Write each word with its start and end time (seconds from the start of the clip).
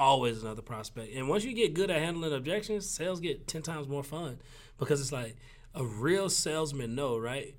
always 0.00 0.42
another 0.42 0.62
prospect. 0.62 1.14
And 1.14 1.28
once 1.28 1.44
you 1.44 1.52
get 1.52 1.74
good 1.74 1.90
at 1.90 2.00
handling 2.00 2.32
objections, 2.32 2.88
sales 2.88 3.20
get 3.20 3.46
ten 3.46 3.62
times 3.62 3.86
more 3.86 4.02
fun 4.02 4.40
because 4.78 5.00
it's 5.00 5.12
like 5.12 5.36
a 5.74 5.84
real 5.84 6.28
salesman 6.28 6.94
know, 6.94 7.18
right? 7.18 7.54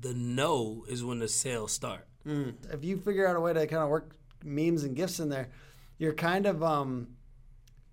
The 0.00 0.14
no 0.14 0.84
is 0.88 1.02
when 1.02 1.18
the 1.18 1.28
sales 1.28 1.72
start. 1.72 2.06
If 2.24 2.84
you 2.84 2.98
figure 2.98 3.26
out 3.26 3.34
a 3.34 3.40
way 3.40 3.52
to 3.52 3.66
kind 3.66 3.82
of 3.82 3.88
work 3.88 4.14
memes 4.44 4.84
and 4.84 4.94
gifs 4.94 5.18
in 5.18 5.28
there, 5.28 5.48
you're 5.98 6.12
kind 6.12 6.46
of 6.46 6.62
um, 6.62 7.08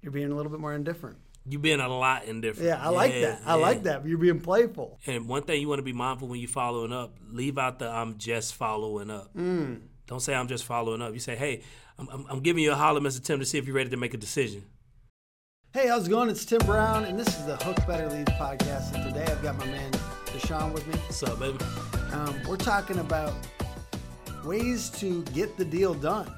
you're 0.01 0.11
being 0.11 0.31
a 0.31 0.35
little 0.35 0.51
bit 0.51 0.59
more 0.59 0.73
indifferent. 0.73 1.17
You're 1.47 1.61
being 1.61 1.79
a 1.79 1.87
lot 1.87 2.25
indifferent. 2.25 2.67
Yeah, 2.67 2.83
I 2.83 2.89
like 2.89 3.13
that. 3.13 3.41
I 3.43 3.55
yeah. 3.55 3.61
like 3.61 3.83
that. 3.83 4.05
You're 4.05 4.19
being 4.19 4.39
playful. 4.39 4.99
And 5.07 5.27
one 5.27 5.43
thing 5.43 5.61
you 5.61 5.67
want 5.67 5.79
to 5.79 5.83
be 5.83 5.93
mindful 5.93 6.27
when 6.27 6.39
you're 6.39 6.47
following 6.47 6.93
up, 6.93 7.17
leave 7.31 7.57
out 7.57 7.79
the 7.79 7.89
I'm 7.89 8.19
just 8.19 8.53
following 8.53 9.09
up. 9.09 9.33
Don't 9.33 10.19
say 10.19 10.35
I'm 10.35 10.47
just 10.47 10.65
following 10.65 11.01
up. 11.01 11.13
You 11.13 11.19
say, 11.19 11.35
hey, 11.35 11.61
I'm, 11.99 12.07
I'm, 12.11 12.25
I'm 12.29 12.39
giving 12.39 12.63
you 12.63 12.71
a 12.71 12.75
holler, 12.75 13.01
Mr. 13.01 13.21
Tim, 13.21 13.39
to 13.39 13.45
see 13.45 13.57
if 13.57 13.67
you're 13.67 13.75
ready 13.75 13.89
to 13.89 13.97
make 13.97 14.13
a 14.13 14.17
decision. 14.17 14.63
Hey, 15.73 15.87
how's 15.87 16.07
it 16.07 16.09
going? 16.09 16.29
It's 16.29 16.45
Tim 16.45 16.59
Brown, 16.65 17.03
and 17.03 17.19
this 17.19 17.27
is 17.27 17.45
the 17.45 17.57
Hook 17.57 17.75
Better 17.85 18.09
Leads 18.09 18.31
podcast. 18.31 18.95
And 18.95 19.03
today 19.13 19.29
I've 19.29 19.43
got 19.43 19.57
my 19.57 19.65
man 19.65 19.91
Deshaun 20.27 20.71
with 20.73 20.87
me. 20.87 20.93
What's 20.93 21.21
up, 21.23 21.39
baby? 21.39 21.57
Um, 22.13 22.35
we're 22.47 22.55
talking 22.55 22.99
about 22.99 23.33
ways 24.45 24.89
to 24.91 25.23
get 25.25 25.57
the 25.57 25.65
deal 25.65 25.93
done. 25.93 26.33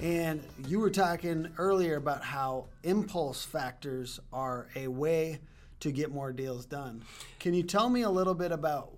And 0.00 0.42
you 0.66 0.78
were 0.78 0.90
talking 0.90 1.48
earlier 1.58 1.96
about 1.96 2.22
how 2.22 2.68
impulse 2.84 3.44
factors 3.44 4.20
are 4.32 4.68
a 4.76 4.86
way 4.86 5.40
to 5.80 5.90
get 5.90 6.12
more 6.12 6.32
deals 6.32 6.64
done. 6.64 7.02
Can 7.40 7.54
you 7.54 7.64
tell 7.64 7.90
me 7.90 8.02
a 8.02 8.10
little 8.10 8.34
bit 8.34 8.52
about 8.52 8.92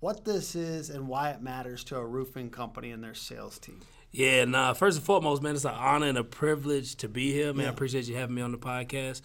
what 0.00 0.24
this 0.24 0.54
is 0.54 0.90
and 0.90 1.08
why 1.08 1.30
it 1.30 1.42
matters 1.42 1.84
to 1.84 1.96
a 1.96 2.06
roofing 2.06 2.50
company 2.50 2.92
and 2.92 3.02
their 3.02 3.14
sales 3.14 3.58
team? 3.58 3.80
Yeah, 4.12 4.44
nah. 4.44 4.74
First 4.74 4.98
and 4.98 5.06
foremost, 5.06 5.42
man, 5.42 5.54
it's 5.54 5.64
an 5.64 5.72
honor 5.74 6.06
and 6.06 6.18
a 6.18 6.24
privilege 6.24 6.96
to 6.96 7.08
be 7.08 7.32
here, 7.32 7.52
man. 7.54 7.66
I 7.66 7.70
appreciate 7.70 8.06
you 8.06 8.14
having 8.16 8.34
me 8.34 8.42
on 8.42 8.52
the 8.52 8.58
podcast, 8.58 9.22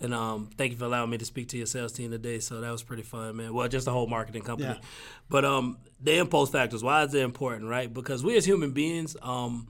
and 0.00 0.14
um, 0.14 0.48
thank 0.56 0.72
you 0.72 0.78
for 0.78 0.86
allowing 0.86 1.10
me 1.10 1.18
to 1.18 1.26
speak 1.26 1.48
to 1.48 1.58
your 1.58 1.66
sales 1.66 1.92
team 1.92 2.10
today. 2.10 2.38
So 2.38 2.60
that 2.62 2.70
was 2.70 2.82
pretty 2.82 3.02
fun, 3.02 3.36
man. 3.36 3.52
Well, 3.52 3.68
just 3.68 3.84
the 3.84 3.92
whole 3.92 4.06
marketing 4.06 4.42
company, 4.42 4.70
Yeah. 4.70 4.80
but 5.28 5.44
um, 5.44 5.76
the 6.00 6.16
impulse 6.16 6.48
factors. 6.50 6.82
Why 6.82 7.02
is 7.04 7.12
it 7.12 7.20
important, 7.22 7.68
right? 7.68 7.92
Because 7.92 8.24
we 8.24 8.34
as 8.38 8.46
human 8.46 8.70
beings, 8.72 9.14
um, 9.20 9.68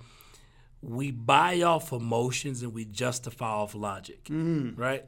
we 0.83 1.11
buy 1.11 1.63
off 1.63 1.91
emotions 1.93 2.63
and 2.63 2.73
we 2.73 2.85
justify 2.85 3.49
off 3.51 3.75
logic, 3.75 4.29
right? 4.31 5.05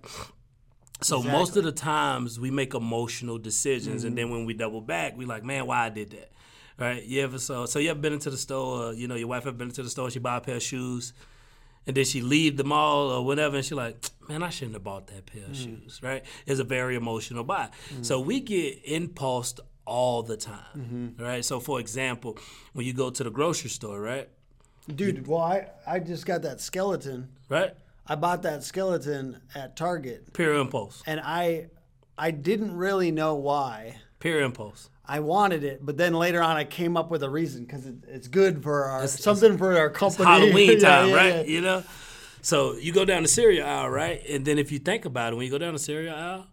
So 1.02 1.22
most 1.22 1.56
of 1.56 1.64
the 1.64 1.72
times 1.72 2.38
we 2.38 2.50
make 2.50 2.74
emotional 2.74 3.38
decisions, 3.38 4.02
and 4.04 4.18
then 4.18 4.30
when 4.30 4.44
we 4.44 4.54
double 4.54 4.80
back, 4.80 5.16
we 5.16 5.24
like, 5.24 5.44
man, 5.44 5.66
why 5.66 5.86
I 5.86 5.88
did 5.88 6.10
that, 6.10 6.30
right? 6.78 7.02
You 7.02 7.22
ever 7.22 7.38
so 7.38 7.66
so 7.66 7.78
you 7.78 7.90
ever 7.90 8.00
been 8.00 8.12
into 8.12 8.30
the 8.30 8.36
store? 8.36 8.86
Uh, 8.86 8.90
you 8.92 9.08
know, 9.08 9.14
your 9.14 9.28
wife 9.28 9.46
ever 9.46 9.56
been 9.56 9.68
into 9.68 9.82
the 9.82 9.90
store? 9.90 10.10
She 10.10 10.18
buy 10.18 10.36
a 10.36 10.40
pair 10.40 10.56
of 10.56 10.62
shoes, 10.62 11.12
and 11.86 11.96
then 11.96 12.04
she 12.04 12.20
leave 12.20 12.56
the 12.56 12.64
mall 12.64 13.10
or 13.10 13.24
whatever, 13.24 13.56
and 13.56 13.64
she 13.64 13.74
like, 13.74 13.96
man, 14.28 14.42
I 14.42 14.50
shouldn't 14.50 14.74
have 14.74 14.84
bought 14.84 15.06
that 15.08 15.26
pair 15.26 15.44
of 15.44 15.50
mm. 15.50 15.64
shoes, 15.64 16.00
right? 16.02 16.24
It's 16.46 16.60
a 16.60 16.64
very 16.64 16.96
emotional 16.96 17.44
buy. 17.44 17.70
Mm. 17.94 18.04
So 18.04 18.20
we 18.20 18.40
get 18.40 18.80
impulsed 18.84 19.60
all 19.84 20.22
the 20.22 20.36
time, 20.36 20.58
mm-hmm. 20.76 21.22
right? 21.22 21.44
So 21.44 21.60
for 21.60 21.80
example, 21.80 22.38
when 22.72 22.86
you 22.86 22.92
go 22.92 23.10
to 23.10 23.24
the 23.24 23.30
grocery 23.30 23.70
store, 23.70 24.00
right, 24.00 24.28
Dude, 24.92 25.28
well, 25.28 25.40
I, 25.40 25.68
I 25.86 26.00
just 26.00 26.26
got 26.26 26.42
that 26.42 26.60
skeleton. 26.60 27.28
right, 27.48 27.74
I 28.06 28.16
bought 28.16 28.42
that 28.42 28.64
skeleton 28.64 29.40
at 29.54 29.76
Target, 29.76 30.32
pure 30.32 30.54
impulse, 30.54 31.02
and 31.06 31.20
I 31.22 31.68
I 32.18 32.30
didn't 32.30 32.76
really 32.76 33.10
know 33.10 33.34
why. 33.34 33.96
pure 34.18 34.40
impulse. 34.40 34.90
I 35.16 35.20
wanted 35.20 35.62
it, 35.64 35.84
but 35.84 35.96
then 35.96 36.12
later 36.14 36.40
on 36.42 36.56
I 36.56 36.64
came 36.64 36.96
up 36.96 37.10
with 37.10 37.22
a 37.22 37.28
reason 37.28 37.64
because 37.64 37.84
it, 37.86 37.96
it's 38.08 38.28
good 38.28 38.62
for 38.62 38.84
our 38.84 38.98
It's- 39.04 39.22
something 39.22 39.58
for 39.58 39.76
our 39.76 39.90
company. 39.90 40.24
Halloween 40.32 40.80
time, 40.80 41.08
yeah, 41.10 41.14
right? 41.14 41.34
yeah. 41.34 41.42
You 41.54 41.60
know. 41.60 41.82
So 42.40 42.74
you 42.76 42.92
go 42.92 43.04
down 43.04 43.22
the 43.22 43.28
cereal 43.28 43.66
aisle, 43.66 43.90
right? 43.90 44.20
And 44.28 44.44
then 44.44 44.58
if 44.58 44.72
you 44.72 44.78
think 44.78 45.04
about 45.04 45.32
it, 45.32 45.36
when 45.36 45.44
you 45.44 45.50
go 45.50 45.58
down 45.58 45.74
the 45.74 45.78
cereal 45.78 46.14
aisle, 46.14 46.46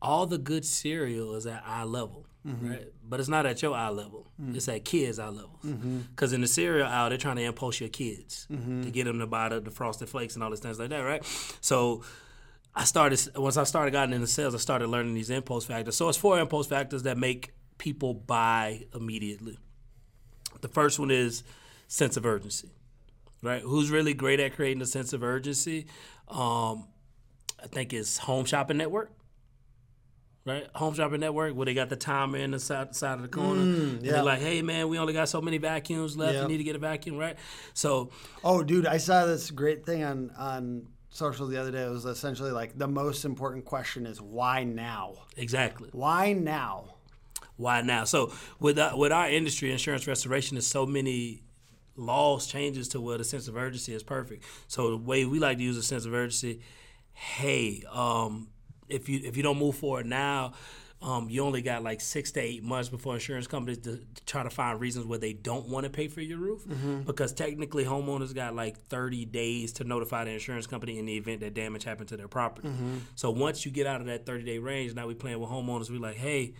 all 0.00 0.26
the 0.26 0.38
good 0.38 0.64
cereal 0.64 1.34
is 1.34 1.46
at 1.46 1.62
eye 1.66 1.84
level, 1.84 2.24
Mm-hmm. 2.46 2.70
right? 2.70 2.86
But 3.06 3.18
it's 3.20 3.28
not 3.28 3.44
at 3.46 3.60
your 3.62 3.74
eye 3.74 3.88
level. 3.90 4.30
Mm. 4.40 4.54
It's 4.56 4.68
at 4.68 4.84
kids' 4.84 5.18
eye 5.18 5.28
levels. 5.28 5.58
Mm-hmm. 5.66 5.98
Because 6.10 6.32
in 6.32 6.40
the 6.40 6.46
cereal 6.46 6.86
aisle, 6.86 7.08
they're 7.10 7.18
trying 7.18 7.36
to 7.36 7.42
impulse 7.42 7.80
your 7.80 7.88
kids 7.90 8.46
to 8.48 8.90
get 8.90 9.04
them 9.04 9.18
to 9.18 9.26
buy 9.26 9.48
the, 9.50 9.60
the 9.60 9.70
frosted 9.72 10.08
flakes 10.08 10.34
and 10.34 10.42
all 10.44 10.50
these 10.50 10.60
things 10.60 10.78
like 10.78 10.90
that, 10.90 11.00
right? 11.00 11.22
So 11.60 12.04
I 12.74 12.84
started 12.84 13.20
once 13.36 13.56
I 13.56 13.64
started 13.64 13.90
getting 13.90 14.14
into 14.14 14.28
sales, 14.28 14.54
I 14.54 14.58
started 14.58 14.86
learning 14.88 15.14
these 15.14 15.30
impulse 15.30 15.64
factors. 15.66 15.96
So 15.96 16.08
it's 16.08 16.16
four 16.16 16.38
impulse 16.38 16.68
factors 16.68 17.02
that 17.02 17.18
make 17.18 17.50
people 17.78 18.14
buy 18.14 18.84
immediately. 18.94 19.58
The 20.60 20.68
first 20.68 20.98
one 20.98 21.10
is 21.10 21.44
sense 21.86 22.16
of 22.16 22.26
urgency, 22.26 22.70
right? 23.42 23.62
Who's 23.62 23.90
really 23.90 24.14
great 24.14 24.40
at 24.40 24.54
creating 24.54 24.82
a 24.82 24.86
sense 24.86 25.12
of 25.12 25.22
urgency? 25.22 25.86
Um, 26.28 26.88
I 27.62 27.66
think 27.68 27.92
it's 27.92 28.18
Home 28.18 28.44
Shopping 28.44 28.76
Network, 28.76 29.12
right? 30.44 30.66
Home 30.74 30.94
Shopping 30.94 31.20
Network, 31.20 31.54
where 31.54 31.66
they 31.66 31.74
got 31.74 31.88
the 31.88 31.96
timer 31.96 32.38
in 32.38 32.50
the 32.50 32.58
side, 32.58 32.94
side 32.94 33.14
of 33.14 33.22
the 33.22 33.28
corner. 33.28 33.60
and 33.60 34.02
yeah. 34.02 34.12
they're 34.12 34.22
like, 34.22 34.40
hey, 34.40 34.62
man, 34.62 34.88
we 34.88 34.98
only 34.98 35.12
got 35.12 35.28
so 35.28 35.40
many 35.40 35.58
vacuums 35.58 36.16
left. 36.16 36.38
You 36.38 36.48
need 36.48 36.58
to 36.58 36.64
get 36.64 36.76
a 36.76 36.80
vacuum, 36.80 37.16
right? 37.16 37.36
So, 37.74 38.10
Oh, 38.44 38.62
dude, 38.62 38.86
I 38.86 38.98
saw 38.98 39.26
this 39.26 39.50
great 39.50 39.84
thing 39.86 40.02
on 40.04 40.30
on 40.36 40.86
social 41.10 41.46
the 41.46 41.56
other 41.56 41.70
day. 41.70 41.82
It 41.82 41.90
was 41.90 42.04
essentially 42.04 42.50
like 42.50 42.76
the 42.76 42.88
most 42.88 43.24
important 43.24 43.64
question 43.64 44.06
is 44.06 44.20
why 44.20 44.64
now? 44.64 45.14
exactly. 45.36 45.88
Why 45.92 46.32
now? 46.32 46.96
Why 47.58 47.82
now? 47.82 48.04
So 48.04 48.32
with 48.58 48.78
uh, 48.78 48.92
with 48.96 49.12
our 49.12 49.28
industry, 49.28 49.70
insurance 49.70 50.06
restoration, 50.06 50.56
is 50.56 50.66
so 50.66 50.86
many 50.86 51.42
laws 51.96 52.46
changes 52.46 52.88
to 52.88 53.00
where 53.00 53.18
the 53.18 53.24
sense 53.24 53.48
of 53.48 53.56
urgency 53.56 53.92
is 53.92 54.02
perfect. 54.04 54.44
So 54.68 54.90
the 54.90 54.96
way 54.96 55.24
we 55.26 55.38
like 55.40 55.58
to 55.58 55.64
use 55.64 55.76
a 55.76 55.82
sense 55.82 56.06
of 56.06 56.14
urgency, 56.14 56.60
hey, 57.12 57.82
um, 57.92 58.48
if 58.88 59.08
you 59.08 59.20
if 59.24 59.36
you 59.36 59.42
don't 59.42 59.58
move 59.58 59.76
forward 59.76 60.06
now. 60.06 60.54
Um, 61.00 61.30
you 61.30 61.44
only 61.44 61.62
got 61.62 61.84
like 61.84 62.00
six 62.00 62.32
to 62.32 62.40
eight 62.40 62.64
months 62.64 62.88
before 62.88 63.14
insurance 63.14 63.46
companies 63.46 63.78
to, 63.78 63.98
to 63.98 64.24
try 64.26 64.42
to 64.42 64.50
find 64.50 64.80
reasons 64.80 65.06
where 65.06 65.20
they 65.20 65.32
don't 65.32 65.68
want 65.68 65.84
to 65.84 65.90
pay 65.90 66.08
for 66.08 66.20
your 66.20 66.38
roof, 66.38 66.66
because 67.06 67.32
technically 67.32 67.84
homeowners 67.84 68.34
got 68.34 68.56
like 68.56 68.76
30 68.88 69.24
days 69.26 69.72
to 69.74 69.84
notify 69.84 70.24
the 70.24 70.32
insurance 70.32 70.66
company 70.66 70.98
in 70.98 71.06
the 71.06 71.16
event 71.16 71.38
that 71.42 71.54
damage 71.54 71.84
happened 71.84 72.08
to 72.08 72.16
their 72.16 72.26
property. 72.26 72.68
So 73.14 73.30
once 73.30 73.64
you 73.64 73.70
get 73.70 73.86
out 73.86 74.00
of 74.00 74.08
that 74.08 74.26
30 74.26 74.42
day 74.42 74.58
range, 74.58 74.92
now 74.96 75.06
we 75.06 75.14
playing 75.14 75.38
with 75.38 75.50
homeowners. 75.50 75.88
We're 75.88 76.00
like, 76.00 76.16
hey, 76.16 76.54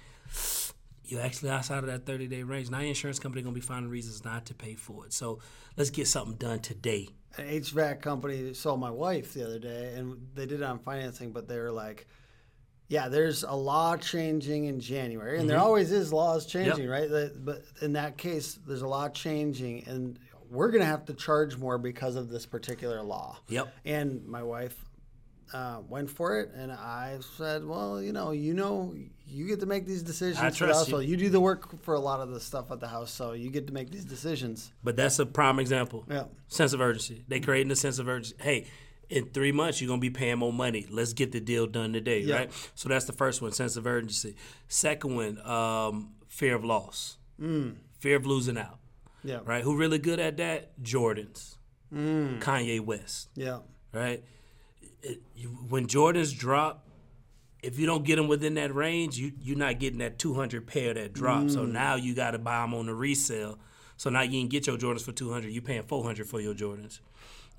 you're 1.08 1.22
actually 1.22 1.50
outside 1.50 1.78
of 1.78 1.86
that 1.86 2.06
30 2.06 2.26
day 2.28 2.42
range. 2.42 2.70
Now 2.70 2.80
your 2.80 2.88
insurance 2.88 3.18
company 3.18 3.42
gonna 3.42 3.54
be 3.54 3.60
finding 3.60 3.90
reasons 3.90 4.24
not 4.24 4.46
to 4.46 4.54
pay 4.54 4.74
for 4.74 5.06
it. 5.06 5.12
So 5.12 5.40
let's 5.76 5.90
get 5.90 6.06
something 6.06 6.36
done 6.36 6.60
today. 6.60 7.08
An 7.36 7.46
HVAC 7.46 8.00
company 8.00 8.52
sold 8.54 8.80
my 8.80 8.90
wife 8.90 9.34
the 9.34 9.44
other 9.44 9.58
day, 9.58 9.94
and 9.94 10.28
they 10.34 10.46
did 10.46 10.60
it 10.60 10.64
on 10.64 10.78
financing, 10.78 11.32
but 11.32 11.46
they 11.46 11.58
were 11.58 11.70
like, 11.70 12.06
"Yeah, 12.88 13.08
there's 13.08 13.42
a 13.42 13.52
law 13.52 13.96
changing 13.96 14.64
in 14.64 14.80
January, 14.80 15.38
and 15.38 15.48
there 15.48 15.58
mm-hmm. 15.58 15.66
always 15.66 15.92
is 15.92 16.12
laws 16.12 16.46
changing, 16.46 16.88
right? 16.88 17.08
But 17.44 17.64
in 17.80 17.92
that 17.94 18.18
case, 18.18 18.58
there's 18.66 18.82
a 18.82 18.88
law 18.88 19.08
changing, 19.08 19.84
and 19.86 20.18
we're 20.50 20.70
gonna 20.70 20.84
have 20.84 21.04
to 21.06 21.14
charge 21.14 21.56
more 21.56 21.78
because 21.78 22.16
of 22.16 22.28
this 22.28 22.44
particular 22.44 23.02
law." 23.02 23.38
Yep. 23.48 23.72
And 23.84 24.26
my 24.26 24.42
wife 24.42 24.87
uh, 25.52 25.80
went 25.88 26.10
for 26.10 26.38
it, 26.40 26.50
and 26.54 26.70
I 26.72 27.18
said, 27.36 27.64
"Well, 27.66 28.02
you 28.02 28.12
know, 28.12 28.30
you 28.32 28.54
know, 28.54 28.94
you 29.26 29.46
get 29.46 29.60
to 29.60 29.66
make 29.66 29.86
these 29.86 30.02
decisions 30.02 30.38
I 30.38 30.50
for 30.50 30.66
the 30.66 30.74
household. 30.74 31.04
you. 31.04 31.10
You 31.10 31.16
do 31.16 31.28
the 31.30 31.40
work 31.40 31.82
for 31.82 31.94
a 31.94 32.00
lot 32.00 32.20
of 32.20 32.30
the 32.30 32.40
stuff 32.40 32.70
at 32.70 32.80
the 32.80 32.88
house, 32.88 33.10
so 33.10 33.32
you 33.32 33.50
get 33.50 33.66
to 33.68 33.72
make 33.72 33.90
these 33.90 34.04
decisions." 34.04 34.72
But 34.84 34.96
that's 34.96 35.18
a 35.18 35.26
prime 35.26 35.58
example. 35.58 36.04
Yeah. 36.10 36.24
Sense 36.48 36.72
of 36.72 36.80
urgency. 36.80 37.24
They 37.28 37.40
creating 37.40 37.70
a 37.70 37.76
sense 37.76 37.98
of 37.98 38.08
urgency. 38.08 38.36
Hey, 38.42 38.66
in 39.08 39.26
three 39.30 39.52
months 39.52 39.80
you're 39.80 39.88
gonna 39.88 40.00
be 40.00 40.10
paying 40.10 40.38
more 40.38 40.52
money. 40.52 40.86
Let's 40.90 41.14
get 41.14 41.32
the 41.32 41.40
deal 41.40 41.66
done 41.66 41.92
today, 41.94 42.20
Yeah. 42.20 42.34
right? 42.36 42.70
So 42.74 42.88
that's 42.90 43.06
the 43.06 43.12
first 43.14 43.40
one, 43.40 43.52
sense 43.52 43.76
of 43.76 43.86
urgency. 43.86 44.36
Second 44.68 45.16
one, 45.16 45.40
um, 45.46 46.10
fear 46.28 46.54
of 46.54 46.62
loss. 46.64 47.16
Fear 47.38 48.16
of 48.16 48.26
losing 48.26 48.58
out. 48.58 48.78
Yeah. 49.24 49.40
Right? 49.44 49.64
Who 49.64 49.76
really 49.76 49.98
good 49.98 50.20
at 50.20 50.36
that? 50.36 50.78
Jordans. 50.82 51.56
Kanye 51.92 52.80
West. 52.80 53.30
Yeah. 53.34 53.60
right? 53.92 54.22
It, 55.02 55.20
you, 55.36 55.48
when 55.68 55.86
Jordans 55.86 56.36
drop, 56.36 56.84
if 57.62 57.78
you 57.78 57.86
don't 57.86 58.04
get 58.04 58.16
them 58.16 58.28
within 58.28 58.54
that 58.54 58.74
range, 58.74 59.18
you 59.18 59.32
you're 59.40 59.56
not 59.56 59.78
getting 59.78 59.98
that 59.98 60.18
200 60.18 60.66
pair 60.66 60.94
that 60.94 61.12
drop. 61.12 61.50
So 61.50 61.64
mm. 61.64 61.72
now 61.72 61.96
you 61.96 62.14
got 62.14 62.32
to 62.32 62.38
buy 62.38 62.60
them 62.62 62.74
on 62.74 62.86
the 62.86 62.94
resale. 62.94 63.58
So 63.96 64.10
now 64.10 64.22
you 64.22 64.40
can 64.40 64.48
get 64.48 64.66
your 64.66 64.76
Jordans 64.78 65.02
for 65.02 65.12
200. 65.12 65.50
You're 65.50 65.62
paying 65.62 65.82
400 65.82 66.26
for 66.28 66.40
your 66.40 66.54
Jordans, 66.54 67.00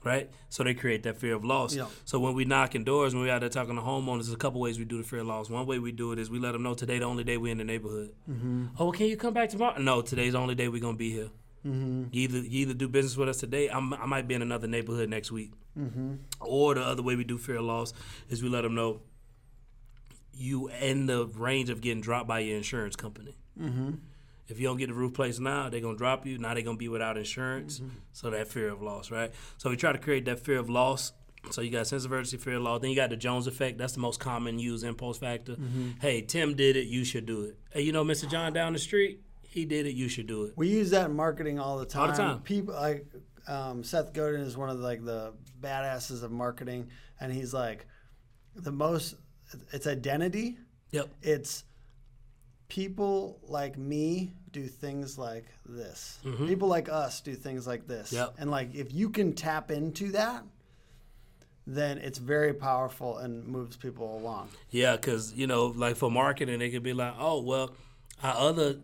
right? 0.05 0.29
So 0.47 0.63
they 0.63 0.73
create 0.73 1.03
that 1.03 1.17
fear 1.17 1.35
of 1.35 1.43
loss. 1.43 1.75
Yeah. 1.75 1.87
So 2.05 2.17
when 2.17 2.33
we 2.33 2.45
knocking 2.45 2.85
doors, 2.85 3.13
when 3.13 3.23
we 3.23 3.29
out 3.29 3.41
there 3.41 3.49
talking 3.49 3.75
to 3.75 3.81
homeowners, 3.81 4.23
there's 4.23 4.33
a 4.33 4.37
couple 4.37 4.61
ways 4.61 4.79
we 4.79 4.85
do 4.85 4.97
the 4.97 5.03
fear 5.03 5.19
of 5.19 5.27
loss. 5.27 5.49
One 5.49 5.65
way 5.65 5.79
we 5.79 5.91
do 5.91 6.13
it 6.13 6.19
is 6.19 6.29
we 6.29 6.39
let 6.39 6.53
them 6.53 6.63
know 6.63 6.75
today 6.75 6.99
the 6.99 7.05
only 7.05 7.25
day 7.25 7.35
we 7.35 7.51
in 7.51 7.57
the 7.57 7.65
neighborhood. 7.65 8.13
Mm-hmm. 8.29 8.67
Oh, 8.79 8.85
well, 8.85 8.91
can 8.93 9.07
you 9.07 9.17
come 9.17 9.33
back 9.33 9.49
tomorrow? 9.49 9.77
No, 9.79 10.01
today's 10.01 10.31
the 10.31 10.39
only 10.39 10.55
day 10.55 10.69
we're 10.69 10.81
gonna 10.81 10.95
be 10.95 11.11
here. 11.11 11.29
Mm-hmm. 11.65 12.05
You 12.11 12.21
either 12.23 12.37
you 12.39 12.61
either 12.61 12.73
do 12.73 12.87
business 12.87 13.17
with 13.17 13.29
us 13.29 13.37
today. 13.37 13.67
I'm, 13.67 13.93
I 13.93 14.05
might 14.05 14.27
be 14.27 14.35
in 14.35 14.41
another 14.41 14.67
neighborhood 14.67 15.09
next 15.09 15.31
week. 15.31 15.51
Mm-hmm. 15.77 16.15
Or 16.39 16.75
the 16.75 16.81
other 16.81 17.03
way 17.03 17.15
we 17.15 17.23
do 17.23 17.37
fear 17.37 17.57
of 17.57 17.65
loss 17.65 17.93
is 18.29 18.41
we 18.41 18.49
let 18.49 18.61
them 18.61 18.75
know 18.75 19.01
you 20.33 20.69
in 20.69 21.05
the 21.05 21.25
range 21.25 21.69
of 21.69 21.81
getting 21.81 22.01
dropped 22.01 22.27
by 22.27 22.39
your 22.39 22.57
insurance 22.57 22.95
company. 22.95 23.35
Mm-hmm. 23.59 23.91
If 24.47 24.59
you 24.59 24.67
don't 24.67 24.77
get 24.77 24.87
the 24.87 24.93
roof 24.93 25.13
placed 25.13 25.39
now, 25.39 25.69
they're 25.69 25.81
gonna 25.81 25.97
drop 25.97 26.25
you. 26.25 26.37
Now 26.37 26.53
they're 26.53 26.63
gonna 26.63 26.77
be 26.77 26.87
without 26.87 27.17
insurance. 27.17 27.81
So 28.13 28.31
that 28.31 28.47
fear 28.47 28.69
of 28.69 28.81
loss, 28.81 29.11
right? 29.11 29.31
So 29.57 29.69
we 29.69 29.75
try 29.77 29.91
to 29.91 29.99
create 29.99 30.25
that 30.25 30.39
fear 30.39 30.57
of 30.57 30.69
loss. 30.69 31.11
So 31.51 31.61
you 31.61 31.69
got 31.69 31.87
sense 31.87 32.03
of 32.03 32.11
urgency, 32.11 32.37
fear 32.37 32.55
of 32.55 32.63
loss. 32.63 32.81
Then 32.81 32.89
you 32.89 32.95
got 32.95 33.11
the 33.11 33.15
Jones 33.15 33.47
effect. 33.47 33.77
That's 33.77 33.93
the 33.93 33.99
most 33.99 34.19
common 34.19 34.59
used 34.59 34.83
impulse 34.83 35.19
factor. 35.19 35.55
Hey, 36.01 36.21
Tim 36.21 36.55
did 36.55 36.75
it. 36.75 36.87
You 36.87 37.05
should 37.05 37.25
do 37.25 37.43
it. 37.43 37.57
Hey, 37.71 37.81
you 37.81 37.91
know 37.91 38.03
Mr. 38.03 38.29
John 38.29 38.51
down 38.51 38.73
the 38.73 38.79
street? 38.79 39.21
He 39.49 39.65
did 39.65 39.87
it. 39.87 39.95
You 39.95 40.07
should 40.07 40.27
do 40.27 40.43
it. 40.43 40.53
We 40.55 40.67
use 40.67 40.91
that 40.91 41.09
in 41.09 41.15
marketing 41.15 41.59
all 41.59 41.79
the 41.79 41.85
time. 41.85 42.01
All 42.01 42.07
the 42.07 42.13
time. 42.13 42.39
People 42.41 42.75
like 42.75 43.07
um, 43.47 43.83
Seth 43.83 44.13
Godin 44.13 44.41
is 44.41 44.55
one 44.55 44.69
of 44.69 44.77
the, 44.77 44.83
like 44.83 45.03
the 45.03 45.33
badasses 45.59 46.21
of 46.21 46.31
marketing, 46.31 46.89
and 47.19 47.33
he's 47.33 47.53
like 47.53 47.87
the 48.55 48.71
most. 48.71 49.15
It's 49.73 49.87
identity. 49.87 50.57
Yep. 50.91 51.09
It's 51.23 51.63
people 52.67 53.39
like 53.41 53.75
me 53.75 54.33
do 54.51 54.67
things 54.67 55.17
like 55.17 55.45
this. 55.65 56.19
People 56.47 56.67
like 56.67 56.87
us 56.87 57.19
do 57.21 57.33
things 57.33 57.65
like 57.65 57.87
this. 57.87 58.09
Mm-hmm. 58.09 58.17
Yep. 58.17 58.35
And 58.37 58.51
like 58.51 58.75
if 58.75 58.93
you 58.93 59.09
can 59.09 59.33
tap 59.33 59.71
into 59.71 60.11
that, 60.11 60.43
then 61.65 61.97
it's 61.97 62.19
very 62.19 62.53
powerful 62.53 63.17
and 63.17 63.47
moves 63.47 63.77
people 63.77 64.17
along. 64.17 64.49
Yeah, 64.69 64.95
because 64.95 65.33
you 65.33 65.47
know, 65.47 65.73
like 65.75 65.95
for 65.95 66.11
marketing, 66.11 66.59
they 66.59 66.69
could 66.69 66.83
be 66.83 66.93
like, 66.93 67.15
"Oh, 67.17 67.41
well, 67.41 67.71
our 68.23 68.35
other 68.35 68.77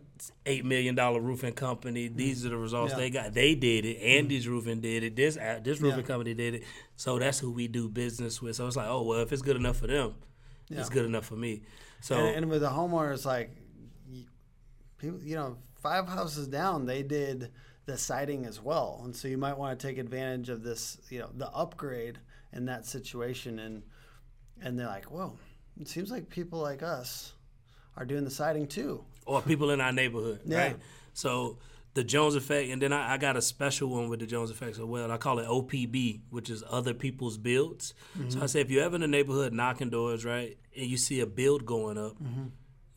eight 0.46 0.66
million 0.66 0.96
dollar 0.96 1.20
roofing 1.20 1.54
company, 1.54 2.08
these 2.08 2.46
are 2.46 2.50
the 2.50 2.58
results 2.58 2.92
Yeah. 2.94 2.98
they 2.98 3.10
got. 3.10 3.34
They 3.34 3.56
did 3.56 3.86
it. 3.86 3.98
Andy's 3.98 4.48
Roofing 4.48 4.82
did 4.82 5.04
it. 5.04 5.16
This 5.16 5.38
uh, 5.38 5.60
this 5.64 5.82
roofing 5.82 6.02
Yeah. 6.02 6.06
company 6.08 6.34
did 6.34 6.56
it. 6.56 6.64
So 6.96 7.20
that's 7.20 7.40
who 7.40 7.52
we 7.52 7.68
do 7.68 7.90
business 7.90 8.42
with. 8.42 8.56
So 8.56 8.68
it's 8.68 8.76
like, 8.76 8.88
oh 8.88 9.04
well, 9.04 9.20
if 9.20 9.32
it's 9.32 9.42
good 9.42 9.56
enough 9.56 9.78
for 9.78 9.88
them, 9.88 10.16
it's 10.70 10.90
good 10.90 11.06
enough 11.06 11.26
for 11.26 11.36
me. 11.36 11.64
So 12.02 12.16
and, 12.18 12.36
and 12.38 12.50
with 12.50 12.62
the 12.62 12.70
homeowners, 12.70 13.26
like 13.26 13.52
people, 14.98 15.20
you 15.24 15.36
know, 15.36 15.58
five 15.82 16.08
houses 16.08 16.48
down, 16.48 16.86
they 16.86 17.04
did 17.04 17.52
the 17.86 17.98
siding 17.98 18.46
as 18.46 18.62
well, 18.62 19.02
and 19.04 19.16
so 19.16 19.28
you 19.28 19.38
might 19.38 19.58
want 19.58 19.80
to 19.80 19.88
take 19.88 19.98
advantage 19.98 20.50
of 20.50 20.64
this, 20.64 20.98
you 21.10 21.20
know, 21.20 21.30
the 21.36 21.48
upgrade 21.50 22.18
in 22.54 22.66
that 22.66 22.86
situation, 22.86 23.60
and 23.60 23.84
and 24.62 24.80
they're 24.80 24.88
like, 24.88 25.06
whoa, 25.06 25.38
it 25.80 25.88
seems 25.88 26.10
like 26.10 26.30
people 26.30 26.60
like 26.60 26.82
us 26.82 27.34
are 27.98 28.06
doing 28.06 28.24
the 28.24 28.32
siding 28.32 28.68
too. 28.68 29.04
Or 29.26 29.42
people 29.42 29.72
in 29.72 29.82
our 29.82 29.92
neighborhood, 29.92 30.42
Yeah. 30.46 30.58
right? 30.58 30.78
So 31.14 31.58
the 31.96 32.04
Jones 32.04 32.36
effect, 32.36 32.70
and 32.70 32.82
then 32.82 32.94
I, 32.94 33.14
I 33.14 33.18
got 33.18 33.38
a 33.38 33.42
special 33.42 33.90
one 33.90 34.10
with 34.10 34.20
the 34.20 34.26
Jones 34.26 34.52
effect 34.52 34.74
as 34.74 34.84
well. 34.84 35.12
I 35.12 35.18
call 35.18 35.40
it 35.40 35.48
OPB, 35.48 36.22
which 36.30 36.50
is 36.50 36.64
other 36.70 36.94
people's 36.94 37.38
builds. 37.38 37.94
Mm-hmm. 38.18 38.30
So 38.32 38.42
I 38.44 38.46
say 38.48 38.62
if 38.62 38.70
you're 38.70 38.84
ever 38.84 38.98
in 38.98 39.04
a 39.04 39.08
neighborhood 39.08 39.54
knocking 39.54 39.90
doors, 39.90 40.26
right, 40.26 40.58
and 40.78 40.88
you 40.88 40.98
see 40.98 41.22
a 41.22 41.26
build 41.26 41.66
going 41.66 41.98
up, 41.98 42.22
mm-hmm. 42.22 42.48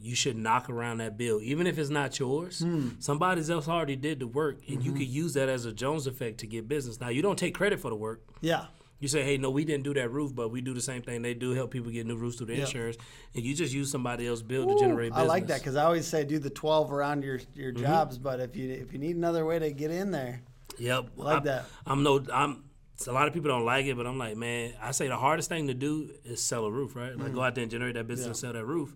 you 0.01 0.17
should 0.17 0.37
knock 0.37 0.69
around 0.69 0.99
that 0.99 1.17
build, 1.17 1.43
even 1.43 1.69
if 1.69 1.79
it's 1.79 1.91
not 1.91 2.19
yours. 2.19 2.59
Hmm. 2.59 2.89
Somebody 2.99 3.41
else 3.51 3.69
already 3.69 3.95
did 3.95 4.19
the 4.19 4.27
work, 4.27 4.59
and 4.69 4.83
you 4.83 4.91
mm-hmm. 4.91 4.99
could 4.99 5.09
use 5.09 5.35
that 5.35 5.49
as 5.49 5.65
a 5.65 5.73
Jones 5.73 6.09
effect 6.09 6.39
to 6.39 6.49
get 6.49 6.67
business. 6.67 7.01
Now 7.01 7.09
you 7.09 7.23
don't 7.23 7.39
take 7.39 7.55
credit 7.55 7.79
for 7.79 7.91
the 7.91 7.97
work. 7.97 8.25
Yeah, 8.41 8.67
You 9.01 9.07
say, 9.09 9.23
hey, 9.23 9.39
no, 9.39 9.51
we 9.51 9.65
didn't 9.65 9.85
do 9.85 9.95
that 9.95 10.11
roof, 10.11 10.35
but 10.35 10.49
we 10.51 10.61
do 10.61 10.75
the 10.75 10.81
same 10.81 11.03
thing 11.03 11.23
they 11.23 11.35
do, 11.35 11.53
help 11.53 11.71
people 11.71 11.91
get 11.93 12.05
new 12.07 12.17
roofs 12.17 12.37
through 12.37 12.47
the 12.47 12.55
Yep. 12.57 12.67
insurance, 12.67 12.97
and 13.35 13.45
you 13.45 13.55
just 13.55 13.73
use 13.73 13.91
somebody 13.93 14.27
else's 14.27 14.43
build 14.43 14.69
to 14.71 14.75
generate 14.75 15.11
business. 15.13 15.25
I 15.25 15.27
like 15.29 15.47
that 15.47 15.61
because 15.61 15.77
I 15.77 15.85
always 15.85 16.07
say 16.07 16.25
do 16.25 16.39
the 16.41 16.51
twelve 16.51 16.93
around 16.93 17.23
your 17.23 17.39
your 17.55 17.73
Mm-hmm. 17.73 17.81
jobs, 17.83 18.19
but 18.19 18.41
if 18.41 18.57
you 18.57 18.71
if 18.71 18.93
you 18.93 18.99
need 18.99 19.15
another 19.17 19.45
way 19.45 19.59
to 19.61 19.71
get 19.73 19.91
in 19.93 20.11
there, 20.11 20.43
Yep, 20.79 21.07
I 21.19 21.23
like 21.23 21.37
I'm, 21.39 21.43
that. 21.45 21.65
I'm 21.87 22.03
no, 22.03 22.25
I'm. 22.33 22.65
A 23.07 23.13
lot 23.13 23.29
of 23.29 23.35
people 23.35 23.49
don't 23.49 23.65
like 23.65 23.87
it, 23.87 23.97
but 23.97 24.09
I'm 24.09 24.19
like, 24.19 24.37
man, 24.37 24.73
I 24.83 24.91
say 24.91 25.07
the 25.07 25.17
hardest 25.17 25.49
thing 25.49 25.69
to 25.69 25.75
do 25.75 26.11
is 26.25 26.43
sell 26.43 26.65
a 26.65 26.71
roof, 26.71 26.97
right? 26.97 27.17
Like 27.17 27.33
go 27.33 27.43
out 27.43 27.55
there 27.55 27.63
and 27.63 27.71
generate 27.71 27.95
that 27.95 28.09
business 28.09 28.27
and 28.27 28.37
sell 28.37 28.53
that 28.53 28.65
roof. 28.65 28.93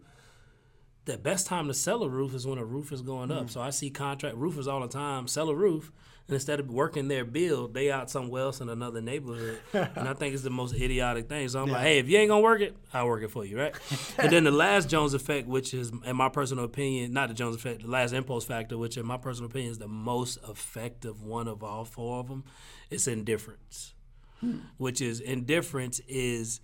The 1.04 1.18
best 1.18 1.46
time 1.46 1.66
to 1.66 1.74
sell 1.74 2.04
a 2.04 2.08
roof 2.08 2.34
is 2.34 2.46
when 2.46 2.58
a 2.58 2.64
roof 2.64 2.92
is 2.92 3.02
going 3.02 3.32
up. 3.32 3.46
Mm. 3.46 3.50
So 3.50 3.60
I 3.60 3.70
see 3.70 3.90
contract 3.90 4.36
roofers 4.36 4.68
all 4.68 4.80
the 4.80 4.88
time 4.88 5.26
sell 5.26 5.48
a 5.48 5.54
roof, 5.54 5.90
and 6.28 6.34
instead 6.34 6.60
of 6.60 6.70
working 6.70 7.08
their 7.08 7.24
build, 7.24 7.74
they 7.74 7.90
out 7.90 8.08
somewhere 8.08 8.42
else 8.42 8.60
in 8.60 8.68
another 8.68 9.00
neighborhood. 9.00 9.58
and 9.72 10.08
I 10.08 10.14
think 10.14 10.34
it's 10.34 10.44
the 10.44 10.50
most 10.50 10.74
idiotic 10.76 11.28
thing. 11.28 11.48
So 11.48 11.60
I'm 11.60 11.68
like, 11.68 11.82
hey, 11.82 11.98
if 11.98 12.08
you 12.08 12.18
ain't 12.18 12.28
gonna 12.28 12.42
work 12.42 12.60
it, 12.60 12.76
I'll 12.94 13.08
work 13.08 13.24
it 13.24 13.32
for 13.32 13.44
you, 13.44 13.58
right? 13.58 13.74
and 14.18 14.30
then 14.30 14.44
the 14.44 14.52
last 14.52 14.88
Jones 14.88 15.12
effect, 15.12 15.48
which 15.48 15.74
is, 15.74 15.90
in 16.04 16.14
my 16.14 16.28
personal 16.28 16.64
opinion, 16.64 17.12
not 17.12 17.28
the 17.28 17.34
Jones 17.34 17.56
effect, 17.56 17.82
the 17.82 17.88
last 17.88 18.12
impulse 18.12 18.44
factor, 18.44 18.78
which 18.78 18.96
in 18.96 19.04
my 19.04 19.16
personal 19.16 19.50
opinion 19.50 19.72
is 19.72 19.78
the 19.78 19.88
most 19.88 20.38
effective 20.48 21.22
one 21.22 21.48
of 21.48 21.64
all 21.64 21.84
four 21.84 22.20
of 22.20 22.28
them, 22.28 22.44
it's 22.90 23.08
indifference. 23.08 23.94
Hmm. 24.38 24.58
Which 24.76 25.00
is 25.00 25.20
indifference 25.20 26.00
is 26.06 26.60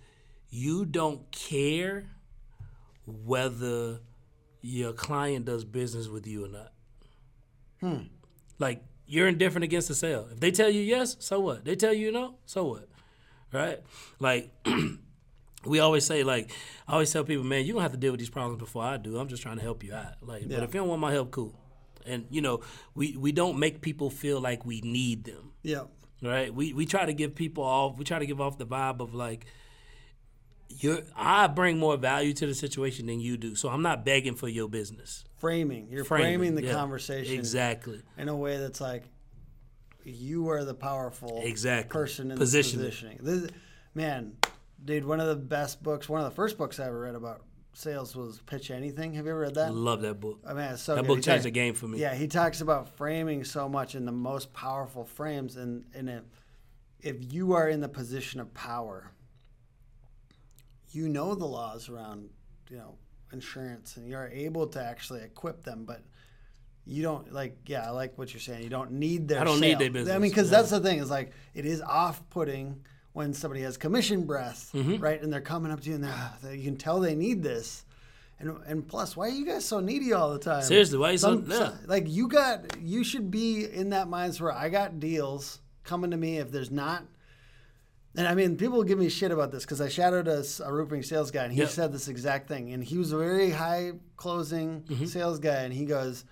you 0.49 0.85
don't 0.85 1.29
care 1.31 2.05
whether 3.05 3.99
your 4.61 4.93
client 4.93 5.45
does 5.45 5.63
business 5.65 6.07
with 6.07 6.27
you 6.27 6.45
or 6.45 6.47
not. 6.47 6.71
Hmm. 7.79 8.07
Like 8.57 8.83
you're 9.05 9.27
indifferent 9.27 9.63
against 9.63 9.87
the 9.87 9.95
sale. 9.95 10.27
If 10.31 10.39
they 10.39 10.51
tell 10.51 10.69
you 10.69 10.81
yes, 10.81 11.17
so 11.19 11.39
what? 11.39 11.65
They 11.65 11.75
tell 11.75 11.93
you 11.93 12.11
no, 12.11 12.35
so 12.45 12.65
what? 12.65 12.87
Right? 13.51 13.79
Like 14.19 14.51
we 15.65 15.79
always 15.79 16.05
say, 16.05 16.23
like 16.23 16.51
I 16.87 16.93
always 16.93 17.11
tell 17.11 17.23
people, 17.23 17.45
man, 17.45 17.65
you 17.65 17.73
don't 17.73 17.81
have 17.81 17.91
to 17.91 17.97
deal 17.97 18.11
with 18.11 18.19
these 18.19 18.29
problems 18.29 18.59
before 18.59 18.83
I 18.83 18.97
do. 18.97 19.17
I'm 19.17 19.27
just 19.27 19.41
trying 19.41 19.57
to 19.57 19.63
help 19.63 19.83
you 19.83 19.93
out. 19.93 20.13
Like, 20.21 20.49
but 20.49 20.63
if 20.63 20.73
you 20.73 20.81
don't 20.81 20.89
want 20.89 21.01
my 21.01 21.11
help, 21.11 21.31
cool. 21.31 21.55
And 22.05 22.25
you 22.29 22.41
know, 22.41 22.61
we 22.95 23.15
we 23.17 23.31
don't 23.31 23.59
make 23.59 23.81
people 23.81 24.09
feel 24.09 24.39
like 24.39 24.65
we 24.65 24.81
need 24.81 25.25
them 25.25 25.49
yeah, 25.61 25.83
right? 26.21 26.53
We 26.53 26.73
we 26.73 26.85
try 26.85 27.05
to 27.05 27.13
give 27.13 27.35
people 27.35 27.63
off. 27.63 27.97
We 27.97 28.05
try 28.05 28.19
to 28.19 28.25
give 28.25 28.39
off 28.39 28.57
the 28.57 28.65
vibe 28.65 29.01
of 29.01 29.13
like, 29.13 29.45
you're. 30.69 30.99
I 31.15 31.47
bring 31.47 31.77
more 31.79 31.97
value 31.97 32.33
to 32.33 32.45
the 32.47 32.53
situation 32.55 33.07
than 33.07 33.19
you 33.19 33.37
do, 33.37 33.55
so 33.55 33.69
I'm 33.69 33.81
not 33.81 34.05
begging 34.05 34.35
for 34.35 34.47
your 34.47 34.69
business. 34.69 35.25
framing. 35.37 35.87
You're 35.89 36.05
framing, 36.05 36.55
the 36.55 36.63
yeah. 36.63 36.73
conversation 36.73 37.33
exactly. 37.35 38.01
in 38.17 38.29
a 38.29 38.35
way 38.35 38.57
that's 38.57 38.79
like 38.81 39.03
you 40.03 40.49
are 40.49 40.63
the 40.63 40.73
powerful 40.73 41.41
Exactly. 41.43 41.91
person 41.91 42.31
in 42.31 42.37
Position 42.37 42.79
it. 42.79 42.83
the 42.83 42.89
positioning. 42.89 43.17
This, 43.21 43.51
man, 43.93 44.33
dude, 44.83 45.05
one 45.05 45.19
of 45.19 45.27
the 45.27 45.35
best 45.35 45.83
books, 45.83 46.07
one 46.09 46.21
of 46.21 46.25
the 46.29 46.35
first 46.35 46.57
books 46.57 46.79
I 46.79 46.87
ever 46.87 46.99
read 47.01 47.15
about 47.15 47.41
sales 47.73 48.15
was 48.15 48.41
Pitch 48.45 48.71
Anything. 48.71 49.13
Have 49.13 49.25
you 49.25 49.31
ever 49.31 49.41
read 49.41 49.55
that? 49.55 49.73
Love 49.73 50.01
that 50.01 50.19
book. 50.19 50.39
Oh, 50.45 50.49
I 50.49 50.53
mean, 50.53 50.63
it's 50.65 50.81
so 50.81 50.95
That 50.95 51.01
good. 51.01 51.07
book 51.07 51.17
He 51.17 51.21
changed 51.23 51.27
talks- 51.27 51.43
the 51.43 51.51
game 51.51 51.73
for 51.73 51.87
me. 51.87 51.99
Yeah, 51.99 52.15
he 52.15 52.27
talks 52.27 52.61
about 52.61 52.89
framing 52.97 53.43
so 53.43 53.69
much 53.69 53.95
in 53.95 54.05
the 54.05 54.11
most 54.11 54.51
powerful 54.53 55.05
frames, 55.05 55.55
and 55.57 55.85
and 55.93 56.09
if, 56.09 56.23
if 57.01 57.33
you 57.33 57.53
are 57.53 57.69
in 57.69 57.79
the 57.81 57.89
position 57.89 58.39
of 58.39 58.53
power, 58.53 59.11
you 60.91 61.09
know 61.09 61.35
the 61.35 61.45
laws 61.45 61.89
around 61.89 62.29
you 62.69 62.77
know 62.77 62.95
insurance, 63.31 63.97
and 63.97 64.07
you're 64.07 64.27
able 64.27 64.67
to 64.67 64.83
actually 64.83 65.21
equip 65.21 65.63
them, 65.63 65.85
but. 65.85 66.01
You 66.85 67.03
don't 67.03 67.31
like, 67.31 67.55
yeah. 67.67 67.85
I 67.85 67.91
like 67.91 68.17
what 68.17 68.33
you're 68.33 68.41
saying. 68.41 68.63
You 68.63 68.69
don't 68.69 68.93
need 68.93 69.27
their. 69.27 69.41
I 69.41 69.43
don't 69.43 69.59
need 69.59 69.77
sale. 69.77 69.91
their 70.05 70.15
I 70.15 70.17
mean, 70.17 70.31
because 70.31 70.49
yeah. 70.49 70.57
that's 70.57 70.71
the 70.71 70.79
thing 70.79 70.97
is 70.97 71.07
like 71.11 71.33
it 71.53 71.63
is 71.63 71.81
off-putting 71.83 72.83
when 73.13 73.31
somebody 73.31 73.61
has 73.61 73.77
commission 73.77 74.25
breath, 74.25 74.71
Mm-hmm. 74.73 74.97
right? 74.97 75.21
And 75.21 75.31
they're 75.31 75.39
coming 75.41 75.71
up 75.71 75.81
to 75.81 75.89
you 75.89 75.95
and 75.95 76.03
they're, 76.05 76.11
"Ah," 76.15 76.35
you 76.49 76.63
can 76.63 76.77
tell 76.77 76.99
they 76.99 77.13
need 77.13 77.43
this. 77.43 77.85
And, 78.39 78.57
and 78.65 78.87
plus, 78.87 79.15
why 79.15 79.27
are 79.27 79.31
you 79.31 79.45
guys 79.45 79.65
so 79.65 79.79
needy 79.81 80.13
all 80.13 80.31
the 80.33 80.39
time? 80.39 80.63
Seriously, 80.63 80.97
why 80.97 81.11
you 81.11 81.19
so- 81.19 81.43
yeah. 81.47 81.73
like 81.85 82.05
you 82.07 82.27
got 82.27 82.79
you 82.81 83.03
should 83.03 83.29
be 83.29 83.65
in 83.65 83.91
that 83.91 84.07
mindset 84.07 84.41
where 84.41 84.53
I 84.53 84.69
got 84.69 84.99
deals 84.99 85.59
coming 85.83 86.09
to 86.09 86.17
me 86.17 86.37
if 86.39 86.49
there's 86.49 86.71
not. 86.71 87.03
And 88.15 88.27
I 88.27 88.33
mean, 88.33 88.57
people 88.57 88.83
give 88.83 88.97
me 88.97 89.07
shit 89.09 89.31
about 89.31 89.51
this 89.51 89.63
because 89.63 89.81
I 89.81 89.87
shadowed 89.87 90.27
a 90.27 90.43
roofing 90.71 91.03
sales 91.03 91.29
guy 91.31 91.43
and 91.43 91.53
he 91.53 91.59
Yep. 91.59 91.69
said 91.69 91.93
this 91.93 92.07
exact 92.07 92.47
thing. 92.47 92.73
And 92.73 92.83
he 92.83 92.97
was 92.97 93.11
a 93.11 93.17
very 93.17 93.51
high 93.51 93.93
closing 94.17 94.81
Mm-hmm. 94.89 95.05
sales 95.05 95.39
guy, 95.39 95.61
and 95.63 95.73
he 95.73 95.85
goes, 95.85 96.25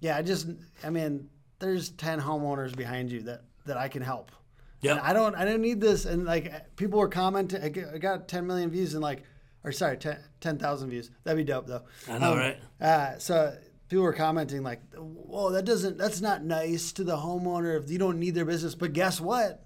"Yeah, 0.00 0.16
I 0.16 0.22
just, 0.22 0.48
I 0.82 0.90
mean, 0.90 1.28
there's 1.60 1.90
ten 1.90 2.20
homeowners 2.20 2.74
behind 2.76 3.12
you 3.12 3.22
that 3.22 3.44
that 3.66 3.76
I 3.76 3.86
can 3.88 4.02
help. 4.02 4.32
Yeah, 4.80 4.98
I 5.00 5.12
don't, 5.12 5.36
I 5.36 5.44
don't 5.44 5.60
need 5.60 5.80
this. 5.80 6.04
And 6.06 6.24
like 6.24 6.74
people 6.74 6.98
were 6.98 7.08
commenting, 7.08 7.62
I 7.62 7.68
got- 7.98 8.26
10 8.26 8.44
million 8.48 8.68
views 8.68 8.94
and 8.94 9.02
like, 9.02 9.22
or 9.62 9.70
sorry, 9.70 9.96
10 9.96 10.18
10,000 10.40 10.90
views. 10.90 11.08
That'd 11.22 11.36
be 11.38 11.44
dope 11.44 11.68
though. 11.68 11.82
I 12.08 12.18
know, 12.18 12.34
right? 12.36 12.58
Uh, 12.80 13.16
so 13.20 13.56
people 13.88 14.02
were 14.02 14.12
commenting 14.12 14.64
like, 14.64 14.80
"Whoa, 14.96 15.52
that 15.52 15.64
doesn't. 15.64 15.98
That's 15.98 16.20
not 16.20 16.42
nice 16.44 16.90
to 16.94 17.04
the 17.04 17.16
homeowner 17.16 17.80
if 17.80 17.88
you 17.88 17.98
don't 17.98 18.18
need 18.18 18.34
their 18.34 18.44
business." 18.44 18.74
But 18.74 18.92
guess 18.92 19.20
what? 19.20 19.62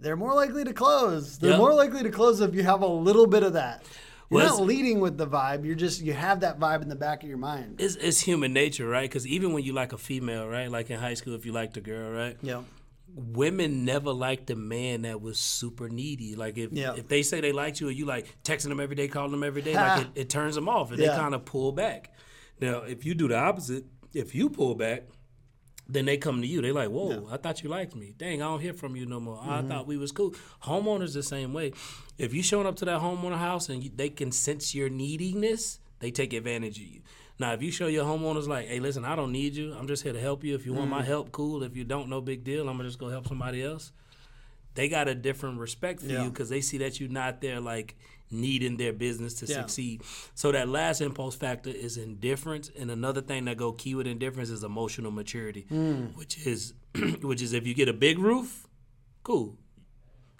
They're 0.00 0.16
more 0.16 0.34
likely 0.34 0.64
to 0.64 0.72
close. 0.72 1.38
They're 1.38 1.50
Yep. 1.52 1.58
more 1.58 1.74
likely 1.74 2.02
to 2.02 2.10
close 2.10 2.40
if 2.40 2.54
you 2.54 2.62
have 2.62 2.82
a 2.82 2.86
little 2.86 3.26
bit 3.26 3.42
of 3.42 3.54
that. 3.54 3.84
You're 4.30 4.40
Well, 4.40 4.58
not 4.58 4.66
leading 4.66 4.98
with 5.00 5.16
the 5.18 5.26
vibe. 5.26 5.64
You're 5.64 5.76
just 5.76 6.02
you 6.02 6.12
have 6.12 6.40
that 6.40 6.58
vibe 6.58 6.82
in 6.82 6.88
the 6.88 6.96
back 6.96 7.22
of 7.22 7.28
your 7.28 7.38
mind. 7.38 7.80
It's, 7.80 7.94
it's 7.96 8.20
human 8.20 8.52
nature, 8.52 8.88
right? 8.88 9.08
Because 9.08 9.26
even 9.26 9.52
when 9.52 9.62
you 9.62 9.72
like 9.72 9.92
a 9.92 9.98
female, 9.98 10.48
right? 10.48 10.68
Like 10.70 10.90
in 10.90 10.98
high 10.98 11.14
school, 11.14 11.34
if 11.34 11.46
you 11.46 11.52
liked 11.52 11.76
a 11.76 11.80
girl, 11.80 12.10
right? 12.10 12.36
Yeah. 12.42 12.62
women 13.14 13.84
never 13.86 14.12
liked 14.12 14.50
a 14.50 14.56
man 14.56 15.02
that 15.02 15.22
was 15.22 15.38
super 15.38 15.88
needy. 15.88 16.34
Like 16.34 16.58
if 16.58 16.72
Yeah. 16.72 16.94
if 16.96 17.08
they 17.08 17.22
say 17.22 17.40
they 17.40 17.52
liked 17.52 17.80
you, 17.80 17.88
or 17.88 17.90
you 17.90 18.04
like 18.04 18.26
texting 18.42 18.68
them 18.68 18.80
every 18.80 18.96
day, 18.96 19.08
calling 19.08 19.30
them 19.30 19.42
every 19.44 19.62
day, 19.62 19.74
like 19.74 20.02
it, 20.02 20.08
it 20.16 20.28
turns 20.28 20.54
them 20.54 20.68
off, 20.68 20.90
and 20.90 21.00
Yeah. 21.00 21.12
they 21.12 21.16
kind 21.16 21.34
of 21.34 21.44
pull 21.44 21.72
back. 21.72 22.12
Now, 22.60 22.80
if 22.80 23.06
you 23.06 23.14
do 23.14 23.28
the 23.28 23.36
opposite, 23.38 23.84
if 24.12 24.34
you 24.34 24.50
pull 24.50 24.74
back, 24.74 25.04
then 25.88 26.04
they 26.04 26.16
come 26.16 26.40
to 26.40 26.46
you. 26.46 26.60
They 26.60 26.72
like, 26.72 26.88
whoa, 26.88 27.28
I 27.30 27.36
thought 27.36 27.62
you 27.62 27.68
liked 27.68 27.94
me. 27.94 28.14
Dang, 28.16 28.42
I 28.42 28.46
don't 28.46 28.60
hear 28.60 28.72
from 28.72 28.96
you 28.96 29.06
no 29.06 29.20
more. 29.20 29.38
I 29.40 29.58
mm-hmm. 29.58 29.68
thought 29.68 29.86
we 29.86 29.96
was 29.96 30.12
cool. 30.12 30.34
Homeowners 30.64 31.14
the 31.14 31.22
same 31.22 31.52
way. 31.52 31.72
If 32.18 32.34
you 32.34 32.42
showing 32.42 32.66
up 32.66 32.76
to 32.76 32.84
that 32.86 33.00
homeowner 33.00 33.38
house 33.38 33.68
and 33.68 33.82
you, 33.82 33.90
they 33.94 34.08
can 34.08 34.32
sense 34.32 34.74
your 34.74 34.88
neediness, 34.88 35.78
they 36.00 36.10
take 36.10 36.32
advantage 36.32 36.78
of 36.78 36.86
you. 36.86 37.00
Now, 37.38 37.52
if 37.52 37.62
you 37.62 37.70
show 37.70 37.86
your 37.86 38.04
homeowners 38.04 38.48
like, 38.48 38.66
hey, 38.66 38.80
listen, 38.80 39.04
I 39.04 39.14
don't 39.14 39.30
need 39.30 39.54
you. 39.54 39.74
I'm 39.74 39.86
just 39.86 40.02
here 40.02 40.12
to 40.12 40.20
help 40.20 40.42
you. 40.42 40.54
If 40.54 40.64
you 40.64 40.72
want 40.72 40.90
my 40.90 40.98
mm-hmm. 40.98 41.06
help, 41.06 41.32
cool. 41.32 41.62
If 41.62 41.76
you 41.76 41.84
don't, 41.84 42.08
no 42.08 42.20
big 42.20 42.44
deal. 42.44 42.68
I'm 42.68 42.76
gonna 42.76 42.88
just 42.88 42.98
go 42.98 43.08
help 43.08 43.28
somebody 43.28 43.62
else. 43.62 43.92
They 44.74 44.88
got 44.88 45.08
a 45.08 45.14
different 45.14 45.58
respect 45.58 46.00
for 46.00 46.06
Yeah. 46.06 46.24
you 46.24 46.30
because 46.30 46.48
they 46.48 46.60
see 46.60 46.78
that 46.78 47.00
you're 47.00 47.08
not 47.08 47.40
there 47.40 47.60
like 47.60 47.96
needing 48.30 48.76
their 48.76 48.92
business 48.92 49.34
to 49.34 49.46
Yeah. 49.46 49.60
succeed. 49.62 50.02
So 50.34 50.52
that 50.52 50.68
last 50.68 51.00
impulse 51.00 51.34
factor 51.36 51.70
is 51.70 51.96
indifference, 51.96 52.70
and 52.76 52.90
another 52.90 53.20
thing 53.20 53.44
that 53.46 53.56
go 53.56 53.72
key 53.72 53.94
with 53.94 54.06
indifference 54.06 54.50
is 54.50 54.64
emotional 54.64 55.10
maturity, 55.10 55.66
Hmm. 55.68 56.06
which 56.14 56.46
is 56.46 56.74
which 57.22 57.42
is 57.42 57.52
if 57.52 57.66
you 57.66 57.74
get 57.74 57.88
a 57.88 57.92
big 57.92 58.18
roof, 58.18 58.66
cool. 59.22 59.56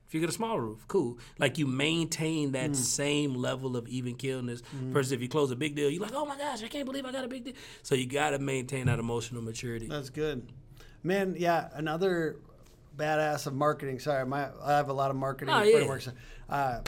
If 0.06 0.14
you 0.14 0.20
get 0.20 0.28
a 0.28 0.32
small 0.32 0.60
roof, 0.60 0.84
cool. 0.86 1.18
Like 1.38 1.58
you 1.58 1.66
maintain 1.66 2.52
that 2.52 2.68
Hmm. 2.68 2.74
same 2.74 3.34
level 3.34 3.76
of 3.76 3.88
even 3.88 4.14
keelness. 4.14 4.62
Versus 4.72 5.10
if 5.12 5.20
you 5.20 5.28
close 5.28 5.50
a 5.50 5.56
big 5.56 5.74
deal, 5.74 5.90
you're 5.90 6.00
like, 6.02 6.14
oh 6.14 6.24
my 6.24 6.38
gosh, 6.38 6.62
I 6.62 6.68
can't 6.68 6.86
believe 6.86 7.04
I 7.04 7.10
got 7.12 7.24
a 7.24 7.28
big 7.28 7.44
deal. 7.44 7.54
So 7.82 7.94
you 7.96 8.06
got 8.06 8.30
to 8.30 8.38
maintain 8.38 8.86
that 8.86 9.00
emotional 9.00 9.42
maturity. 9.42 9.88
That's 9.88 10.10
good, 10.10 10.52
man. 11.02 11.34
Yeah, 11.36 11.68
another 11.74 12.36
badass 12.96 13.46
of 13.48 13.54
marketing. 13.54 13.98
Sorry, 13.98 14.24
my 14.24 14.48
I 14.62 14.76
have 14.76 14.88
a 14.88 14.92
lot 14.92 15.10
of 15.10 15.16
marketing 15.16 15.52
Oh, 15.54 15.62
yeah. 15.62 15.72
frameworks. 15.76 16.08
Uh, 16.48 16.80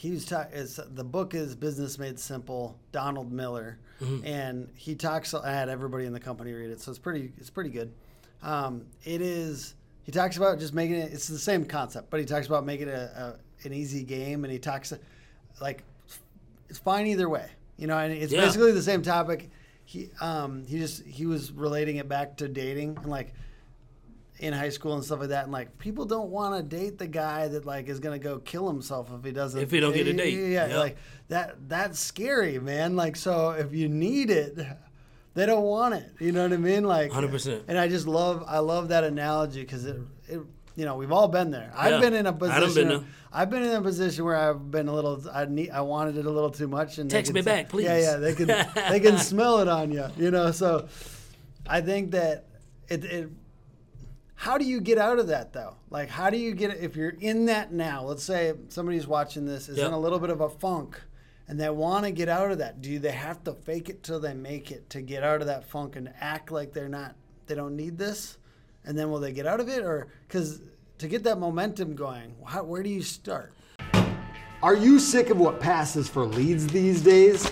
he 0.00 0.10
was 0.12 0.24
ta- 0.24 0.46
is 0.50 0.80
the 0.94 1.04
book 1.04 1.34
is 1.34 1.54
Business 1.54 1.98
Made 1.98 2.18
Simple. 2.18 2.78
Donald 2.90 3.30
Miller, 3.30 3.78
Mm-hmm. 4.00 4.24
and 4.26 4.68
he 4.76 4.94
talks. 4.94 5.34
I 5.34 5.50
had 5.52 5.68
everybody 5.68 6.06
in 6.06 6.14
the 6.14 6.20
company 6.20 6.54
read 6.54 6.70
it, 6.70 6.80
so 6.80 6.90
it's 6.90 6.98
pretty. 6.98 7.32
It's 7.36 7.50
pretty 7.50 7.68
good. 7.68 7.92
Um, 8.42 8.86
it 9.04 9.20
is. 9.20 9.74
He 10.04 10.10
talks 10.10 10.38
about 10.38 10.58
just 10.58 10.72
making 10.72 10.96
it. 10.96 11.12
It's 11.12 11.28
the 11.28 11.38
same 11.38 11.66
concept, 11.66 12.08
but 12.08 12.18
he 12.18 12.24
talks 12.24 12.46
about 12.46 12.64
making 12.64 12.88
it 12.88 12.94
a, 12.94 13.36
a, 13.62 13.66
an 13.66 13.74
easy 13.74 14.02
game, 14.02 14.44
and 14.44 14.50
he 14.52 14.58
talks 14.58 14.90
like 15.60 15.82
it's 16.70 16.78
fine 16.78 17.06
either 17.08 17.28
way. 17.28 17.46
You 17.76 17.88
know, 17.88 17.98
and 17.98 18.10
it's 18.10 18.32
Yeah. 18.32 18.40
basically 18.40 18.72
the 18.72 18.80
same 18.82 19.02
topic. 19.02 19.50
He 19.84 20.08
um 20.22 20.64
he 20.66 20.78
just 20.78 21.04
he 21.04 21.26
was 21.26 21.52
relating 21.52 21.96
it 21.96 22.08
back 22.08 22.38
to 22.38 22.48
dating 22.48 22.96
and 23.02 23.10
like 23.10 23.34
in 24.40 24.52
high 24.52 24.70
school 24.70 24.94
and 24.94 25.04
stuff 25.04 25.20
like 25.20 25.28
that, 25.28 25.44
and 25.44 25.52
like 25.52 25.78
people 25.78 26.04
don't 26.06 26.30
want 26.30 26.56
to 26.56 26.76
date 26.76 26.98
the 26.98 27.06
guy 27.06 27.46
that 27.48 27.64
like 27.66 27.88
is 27.88 28.00
gonna 28.00 28.18
go 28.18 28.38
kill 28.38 28.66
himself 28.68 29.08
if 29.16 29.22
he 29.24 29.30
doesn't 29.32 29.60
If 29.60 29.70
he 29.70 29.78
don't 29.80 29.92
get 29.94 30.06
a 30.06 30.12
date. 30.12 30.32
Yeah, 30.34 30.66
Yep. 30.66 30.76
like 30.78 30.96
that 31.28 31.68
that's 31.68 31.98
scary, 32.00 32.58
man. 32.58 32.96
Like 32.96 33.16
so 33.16 33.50
if 33.50 33.72
you 33.72 33.88
need 33.88 34.30
it. 34.30 34.58
They 35.32 35.46
don't 35.46 35.62
want 35.62 35.94
it, 35.94 36.10
you 36.18 36.32
know 36.32 36.42
what 36.42 36.52
I 36.52 36.56
mean? 36.56 36.82
Like, 36.82 37.12
100%. 37.12 37.62
And 37.68 37.78
I 37.78 37.86
just 37.86 38.08
love, 38.08 38.42
I 38.48 38.58
love 38.58 38.88
that 38.88 39.04
analogy 39.04 39.60
because 39.60 39.84
it, 39.86 39.96
it, 40.28 40.40
you 40.74 40.84
know, 40.84 40.96
we've 40.96 41.12
all 41.12 41.28
been 41.28 41.52
there. 41.52 41.72
I've 41.76 41.92
Yeah. 41.92 42.00
been 42.00 42.14
in 42.14 42.26
a 42.26 42.32
position. 42.32 42.88
been. 42.88 43.06
I've 43.32 43.48
been 43.48 43.62
in 43.62 43.70
a 43.72 43.80
position 43.80 44.24
where 44.24 44.34
I've 44.34 44.72
been 44.72 44.88
a 44.88 44.92
little. 44.92 45.22
I 45.32 45.44
need. 45.44 45.70
I 45.70 45.82
wanted 45.82 46.16
it 46.18 46.26
a 46.26 46.30
little 46.30 46.50
too 46.50 46.66
much, 46.66 46.98
and 46.98 47.08
they 47.08 47.14
Text 47.18 47.32
me 47.32 47.42
back, 47.42 47.68
please. 47.68 47.84
Yeah, 47.84 47.98
yeah. 47.98 48.16
They 48.16 48.34
can. 48.34 48.48
they 48.90 48.98
can 48.98 49.18
smell 49.30 49.60
it 49.60 49.68
on 49.68 49.92
you. 49.92 50.04
You 50.18 50.32
know. 50.32 50.50
So, 50.50 50.88
I 51.64 51.80
think 51.80 52.10
that 52.10 52.46
it. 52.88 53.04
it 53.04 53.30
how 54.40 54.56
do 54.56 54.64
you 54.64 54.80
get 54.80 54.96
out 54.96 55.18
of 55.18 55.26
that 55.26 55.52
though? 55.52 55.74
Like, 55.90 56.08
how 56.08 56.30
do 56.30 56.38
you 56.38 56.54
get 56.54 56.74
if 56.78 56.96
you're 56.96 57.10
in 57.20 57.44
that 57.44 57.74
now? 57.74 58.04
Let's 58.04 58.22
say 58.22 58.54
somebody's 58.68 59.06
watching 59.06 59.44
this 59.44 59.68
is 59.68 59.76
Yep. 59.76 59.88
in 59.88 59.92
a 59.92 59.98
little 59.98 60.18
bit 60.18 60.30
of 60.30 60.40
a 60.40 60.48
funk, 60.48 60.98
and 61.46 61.60
they 61.60 61.68
want 61.68 62.06
to 62.06 62.10
get 62.10 62.30
out 62.30 62.50
of 62.50 62.56
that. 62.56 62.80
Do 62.80 62.98
they 62.98 63.10
have 63.10 63.44
to 63.44 63.52
fake 63.52 63.90
it 63.90 64.02
till 64.02 64.18
they 64.18 64.32
make 64.32 64.70
it 64.70 64.88
to 64.90 65.02
get 65.02 65.22
out 65.22 65.42
of 65.42 65.46
that 65.48 65.66
funk 65.68 65.94
and 65.94 66.10
act 66.22 66.50
like 66.50 66.72
they're 66.72 66.88
not? 66.88 67.16
They 67.48 67.54
don't 67.54 67.76
need 67.76 67.98
this, 67.98 68.38
and 68.86 68.96
then 68.98 69.10
will 69.10 69.20
they 69.20 69.32
get 69.32 69.46
out 69.46 69.60
of 69.60 69.68
it? 69.68 69.82
Or 69.84 70.08
because 70.26 70.62
to 70.96 71.06
get 71.06 71.22
that 71.24 71.38
momentum 71.38 71.94
going, 71.94 72.34
how, 72.46 72.64
where 72.64 72.82
do 72.82 72.88
you 72.88 73.02
start? 73.02 73.52
Are 74.62 74.74
you 74.74 74.98
sick 74.98 75.28
of 75.28 75.38
what 75.38 75.60
passes 75.60 76.08
for 76.08 76.24
leads 76.24 76.66
these 76.66 77.02
days? 77.02 77.50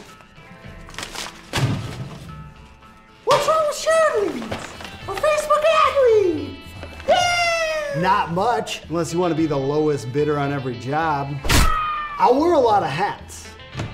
Not 8.00 8.30
much, 8.32 8.84
unless 8.88 9.12
you 9.12 9.18
want 9.18 9.32
to 9.32 9.36
be 9.36 9.46
the 9.46 9.56
lowest 9.56 10.12
bidder 10.12 10.38
on 10.38 10.52
every 10.52 10.78
job. 10.78 11.34
I 12.16 12.30
wear 12.30 12.52
a 12.52 12.58
lot 12.58 12.84
of 12.84 12.90
hats, 12.90 13.48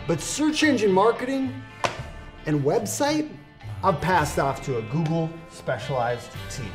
but 0.06 0.20
search 0.20 0.62
engine 0.62 0.92
marketing 0.92 1.62
and 2.44 2.62
website, 2.62 3.34
I've 3.82 3.98
passed 4.02 4.38
off 4.38 4.62
to 4.66 4.76
a 4.76 4.82
Google 4.82 5.30
specialized 5.48 6.30
team. 6.50 6.70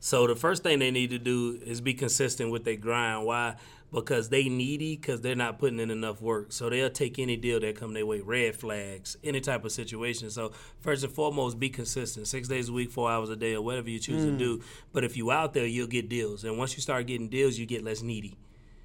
So 0.00 0.26
the 0.26 0.34
first 0.34 0.62
thing 0.62 0.78
they 0.78 0.90
need 0.90 1.10
to 1.10 1.18
do 1.18 1.60
is 1.64 1.80
be 1.80 1.94
consistent 1.94 2.50
with 2.50 2.64
their 2.64 2.76
grind. 2.76 3.26
Why? 3.26 3.56
Because 3.92 4.30
they 4.30 4.48
needy 4.48 4.96
because 4.96 5.20
they're 5.20 5.34
not 5.34 5.58
putting 5.58 5.78
in 5.78 5.90
enough 5.90 6.22
work. 6.22 6.52
So 6.52 6.70
they'll 6.70 6.90
take 6.90 7.18
any 7.18 7.36
deal 7.36 7.60
that 7.60 7.76
come 7.76 7.92
their 7.92 8.06
way, 8.06 8.20
red 8.20 8.56
flags, 8.56 9.16
any 9.22 9.40
type 9.40 9.64
of 9.64 9.72
situation. 9.72 10.30
So 10.30 10.52
first 10.80 11.04
and 11.04 11.12
foremost, 11.12 11.58
be 11.58 11.68
consistent. 11.68 12.28
Six 12.28 12.48
days 12.48 12.70
a 12.70 12.72
week, 12.72 12.90
four 12.90 13.10
hours 13.10 13.28
a 13.28 13.36
day, 13.36 13.54
or 13.54 13.62
whatever 13.62 13.90
you 13.90 13.98
choose 13.98 14.24
to 14.24 14.30
mm. 14.30 14.38
do. 14.38 14.62
But 14.92 15.04
if 15.04 15.16
you 15.16 15.30
out 15.30 15.54
there, 15.54 15.66
you'll 15.66 15.86
get 15.86 16.08
deals. 16.08 16.44
And 16.44 16.56
once 16.56 16.76
you 16.76 16.80
start 16.80 17.06
getting 17.06 17.28
deals, 17.28 17.58
you 17.58 17.66
get 17.66 17.84
less 17.84 18.00
needy. 18.00 18.38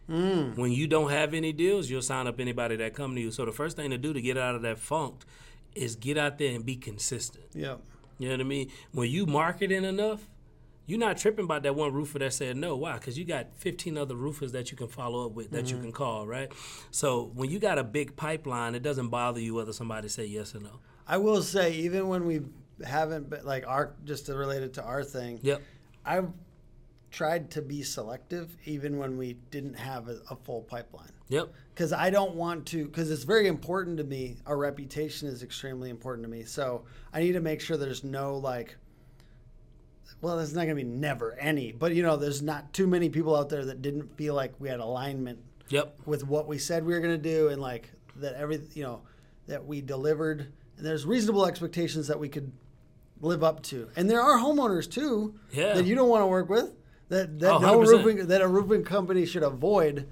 Mm. 0.09 0.57
When 0.57 0.71
you 0.71 0.87
don't 0.87 1.11
have 1.11 1.33
any 1.33 1.53
deals, 1.53 1.89
you'll 1.89 2.01
sign 2.01 2.27
up 2.27 2.39
anybody 2.39 2.75
that 2.77 2.93
come 2.93 3.15
to 3.15 3.21
you. 3.21 3.31
So 3.31 3.45
the 3.45 3.51
first 3.51 3.77
thing 3.77 3.91
to 3.91 3.97
do 3.97 4.11
to 4.11 4.21
get 4.21 4.37
out 4.37 4.55
of 4.55 4.63
that 4.63 4.79
funk 4.79 5.23
is 5.75 5.95
get 5.95 6.17
out 6.17 6.39
there 6.39 6.53
and 6.53 6.65
be 6.65 6.75
consistent. 6.75 7.45
Yep. 7.53 7.79
You 8.17 8.29
know 8.29 8.33
what 8.35 8.41
I 8.41 8.43
mean? 8.43 8.71
When 8.91 9.09
you 9.09 9.25
marketing 9.25 9.83
enough, 9.83 10.27
you're 10.85 10.99
not 10.99 11.17
tripping 11.17 11.45
about 11.45 11.63
that 11.63 11.75
one 11.75 11.93
roofer 11.93 12.19
that 12.19 12.33
said 12.33 12.57
no. 12.57 12.75
Why? 12.75 12.93
Because 12.93 13.17
you 13.17 13.25
got 13.25 13.55
15 13.55 13.97
other 13.97 14.15
roofers 14.15 14.51
that 14.51 14.71
you 14.71 14.77
can 14.77 14.87
follow 14.87 15.25
up 15.25 15.33
with, 15.33 15.51
that 15.51 15.69
you 15.69 15.75
mm-hmm. 15.75 15.85
can 15.85 15.91
call, 15.91 16.27
right? 16.27 16.51
So 16.91 17.31
when 17.33 17.49
you 17.49 17.59
got 17.59 17.77
a 17.77 17.83
big 17.83 18.15
pipeline, 18.15 18.75
it 18.75 18.83
doesn't 18.83 19.09
bother 19.09 19.39
you 19.39 19.55
whether 19.55 19.73
somebody 19.73 20.07
say 20.09 20.25
yes 20.25 20.53
or 20.55 20.59
no. 20.59 20.79
I 21.07 21.17
will 21.17 21.41
say, 21.41 21.73
even 21.73 22.07
when 22.07 22.25
we 22.25 22.41
haven't 22.85 23.29
been 23.29 23.45
like 23.45 23.67
our 23.67 23.93
just 24.03 24.25
to 24.27 24.35
relate 24.35 24.63
it 24.63 24.73
to 24.75 24.83
our 24.83 25.03
thing, 25.03 25.39
Yep. 25.41 25.61
I've 26.05 26.31
tried 27.11 27.49
to 27.49 27.61
be 27.61 27.81
selective 27.81 28.57
even 28.65 28.97
when 28.97 29.17
we 29.17 29.33
didn't 29.49 29.75
have 29.75 30.09
a, 30.09 30.19
a 30.29 30.35
full 30.35 30.61
pipeline. 30.63 31.11
Yep. 31.29 31.53
because 31.73 31.91
I 31.91 32.11
don't 32.11 32.35
want 32.35 32.67
to 32.67 32.85
because 32.85 33.09
it's 33.09 33.23
very 33.23 33.47
important 33.47 33.97
to 33.97 34.03
me. 34.03 34.37
Our 34.45 34.57
reputation 34.57 35.27
is 35.27 35.41
extremely 35.41 35.89
important 35.89 36.23
to 36.25 36.29
me, 36.29 36.43
so 36.43 36.83
I 37.13 37.21
need 37.21 37.31
to 37.33 37.39
make 37.39 37.61
sure 37.61 37.77
there's 37.77 38.03
no 38.03 38.37
like. 38.37 38.77
Well, 40.21 40.37
there's 40.37 40.53
not 40.53 40.65
going 40.65 40.77
to 40.77 40.83
be 40.83 40.89
never 40.89 41.33
any, 41.39 41.71
but 41.71 41.93
you 41.93 42.01
know, 42.03 42.15
there's 42.15 42.41
not 42.41 42.73
too 42.73 42.87
many 42.87 43.09
people 43.09 43.35
out 43.35 43.49
there 43.49 43.65
that 43.65 43.81
didn't 43.81 44.15
feel 44.17 44.33
like 44.33 44.53
we 44.59 44.69
had 44.69 44.79
alignment 44.79 45.39
Yep. 45.69 45.99
with 46.05 46.25
what 46.25 46.47
we 46.47 46.57
said 46.57 46.85
we 46.85 46.93
were 46.93 46.99
going 46.99 47.19
to 47.21 47.29
do, 47.29 47.49
and 47.49 47.61
like 47.61 47.91
that 48.17 48.33
every 48.35 48.61
you 48.73 48.83
know 48.83 49.01
that 49.47 49.65
we 49.65 49.81
delivered, 49.81 50.47
and 50.77 50.85
there's 50.85 51.05
reasonable 51.05 51.45
expectations 51.45 52.07
that 52.07 52.19
we 52.19 52.29
could 52.29 52.51
live 53.21 53.43
up 53.43 53.61
to. 53.63 53.89
And 53.95 54.09
there 54.09 54.21
are 54.21 54.37
homeowners 54.39 54.89
too 54.89 55.35
Yeah. 55.51 55.73
that 55.73 55.85
you 55.85 55.95
don't 55.95 56.09
want 56.09 56.21
to 56.21 56.27
work 56.27 56.49
with 56.49 56.71
that 57.09 57.39
that 57.39 57.53
Oh, 57.53 57.57
no 57.59 57.79
roofing 57.81 58.27
that 58.27 58.41
a 58.41 58.47
roofing 58.47 58.83
company 58.83 59.25
should 59.25 59.43
avoid. 59.43 60.07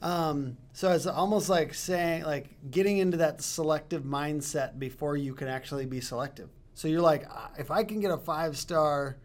Um, 0.00 0.56
so 0.72 0.92
it's 0.92 1.06
almost 1.06 1.48
like 1.48 1.74
saying 1.74 2.22
like 2.24 2.56
getting 2.70 2.98
into 2.98 3.16
that 3.18 3.42
selective 3.42 4.02
mindset 4.04 4.78
before 4.78 5.16
you 5.16 5.34
can 5.34 5.48
actually 5.48 5.86
be 5.86 6.00
selective. 6.00 6.48
So 6.74 6.86
you're 6.86 7.00
like, 7.02 7.26
"Ah, 7.28 7.50
if 7.58 7.70
I 7.72 7.82
can 7.82 7.98
get 8.00 8.10
a 8.12 8.16
five 8.18 8.56
star 8.56 9.16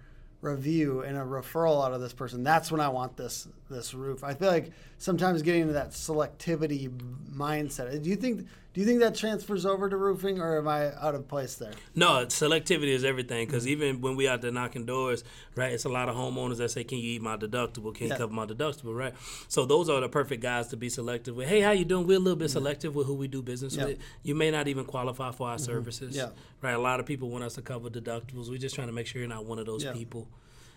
review 0.43 1.01
and 1.01 1.17
a 1.17 1.21
referral 1.21 1.83
out 1.85 1.93
of 1.93 2.01
this 2.01 2.13
person, 2.13 2.43
that's 2.43 2.71
when 2.71 2.81
I 2.81 2.89
want 2.89 3.17
this 3.17 3.47
this 3.69 3.93
roof. 3.93 4.23
I 4.23 4.33
feel 4.33 4.49
like 4.49 4.71
sometimes 4.97 5.41
getting 5.41 5.61
into 5.61 5.73
that 5.73 5.91
selectivity 5.91 6.89
mindset. 7.33 8.01
Do 8.03 8.09
you 8.09 8.15
think 8.15 8.47
do 8.73 8.81
you 8.81 8.87
think 8.87 9.01
that 9.01 9.13
transfers 9.13 9.65
over 9.65 9.87
to 9.87 9.95
roofing, 9.95 10.39
or 10.39 10.57
am 10.57 10.67
I 10.67 10.95
out 10.95 11.13
of 11.13 11.27
place 11.27 11.55
there? 11.55 11.73
No, 11.93 12.25
selectivity 12.25 12.87
is 12.87 13.03
everything. 13.03 13.45
Because 13.45 13.67
even 13.67 14.01
when 14.01 14.15
we 14.15 14.27
out 14.27 14.41
there 14.41 14.51
knocking 14.51 14.85
doors, 14.85 15.23
right, 15.55 15.71
it's 15.71 15.85
a 15.85 15.89
lot 15.89 16.09
of 16.09 16.15
homeowners 16.15 16.57
that 16.57 16.71
say, 16.71 16.83
"Can 16.83 16.97
you 16.97 17.11
eat 17.11 17.21
my 17.21 17.37
deductible? 17.37 17.93
Can 17.93 18.07
you 18.07 18.15
cover 18.15 18.33
my 18.33 18.47
deductible?" 18.47 18.95
Right. 18.97 19.13
So 19.47 19.65
those 19.65 19.89
are 19.89 20.01
the 20.01 20.09
perfect 20.09 20.41
guys 20.41 20.69
to 20.69 20.77
be 20.77 20.89
selective 20.89 21.35
with. 21.35 21.47
Hey, 21.47 21.61
how 21.61 21.71
you 21.71 21.85
doing? 21.85 22.07
We're 22.07 22.17
a 22.17 22.19
little 22.19 22.35
bit 22.35 22.45
mm-hmm. 22.45 22.53
selective 22.53 22.95
with 22.95 23.05
who 23.05 23.13
we 23.13 23.27
do 23.27 23.43
business 23.43 23.75
Yeah. 23.75 23.85
with. 23.85 23.99
You 24.23 24.33
may 24.33 24.49
not 24.49 24.67
even 24.67 24.85
qualify 24.85 25.31
for 25.31 25.49
our 25.49 25.57
mm-hmm. 25.57 25.65
services. 25.65 26.15
Yeah. 26.15 26.29
Right. 26.61 26.73
A 26.73 26.79
lot 26.79 26.99
of 26.99 27.05
people 27.05 27.29
want 27.29 27.43
us 27.43 27.53
to 27.55 27.61
cover 27.61 27.89
deductibles. 27.89 28.49
We're 28.49 28.57
just 28.57 28.73
trying 28.73 28.87
to 28.87 28.93
make 28.93 29.05
sure 29.05 29.19
you're 29.19 29.29
not 29.29 29.45
one 29.45 29.59
of 29.59 29.67
those 29.67 29.83
Yeah. 29.83 29.93
people. 29.93 30.27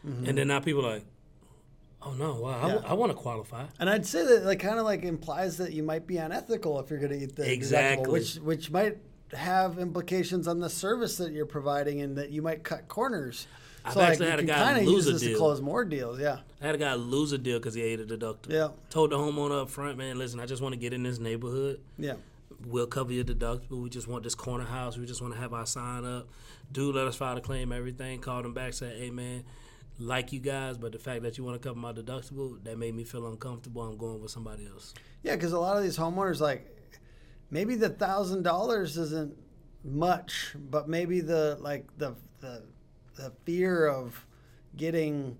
Mm-hmm. 0.06 0.26
And 0.26 0.38
then 0.38 0.48
now 0.48 0.60
people 0.60 0.84
are 0.86 0.96
like, 0.96 1.04
"Oh 2.06 2.14
no, 2.14 2.34
wow, 2.40 2.60
I, 2.62 2.68
Yeah. 2.88 2.92
want 2.94 3.10
to 3.12 3.16
qualify." 3.18 3.64
And 3.80 3.90
I'd 3.90 4.06
say 4.06 4.24
that 4.24 4.44
like 4.44 4.60
kind 4.60 4.78
of 4.78 4.84
like 4.84 5.02
implies 5.02 5.56
that 5.58 5.72
you 5.72 5.82
might 5.82 6.06
be 6.06 6.16
unethical 6.18 6.78
if 6.80 6.90
you're 6.90 6.98
going 6.98 7.12
to 7.12 7.22
eat 7.22 7.36
the 7.36 7.50
Exactly. 7.52 8.10
which 8.10 8.36
which 8.36 8.70
might 8.70 8.98
have 9.32 9.78
implications 9.78 10.46
on 10.46 10.60
the 10.60 10.70
service 10.70 11.16
that 11.18 11.32
you're 11.32 11.46
providing, 11.46 12.00
and 12.00 12.16
that 12.16 12.30
you 12.30 12.42
might 12.42 12.62
cut 12.62 12.86
corners. 12.88 13.46
I've 13.84 13.92
so 13.94 14.00
actually 14.00 14.26
you 14.26 14.30
had 14.32 14.40
a 14.40 14.44
guy 14.44 14.80
lose 14.80 15.06
a 15.06 15.12
this 15.12 15.22
to 15.22 15.28
deal. 15.28 15.38
close 15.38 15.60
more 15.60 15.84
deals. 15.84 16.18
Yeah, 16.18 16.38
I 16.60 16.66
had 16.66 16.74
a 16.74 16.78
guy 16.78 16.94
lose 16.94 17.32
a 17.32 17.38
deal 17.38 17.58
because 17.58 17.74
he 17.74 17.82
ate 17.82 18.00
a 18.00 18.04
deductible. 18.04 18.50
Yeah. 18.50 18.68
Told 18.90 19.10
the 19.10 19.16
homeowner 19.16 19.62
up 19.62 19.70
front, 19.70 19.96
man, 19.98 20.18
listen, 20.18 20.40
I 20.40 20.46
just 20.46 20.60
want 20.62 20.72
to 20.74 20.78
get 20.78 20.92
in 20.92 21.02
this 21.04 21.18
neighborhood. 21.20 21.80
yeah, 21.98 22.14
We'll 22.66 22.86
cover 22.88 23.12
your 23.12 23.22
deductible. 23.24 23.82
We 23.82 23.88
just 23.90 24.08
want 24.08 24.24
this 24.24 24.34
corner 24.34 24.64
house. 24.64 24.96
We 24.98 25.06
just 25.06 25.20
want 25.22 25.34
to 25.34 25.38
have 25.40 25.52
our 25.52 25.66
sign 25.66 26.04
up. 26.04 26.26
Dude, 26.72 26.94
let 26.96 27.06
us 27.06 27.14
file 27.14 27.36
a 27.36 27.40
claim, 27.40 27.70
everything. 27.70 28.18
Called 28.20 28.44
him 28.44 28.54
back, 28.54 28.72
said, 28.74 28.96
hey, 28.96 29.10
man, 29.10 29.44
like 29.98 30.32
you 30.32 30.40
guys, 30.40 30.76
but 30.78 30.92
the 30.92 30.98
fact 30.98 31.22
that 31.22 31.38
you 31.38 31.44
want 31.44 31.60
to 31.60 31.68
cover 31.68 31.78
my 31.78 31.92
deductible, 31.92 32.62
that 32.64 32.78
made 32.78 32.94
me 32.94 33.04
feel 33.04 33.26
uncomfortable. 33.26 33.82
I'm 33.82 33.96
going 33.96 34.20
with 34.20 34.30
somebody 34.30 34.66
else. 34.66 34.92
Yeah, 35.22 35.36
because 35.36 35.52
a 35.52 35.58
lot 35.58 35.76
of 35.76 35.82
these 35.82 35.96
homeowners, 35.96 36.40
like, 36.40 36.70
maybe 37.50 37.74
the 37.76 37.88
thousand 37.88 38.42
dollars 38.42 38.96
isn't 38.98 39.34
much, 39.84 40.54
but 40.70 40.88
maybe 40.88 41.20
the 41.20 41.56
like 41.60 41.86
the 41.98 42.14
the 42.40 42.62
the 43.16 43.32
fear 43.44 43.86
of 43.86 44.26
getting 44.76 45.36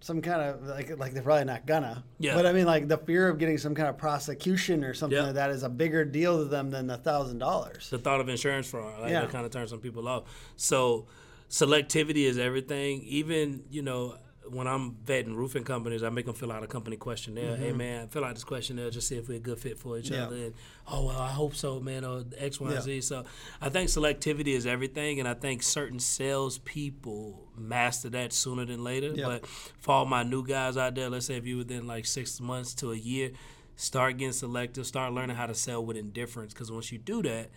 some 0.00 0.20
kind 0.20 0.42
of 0.42 0.62
like 0.66 0.98
like 0.98 1.14
they're 1.14 1.22
probably 1.22 1.44
not 1.46 1.64
gonna. 1.64 2.04
Yeah. 2.18 2.34
But 2.34 2.44
I 2.44 2.52
mean, 2.52 2.66
like 2.66 2.88
the 2.88 2.98
fear 2.98 3.28
of 3.28 3.38
getting 3.38 3.56
some 3.56 3.74
kind 3.74 3.88
of 3.88 3.96
prosecution 3.96 4.84
or 4.84 4.92
something 4.92 5.16
Yeah. 5.16 5.24
like 5.26 5.34
that 5.36 5.50
is 5.50 5.62
a 5.62 5.68
bigger 5.70 6.04
deal 6.04 6.38
to 6.38 6.44
them 6.44 6.68
than 6.70 6.86
the 6.86 6.98
thousand 6.98 7.38
dollars. 7.38 7.88
the 7.88 7.98
thought 7.98 8.20
of 8.20 8.28
insurance 8.28 8.66
fraud. 8.68 9.00
Like 9.00 9.10
Yeah. 9.12 9.22
that 9.22 9.30
kind 9.30 9.46
of 9.46 9.50
turns 9.52 9.70
some 9.70 9.78
people 9.80 10.06
off. 10.06 10.24
So 10.56 11.06
selectivity 11.50 12.24
is 12.24 12.38
everything. 12.38 13.02
Even 13.04 13.64
you 13.70 13.82
know 13.82 14.16
when 14.50 14.66
I'm 14.66 14.92
vetting 15.06 15.34
roofing 15.34 15.64
companies, 15.64 16.02
I 16.02 16.10
make 16.10 16.26
them 16.26 16.34
fill 16.34 16.52
out 16.52 16.62
a 16.62 16.66
company 16.66 16.98
questionnaire. 16.98 17.56
Hey 17.56 17.72
man, 17.72 18.08
fill 18.08 18.24
out 18.26 18.34
this 18.34 18.44
questionnaire 18.44 18.90
just 18.90 19.08
see 19.08 19.16
if 19.16 19.26
we're 19.26 19.36
a 19.38 19.40
good 19.40 19.58
fit 19.58 19.78
for 19.78 19.96
each 19.98 20.06
Mm-hmm. 20.10 20.14
Yeah. 20.14 20.26
other. 20.26 20.36
And 20.36 20.54
oh 20.86 21.06
well, 21.06 21.18
I 21.18 21.30
hope 21.30 21.54
so, 21.54 21.80
man. 21.80 22.04
Or 22.04 22.24
X, 22.36 22.60
Y, 22.60 22.70
Yeah. 22.72 22.80
Z. 22.82 23.00
So 23.00 23.24
I 23.62 23.70
think 23.70 23.88
selectivity 23.88 24.48
is 24.48 24.66
everything, 24.66 25.18
and 25.18 25.26
I 25.26 25.32
think 25.34 25.62
certain 25.62 25.98
salespeople 25.98 27.48
master 27.56 28.10
that 28.10 28.32
sooner 28.32 28.64
than 28.66 28.84
later. 28.84 29.12
Yeah. 29.14 29.26
But 29.26 29.46
for 29.80 29.92
all 29.92 30.04
my 30.04 30.22
new 30.22 30.46
guys 30.46 30.76
out 30.76 30.94
there, 30.94 31.08
let's 31.08 31.26
say 31.26 31.36
if 31.36 31.46
you 31.46 31.56
within 31.56 31.86
like 31.86 32.04
six 32.06 32.40
months 32.40 32.74
to 32.76 32.92
a 32.92 32.96
year, 32.96 33.30
start 33.76 34.18
getting 34.18 34.32
selective, 34.32 34.86
start 34.86 35.12
learning 35.14 35.36
how 35.36 35.46
to 35.46 35.54
sell 35.54 35.84
with 35.84 35.96
indifference. 35.96 36.52
Because 36.52 36.70
once 36.70 36.92
you 36.92 36.98
do 36.98 37.22
that, 37.22 37.50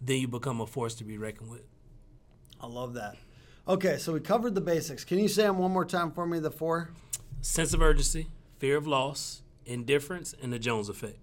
then 0.00 0.18
you 0.18 0.28
become 0.28 0.60
a 0.60 0.66
force 0.66 0.94
to 0.96 1.04
be 1.04 1.18
reckoned 1.18 1.50
with. 1.50 1.62
I 2.62 2.66
love 2.66 2.94
that. 2.94 3.16
Okay, 3.66 3.96
so 3.98 4.12
we 4.12 4.20
covered 4.20 4.54
the 4.54 4.60
basics. 4.60 5.04
Can 5.04 5.18
you 5.18 5.28
say 5.28 5.42
them 5.42 5.58
one 5.58 5.72
more 5.72 5.84
time 5.84 6.10
for 6.10 6.26
me? 6.26 6.38
The 6.38 6.50
four. 6.50 6.90
Sense 7.40 7.74
of 7.74 7.82
urgency, 7.82 8.28
fear 8.58 8.76
of 8.76 8.86
loss, 8.86 9.42
indifference, 9.66 10.34
and 10.40 10.52
the 10.52 10.58
Jones 10.58 10.88
effect. 10.88 11.18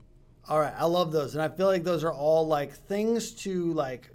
All 0.47 0.59
right, 0.59 0.73
I 0.77 0.85
love 0.85 1.11
those, 1.11 1.33
and 1.35 1.41
I 1.41 1.47
feel 1.49 1.67
like 1.67 1.83
those 1.83 2.03
are 2.03 2.11
all 2.11 2.47
like 2.47 2.73
things 2.73 3.31
to 3.43 3.71
like 3.73 4.09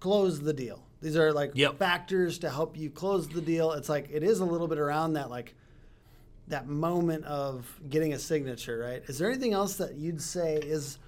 close 0.00 0.40
the 0.40 0.52
deal. 0.52 0.84
These 1.00 1.16
are 1.16 1.32
like 1.32 1.52
Yep. 1.54 1.78
factors 1.78 2.38
to 2.40 2.50
help 2.50 2.76
you 2.76 2.90
close 2.90 3.28
the 3.28 3.40
deal. 3.40 3.72
It's 3.72 3.88
like 3.88 4.08
it 4.12 4.22
is 4.22 4.40
a 4.40 4.44
little 4.44 4.68
bit 4.68 4.78
around 4.78 5.14
that 5.14 5.30
like 5.30 5.54
that 6.48 6.68
moment 6.68 7.24
of 7.24 7.66
getting 7.88 8.12
a 8.12 8.18
signature, 8.18 8.78
right? 8.78 9.02
Is 9.08 9.18
there 9.18 9.28
anything 9.30 9.54
else 9.54 9.76
that 9.76 9.94
you'd 9.94 10.20
say 10.20 10.56
is 10.56 10.98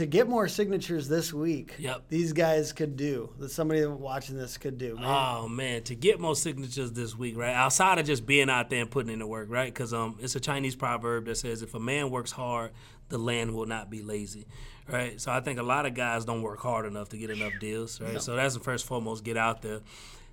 to 0.00 0.06
get 0.06 0.26
more 0.26 0.48
signatures 0.48 1.08
this 1.08 1.30
week? 1.30 1.74
Yep. 1.78 2.04
These 2.08 2.32
guys 2.32 2.72
could 2.72 2.96
do 2.96 3.28
that. 3.38 3.50
Somebody 3.50 3.84
watching 3.84 4.34
this 4.34 4.56
could 4.56 4.78
do. 4.78 4.94
man? 4.96 5.04
Oh 5.04 5.46
man, 5.46 5.82
to 5.84 5.94
get 5.94 6.18
more 6.18 6.34
signatures 6.34 6.92
this 6.92 7.14
week, 7.14 7.36
right? 7.36 7.52
Outside 7.52 7.98
of 7.98 8.06
just 8.06 8.24
being 8.24 8.48
out 8.48 8.70
there 8.70 8.80
and 8.80 8.90
putting 8.90 9.12
in 9.12 9.18
the 9.18 9.26
work, 9.26 9.48
right? 9.50 9.72
Because 9.72 9.92
um, 9.92 10.16
it's 10.18 10.34
a 10.34 10.40
Chinese 10.40 10.74
proverb 10.74 11.26
that 11.26 11.36
says, 11.36 11.60
"If 11.60 11.74
a 11.74 11.78
man 11.78 12.10
works 12.10 12.32
hard, 12.32 12.72
the 13.10 13.18
land 13.18 13.54
will 13.54 13.66
not 13.66 13.90
be 13.90 14.02
lazy." 14.02 14.46
Right. 14.88 15.20
So 15.20 15.30
I 15.30 15.40
think 15.40 15.58
a 15.58 15.62
lot 15.62 15.84
of 15.84 15.92
guys 15.92 16.24
don't 16.24 16.40
work 16.42 16.60
hard 16.60 16.86
enough 16.86 17.10
to 17.10 17.18
get 17.18 17.28
enough 17.28 17.52
deals, 17.60 18.00
right? 18.00 18.20
So 18.22 18.34
that's 18.34 18.54
the 18.54 18.60
first 18.60 18.86
foremost. 18.86 19.22
Get 19.22 19.36
out 19.36 19.60
there. 19.60 19.80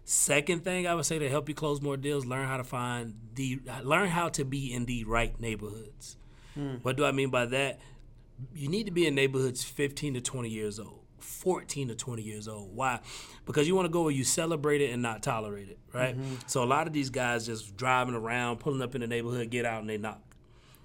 Second 0.05 0.63
thing 0.63 0.88
I 0.88 0.95
would 0.95 1.05
say 1.05 1.19
to 1.19 1.29
help 1.29 1.50
you 1.50 1.53
close 1.55 1.81
more 1.81 1.97
deals, 1.97 2.25
learn 2.25 2.47
how 2.47 2.55
to 2.55 2.63
find 2.63 3.15
the 3.36 3.59
learn 3.83 4.07
how 4.07 4.29
to 4.29 4.45
be 4.45 4.74
in 4.74 4.86
the 4.86 5.03
right 5.03 5.38
neighborhoods. 5.41 6.15
What 6.81 6.95
do 6.95 7.05
I 7.05 7.12
mean 7.12 7.29
by 7.29 7.45
that? 7.47 7.79
You 8.53 8.70
need 8.70 8.86
to 8.86 8.91
be 8.91 9.08
in 9.08 9.15
neighborhoods 9.15 9.63
15 9.63 10.15
to 10.15 10.22
20 10.22 10.50
years 10.50 10.79
old, 10.79 11.01
14 11.20 11.89
to 11.89 11.96
20 11.96 12.22
years 12.22 12.48
old. 12.48 12.75
Why? 12.75 13.00
Because 13.46 13.67
you 13.67 13.75
want 13.75 13.86
to 13.86 13.91
go 13.91 14.03
where 14.03 14.12
you 14.12 14.24
celebrate 14.24 14.82
it 14.82 14.91
and 14.91 15.01
not 15.01 15.24
tolerate 15.24 15.70
it, 15.70 15.79
right? 15.94 16.17
Mm-hmm. 16.17 16.36
So 16.48 16.63
a 16.63 16.65
lot 16.65 16.88
of 16.88 16.94
these 16.94 17.10
guys 17.10 17.46
just 17.46 17.75
driving 17.75 18.15
around, 18.15 18.60
pulling 18.60 18.82
up 18.82 18.96
in 18.96 19.01
the 19.01 19.08
neighborhood, 19.08 19.50
get 19.50 19.65
out 19.65 19.82
and 19.82 19.89
they 19.89 19.98
knock. 19.98 20.22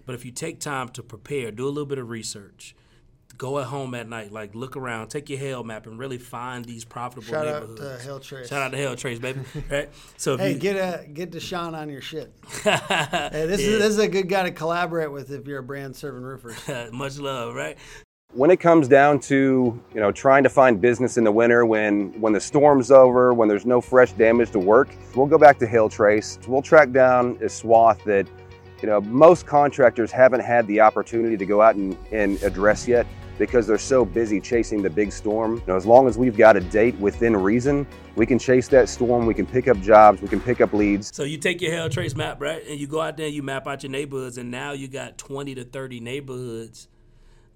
But 0.06 0.14
if 0.14 0.25
you 0.25 0.32
take 0.32 0.59
time 0.59 0.88
to 0.90 1.02
prepare, 1.02 1.50
do 1.50 1.66
a 1.66 1.68
little 1.68 1.87
bit 1.87 1.99
of 1.99 2.09
research, 2.09 2.75
go 3.38 3.58
at 3.58 3.66
home 3.66 3.94
at 3.94 4.08
night, 4.08 4.32
like 4.32 4.54
look 4.54 4.76
around, 4.76 5.08
take 5.08 5.28
your 5.30 5.38
hail 5.38 5.64
map, 5.64 5.86
and 5.86 5.98
really 5.98 6.18
find 6.18 6.64
these 6.64 6.84
profitable 6.84 7.28
Shout 7.32 7.46
out 7.46 7.68
neighborhoods. 7.68 8.04
to 8.04 8.08
HailTrace. 8.08 8.48
Shout 8.48 8.62
out 8.62 8.72
to 8.72 8.78
HailTrace, 8.78 9.20
baby. 9.20 9.40
right? 9.70 9.88
So 10.16 10.34
if 10.34 10.40
Hey, 10.40 10.52
you, 10.52 10.58
get 10.58 10.76
a 10.76 11.06
get 11.06 11.30
Deshaun 11.30 11.74
on 11.74 11.88
your 11.88 12.00
shit. 12.00 12.32
hey, 12.62 13.47
this 13.47 13.60
is 13.60 13.78
this 13.78 13.88
is 13.90 13.99
a 13.99 14.08
good 14.08 14.28
guy 14.28 14.45
to 14.45 14.50
collaborate 14.50 15.10
with 15.12 15.30
if 15.30 15.47
you're 15.47 15.58
a 15.58 15.62
brand 15.62 15.97
serving 15.97 16.23
roofers. 16.23 16.56
much 16.92 17.18
love, 17.18 17.54
right? 17.54 17.78
when 18.34 18.50
it 18.50 18.56
comes 18.58 18.88
down 18.88 19.21
to 19.21 19.78
you 19.92 20.00
know 20.00 20.10
trying 20.10 20.42
to 20.42 20.49
find 20.49 20.80
business 20.80 21.18
in 21.18 21.25
the 21.25 21.30
winter 21.32 21.66
when 21.66 22.18
when 22.18 22.32
the 22.32 22.40
storm's 22.40 22.90
over 22.90 23.34
when 23.34 23.47
there's 23.47 23.66
no 23.66 23.78
fresh 23.78 24.12
damage 24.12 24.50
to 24.50 24.58
work 24.58 24.88
we'll 25.14 25.26
go 25.26 25.36
back 25.36 25.58
to 25.58 25.66
HailTrace 25.66 26.49
we'll 26.49 26.62
track 26.62 26.92
down 26.92 27.36
a 27.42 27.49
swath 27.50 28.02
that 28.04 28.26
you 28.80 28.88
know 28.88 29.02
most 29.02 29.47
contractors 29.47 30.10
haven't 30.10 30.40
had 30.40 30.66
the 30.66 30.80
opportunity 30.80 31.36
to 31.36 31.45
go 31.45 31.60
out 31.60 31.75
and, 31.75 31.95
and 32.10 32.42
address 32.42 32.88
yet 32.88 33.06
because 33.47 33.67
they're 33.67 33.78
so 33.78 34.05
busy 34.05 34.41
chasing 34.41 34.83
the 34.83 34.91
big 34.91 35.11
storm 35.11 35.57
you 35.57 35.63
know 35.67 35.76
as 35.76 35.85
long 35.85 36.07
as 36.07 36.17
we've 36.17 36.37
got 36.37 36.57
a 36.57 36.61
date 36.61 36.95
within 36.97 37.37
reason 37.37 37.87
we 38.15 38.25
can 38.25 38.39
chase 38.39 38.69
that 38.69 38.89
storm 38.89 39.26
we 39.26 39.35
can 39.35 39.47
pick 39.47 39.67
up 39.69 39.81
jobs 39.81 40.23
we 40.23 40.28
can 40.28 40.41
pick 40.41 40.61
up 40.61 40.73
leads 40.73 41.13
So 41.15 41.25
you 41.25 41.39
take 41.39 41.61
your 41.61 41.73
HailTrace 41.73 42.17
map, 42.17 42.41
right, 42.41 42.63
and 42.67 42.78
you 42.78 42.87
go 42.87 43.00
out 43.00 43.17
there 43.17 43.26
and 43.26 43.35
you 43.35 43.43
map 43.43 43.67
out 43.67 43.83
your 43.83 43.91
neighborhoods, 43.91 44.39
and 44.39 44.50
now 44.50 44.73
you 44.73 44.89
got 44.89 45.19
20 45.19 45.55
to 45.57 45.65
30 45.65 46.00
neighborhoods 46.00 46.89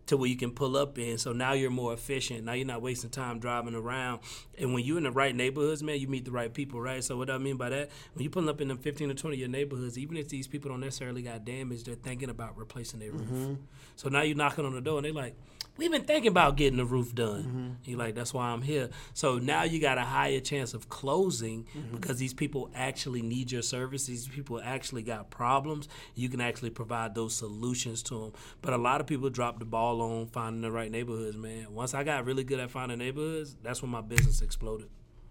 to 0.07 0.17
where 0.17 0.29
you 0.29 0.37
can 0.37 0.53
pull 0.53 0.77
up 0.77 0.99
in. 0.99 1.19
So 1.19 1.33
now 1.33 1.53
you're 1.53 1.71
more 1.71 1.93
efficient. 1.93 2.45
Now 2.45 2.53
you're 2.53 2.67
not 2.67 2.81
wasting 2.81 3.11
time 3.11 3.41
driving 3.41 3.75
around. 3.75 4.21
And 4.57 4.73
when 4.73 4.85
you're 4.85 4.99
in 4.99 5.05
the 5.05 5.11
right 5.11 5.35
neighborhoods, 5.35 5.83
man, 5.83 5.99
you 5.99 6.07
meet 6.07 6.25
the 6.25 6.31
right 6.31 6.53
people, 6.53 6.81
right? 6.81 7.03
So 7.03 7.17
what 7.17 7.29
I 7.29 7.39
mean 7.39 7.57
by 7.57 7.71
that, 7.71 7.91
when 8.15 8.23
you 8.23 8.31
pulling 8.31 8.49
up 8.49 8.61
in 8.61 8.69
them 8.69 8.79
15 8.79 9.09
to 9.09 9.15
20 9.15 9.35
of 9.35 9.41
your 9.41 9.49
neighborhoods, 9.49 9.99
even 9.99 10.17
if 10.17 10.29
these 10.29 10.47
people 10.47 10.71
don't 10.71 10.81
necessarily 10.81 11.23
got 11.23 11.45
damage, 11.45 11.85
they're 11.85 11.97
thinking 11.97 12.31
about 12.31 12.57
replacing 12.57 13.01
their 13.01 13.11
roof. 13.11 13.29
Mm-hmm. 13.29 13.55
So 13.97 14.09
now 14.09 14.23
you're 14.23 14.37
knocking 14.37 14.65
on 14.65 14.75
the 14.75 14.81
door 14.81 14.99
and 14.99 15.05
they're 15.05 15.13
like, 15.13 15.35
we've 15.77 15.91
been 15.91 16.05
thinking 16.05 16.31
about 16.31 16.57
getting 16.57 16.79
the 16.79 16.85
roof 16.85 17.15
done. 17.15 17.79
You're 17.85 17.99
like, 17.99 18.15
that's 18.15 18.33
why 18.35 18.49
I'm 18.49 18.63
here. 18.63 18.91
So 19.15 19.39
now 19.39 19.65
you 19.65 19.81
got 19.81 19.99
a 19.99 20.03
higher 20.03 20.41
chance 20.41 20.75
of 20.75 20.89
closing 20.89 21.67
because 21.93 22.19
these 22.19 22.35
people 22.35 22.71
actually 22.75 23.23
need 23.23 23.53
your 23.53 23.63
service. 23.63 24.07
These 24.07 24.29
people 24.29 24.61
actually 24.63 25.03
got 25.03 25.31
problems. 25.31 25.89
You 26.15 26.29
can 26.29 26.41
actually 26.41 26.71
provide 26.71 27.15
those 27.15 27.35
solutions 27.35 28.03
to 28.05 28.21
them. 28.21 28.33
But 28.63 28.73
a 28.73 28.79
lot 28.79 29.01
of 29.01 29.07
people 29.07 29.31
drop 29.31 29.59
the 29.59 29.65
ball 29.65 30.01
on 30.01 30.27
finding 30.27 30.63
the 30.63 30.71
right 30.71 30.91
neighborhoods, 30.91 31.37
man. 31.37 31.73
Once 31.73 31.95
I 31.95 32.05
got 32.05 32.25
really 32.25 32.45
good 32.45 32.61
at 32.61 32.71
finding 32.71 32.99
neighborhoods, 32.99 33.57
that's 33.63 33.83
when 33.83 33.91
my 33.91 34.01
business 34.01 34.43
exploded. 34.43 34.89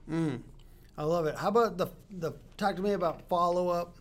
Mm. 0.10 0.42
I 0.98 1.04
love 1.04 1.26
it. 1.26 1.36
How 1.36 1.50
about 1.50 1.78
the 1.78 1.88
the 2.10 2.34
talk 2.58 2.76
to 2.78 2.82
me 2.82 2.94
about 2.94 3.28
follow 3.28 3.70
up? 3.70 3.98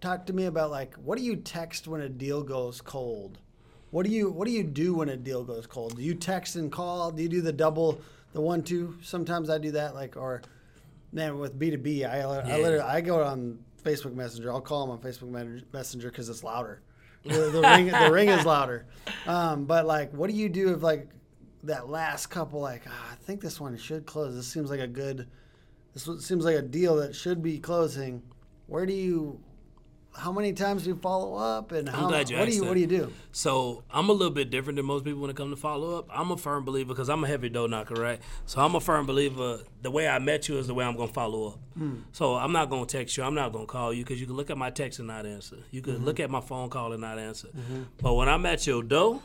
Talk 0.00 0.26
to 0.26 0.32
me 0.32 0.46
about 0.46 0.70
like 0.70 0.94
what 0.94 1.18
do 1.18 1.24
you 1.24 1.36
text 1.36 1.86
when 1.86 2.00
a 2.00 2.08
deal 2.08 2.42
goes 2.42 2.80
cold? 2.80 3.38
What 3.96 4.04
do 4.04 4.12
you 4.12 4.28
what 4.28 4.44
do 4.46 4.52
you 4.52 4.62
do 4.62 4.92
when 4.92 5.08
a 5.08 5.16
deal 5.16 5.42
goes 5.42 5.66
cold? 5.66 5.96
Do 5.96 6.02
you 6.02 6.14
text 6.14 6.56
and 6.56 6.70
call? 6.70 7.10
Do 7.10 7.22
you 7.22 7.30
do 7.30 7.40
the 7.40 7.50
double 7.50 7.98
the 8.34 8.42
one 8.42 8.62
two? 8.62 8.98
Sometimes 9.00 9.48
I 9.48 9.56
do 9.56 9.70
that 9.70 9.94
like 9.94 10.18
or 10.18 10.42
man 11.12 11.38
with 11.38 11.58
B 11.58 11.70
two 11.70 11.78
B 11.78 12.04
I 12.04 12.20
I 12.20 12.46
Yeah. 12.46 12.56
literally 12.58 12.84
I 12.84 13.00
go 13.00 13.24
on 13.24 13.58
Facebook 13.82 14.12
Messenger. 14.12 14.52
I'll 14.52 14.60
call 14.60 14.86
them 14.86 14.90
on 14.90 14.98
Facebook 15.00 15.30
Messenger 15.72 16.10
because 16.10 16.28
it's 16.28 16.44
louder. 16.44 16.82
The, 17.24 17.48
the 17.48 17.62
ring 17.74 17.86
the 17.86 18.10
ring 18.12 18.28
is 18.28 18.44
louder. 18.44 18.84
Um, 19.26 19.64
but 19.64 19.86
like, 19.86 20.12
what 20.12 20.28
do 20.28 20.36
you 20.36 20.50
do 20.50 20.74
if 20.74 20.82
like 20.82 21.08
that 21.62 21.88
last 21.88 22.26
couple 22.26 22.60
like 22.60 22.82
ah, 22.86 23.12
I 23.12 23.14
think 23.14 23.40
this 23.40 23.58
one 23.58 23.78
should 23.78 24.04
close. 24.04 24.34
This 24.34 24.46
seems 24.46 24.68
like 24.68 24.80
a 24.80 24.86
good. 24.86 25.26
This 25.94 26.04
seems 26.22 26.44
like 26.44 26.56
a 26.56 26.60
deal 26.60 26.96
that 26.96 27.14
should 27.14 27.42
be 27.42 27.58
closing. 27.58 28.22
Where 28.66 28.84
do 28.84 28.92
you? 28.92 29.40
How 30.16 30.32
many 30.32 30.52
times 30.52 30.84
do 30.84 30.90
you 30.90 30.96
follow 30.96 31.36
up? 31.36 31.72
And 31.72 31.88
how, 31.88 32.08
glad 32.08 32.30
you 32.30 32.38
what 32.38 32.46
do 32.46 32.54
you 32.54 32.60
that. 32.60 32.66
what 32.68 32.74
do 32.74 32.80
you 32.80 32.86
do? 32.86 33.12
So 33.32 33.84
I'm 33.90 34.08
a 34.08 34.12
little 34.12 34.32
bit 34.32 34.50
different 34.50 34.76
than 34.76 34.86
most 34.86 35.04
people 35.04 35.20
when 35.20 35.30
it 35.30 35.36
comes 35.36 35.52
to 35.52 35.60
follow 35.60 35.98
up. 35.98 36.08
I'm 36.10 36.30
a 36.30 36.36
firm 36.36 36.64
believer 36.64 36.88
because 36.88 37.08
I'm 37.08 37.22
a 37.24 37.26
heavy 37.26 37.48
door 37.48 37.68
knocker, 37.68 37.94
right? 37.94 38.20
So 38.46 38.60
I'm 38.60 38.74
a 38.74 38.80
firm 38.80 39.06
believer. 39.06 39.60
The 39.82 39.90
way 39.90 40.08
I 40.08 40.18
met 40.18 40.48
you 40.48 40.58
is 40.58 40.66
the 40.66 40.74
way 40.74 40.84
I'm 40.84 40.96
gonna 40.96 41.12
follow 41.12 41.48
up. 41.48 41.58
Hmm. 41.76 41.96
So 42.12 42.34
I'm 42.34 42.52
not 42.52 42.70
gonna 42.70 42.86
text 42.86 43.16
you. 43.16 43.24
I'm 43.24 43.34
not 43.34 43.52
gonna 43.52 43.66
call 43.66 43.92
you 43.92 44.04
because 44.04 44.20
you 44.20 44.26
can 44.26 44.36
look 44.36 44.50
at 44.50 44.58
my 44.58 44.70
text 44.70 44.98
and 44.98 45.08
not 45.08 45.26
answer. 45.26 45.56
You 45.70 45.82
can 45.82 45.94
mm-hmm. 45.94 46.04
look 46.04 46.20
at 46.20 46.30
my 46.30 46.40
phone 46.40 46.70
call 46.70 46.92
and 46.92 47.00
not 47.00 47.18
answer. 47.18 47.48
Mm-hmm. 47.48 47.82
But 48.00 48.14
when 48.14 48.28
I'm 48.28 48.46
at 48.46 48.66
your 48.66 48.82
door 48.82 49.20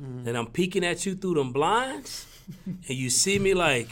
mm-hmm. 0.00 0.28
and 0.28 0.36
I'm 0.36 0.46
peeking 0.46 0.84
at 0.84 1.06
you 1.06 1.14
through 1.14 1.34
them 1.34 1.52
blinds, 1.52 2.26
and 2.66 2.84
you 2.88 3.10
see 3.10 3.38
me 3.38 3.54
like, 3.54 3.88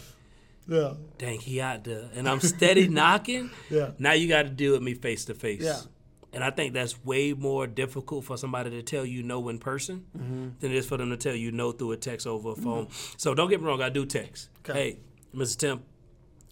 Yeah. 0.68 0.94
dang, 1.18 1.40
he 1.40 1.60
out 1.60 1.84
there, 1.84 2.10
and 2.14 2.28
I'm 2.28 2.40
steady 2.40 2.88
knocking. 3.00 3.50
Yeah. 3.70 3.92
Now 3.98 4.12
you 4.12 4.28
got 4.28 4.42
to 4.42 4.50
deal 4.50 4.72
with 4.72 4.82
me 4.82 4.94
face 4.94 5.24
to 5.26 5.34
face. 5.34 5.62
Yeah. 5.62 5.80
And 6.34 6.42
I 6.42 6.50
think 6.50 6.72
that's 6.72 7.02
way 7.04 7.34
more 7.34 7.66
difficult 7.66 8.24
for 8.24 8.36
somebody 8.38 8.70
to 8.70 8.82
tell 8.82 9.04
you 9.04 9.22
no 9.22 9.48
in 9.50 9.58
person 9.58 10.06
Mm-hmm. 10.16 10.48
than 10.60 10.70
it 10.70 10.76
is 10.76 10.86
for 10.86 10.96
them 10.96 11.10
to 11.10 11.16
tell 11.16 11.34
you 11.34 11.52
no 11.52 11.72
through 11.72 11.92
a 11.92 11.96
text 11.96 12.26
over 12.26 12.52
a 12.52 12.54
phone. 12.54 12.88
So 13.18 13.34
don't 13.34 13.50
get 13.50 13.60
me 13.60 13.66
wrong, 13.66 13.82
I 13.82 13.90
do 13.90 14.06
text. 14.06 14.48
Okay. 14.60 14.72
Hey, 14.72 14.98
Mr. 15.34 15.56
Tim, 15.58 15.82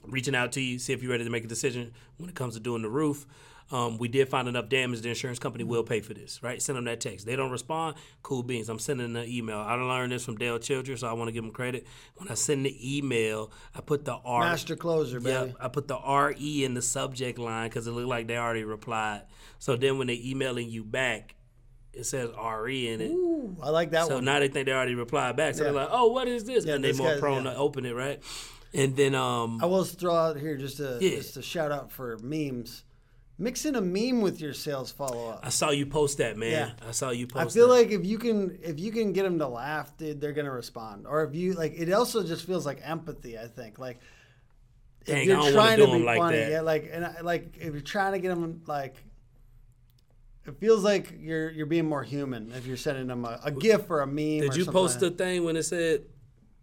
reaching 0.07 0.35
out 0.35 0.53
to 0.53 0.61
you, 0.61 0.79
see 0.79 0.93
if 0.93 1.03
you're 1.03 1.11
ready 1.13 1.25
to 1.25 1.31
make 1.31 1.45
a 1.45 1.49
decision 1.49 1.93
when 2.19 2.29
it 2.29 2.35
comes 2.35 2.55
to 2.55 2.61
doing 2.61 2.83
the 2.83 2.91
roof. 2.91 3.27
Um, 3.73 3.99
we 3.99 4.09
did 4.09 4.29
find 4.29 4.49
enough 4.49 4.69
damage. 4.69 5.01
The 5.01 5.09
insurance 5.11 5.39
company 5.39 5.63
will 5.65 5.85
pay 5.85 6.01
for 6.01 6.13
this, 6.13 6.43
right? 6.43 6.61
Send 6.61 6.77
them 6.77 6.85
that 6.87 7.01
text. 7.01 7.25
They 7.25 7.37
don't 7.37 7.53
respond. 7.53 7.97
Cool 8.23 8.43
beans. 8.43 8.69
I'm 8.69 8.79
sending 8.81 9.15
an 9.15 9.29
email. 9.29 9.59
I 9.59 9.75
learned 9.75 10.11
this 10.13 10.25
from 10.25 10.37
Dale 10.37 10.59
Childress, 10.59 11.01
so 11.01 11.09
I 11.09 11.13
want 11.13 11.29
to 11.29 11.33
give 11.33 11.45
him 11.45 11.53
credit. 11.53 11.87
When 12.17 12.29
I 12.29 12.35
send 12.35 12.67
the 12.67 12.97
email, 12.99 13.53
I 13.75 13.81
put 13.81 14.05
the 14.05 14.15
R. 14.15 14.41
Master 14.41 14.75
closer, 14.75 15.21
baby. 15.21 15.49
Yep, 15.51 15.57
I 15.61 15.69
put 15.69 15.87
the 15.87 15.99
RE 15.99 16.65
in 16.65 16.75
the 16.75 16.83
subject 16.83 17.39
line 17.39 17.69
because 17.69 17.87
it 17.87 17.93
looked 17.93 18.09
like 18.09 18.27
they 18.27 18.37
already 18.37 18.65
replied. 18.65 19.23
So 19.61 19.77
then 19.77 19.99
when 19.99 20.09
they're 20.09 20.17
emailing 20.17 20.69
you 20.69 20.83
back, 20.83 21.37
it 21.93 22.05
says 22.07 22.31
RE 22.37 22.89
in 22.89 23.01
it. 23.01 23.11
Ooh, 23.11 23.57
I 23.63 23.71
like 23.71 23.91
that 23.93 24.07
So 24.09 24.17
one. 24.17 24.25
now 24.25 24.41
they 24.41 24.49
think 24.49 24.67
they 24.67 24.73
already 24.73 24.95
replied 24.95 25.37
back. 25.37 25.55
So 25.55 25.61
Yeah. 25.65 25.71
they're 25.71 25.81
like, 25.83 25.89
"Oh, 25.93 26.09
what 26.13 26.29
is 26.29 26.45
this?" 26.45 26.65
Yeah, 26.65 26.75
and 26.75 26.85
they're 26.85 26.95
more 26.95 27.17
prone 27.19 27.45
yeah. 27.45 27.53
to 27.53 27.57
open 27.57 27.85
it, 27.85 27.95
right? 27.95 28.21
And 28.73 28.97
then 28.97 29.15
um, 29.17 29.61
I 29.63 29.67
will 29.67 29.83
throw 29.85 30.15
out 30.15 30.37
here 30.39 30.57
just 30.57 30.79
a 30.81 30.99
Yeah. 31.01 31.17
just 31.17 31.37
a 31.37 31.43
shout 31.43 31.73
out 31.73 31.91
for 31.91 32.19
memes. 32.19 32.85
Mix 33.41 33.65
in 33.65 33.75
a 33.75 33.81
meme 33.81 34.21
with 34.21 34.39
your 34.39 34.53
sales 34.53 34.93
follow 34.93 35.31
up. 35.31 35.41
I 35.43 35.49
saw 35.49 35.71
you 35.71 35.87
post 35.87 36.19
that, 36.19 36.37
man. 36.37 36.51
Yeah. 36.51 36.87
I 36.87 36.91
saw 36.91 37.09
you 37.09 37.27
post. 37.27 37.43
That. 37.43 37.51
I 37.51 37.55
feel 37.55 37.69
that. 37.69 37.75
like 37.75 37.91
if 37.91 38.05
you 38.05 38.19
can 38.19 38.59
if 38.63 38.79
you 38.79 38.93
can 38.93 39.15
get 39.15 39.23
them 39.23 39.39
to 39.39 39.49
laugh, 39.49 39.97
dude, 39.97 40.21
they're 40.21 40.35
gonna 40.35 40.51
respond. 40.53 41.07
Or 41.07 41.25
if 41.25 41.35
you 41.35 41.55
like, 41.55 41.73
it 41.75 41.91
also 41.91 42.23
just 42.23 42.47
feels 42.47 42.67
like 42.67 42.81
empathy. 42.85 43.39
I 43.39 43.47
think 43.47 43.79
like 43.79 44.01
Dang, 45.07 45.23
if 45.23 45.27
you're 45.27 45.39
I 45.39 45.41
don't 45.41 45.55
wanna 45.55 45.55
trying 45.55 45.79
do 45.79 45.87
to 45.87 45.93
be 45.93 46.05
like 46.05 46.19
funny, 46.19 46.37
that. 46.37 46.51
yeah, 46.51 46.61
like 46.61 46.91
and 46.93 47.07
I, 47.07 47.21
like 47.23 47.57
if 47.57 47.73
you're 47.73 47.81
trying 47.81 48.13
to 48.13 48.19
get 48.19 48.29
them 48.29 48.63
like. 48.67 48.97
It 50.47 50.59
feels 50.59 50.85
like 50.85 51.15
you're 51.19 51.51
you're 51.51 51.67
being 51.67 51.87
more 51.87 52.03
human 52.03 52.51
if 52.53 52.67
you're 52.67 52.77
sending 52.77 53.07
them 53.07 53.25
a, 53.25 53.41
a 53.45 53.51
GIF 53.51 53.91
or 53.91 54.01
a 54.01 54.07
meme. 54.07 54.41
Did 54.41 54.57
you 54.57 54.65
post 54.67 55.01
like 55.01 55.17
the 55.17 55.25
thing 55.25 55.45
when 55.45 55.57
it 55.57 55.63
said, 55.63 56.05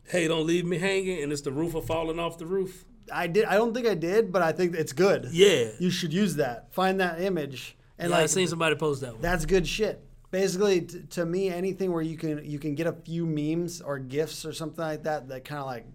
"Hey, 0.05 0.27
don't 0.27 0.45
leave 0.45 0.65
me 0.65 0.77
hanging," 0.77 1.23
and 1.23 1.31
it's 1.31 1.41
the 1.41 1.51
roof 1.51 1.73
of 1.73 1.85
falling 1.85 2.19
off 2.19 2.37
the 2.37 2.47
roof? 2.47 2.85
I 3.13 3.27
did. 3.27 3.45
I 3.45 3.55
don't 3.55 3.73
think 3.73 3.87
I 3.87 3.95
did, 3.95 4.31
but 4.31 4.41
I 4.41 4.51
think 4.51 4.75
it's 4.75 4.93
good. 4.93 5.29
Yeah. 5.31 5.69
You 5.79 5.89
should 5.89 6.13
use 6.13 6.35
that. 6.35 6.73
Find 6.73 6.99
that 6.99 7.21
image 7.21 7.77
and 7.99 8.11
yeah, 8.11 8.17
I 8.17 8.21
like 8.21 8.29
seen 8.29 8.47
somebody 8.47 8.75
post 8.75 9.01
that 9.01 9.13
one. 9.13 9.21
That's 9.21 9.45
good 9.45 9.67
shit. 9.67 10.03
Basically, 10.29 10.81
t- 10.81 11.01
to 11.11 11.25
me, 11.25 11.49
anything 11.49 11.91
where 11.91 12.01
you 12.01 12.17
can 12.17 12.43
you 12.45 12.59
can 12.59 12.75
get 12.75 12.85
a 12.87 12.93
few 12.93 13.25
memes 13.25 13.81
or 13.81 13.97
gifs 13.97 14.45
or 14.45 14.53
something 14.53 14.83
like 14.83 15.03
that, 15.03 15.29
that 15.29 15.45
kind 15.45 15.61
of 15.61 15.67
like 15.67 15.85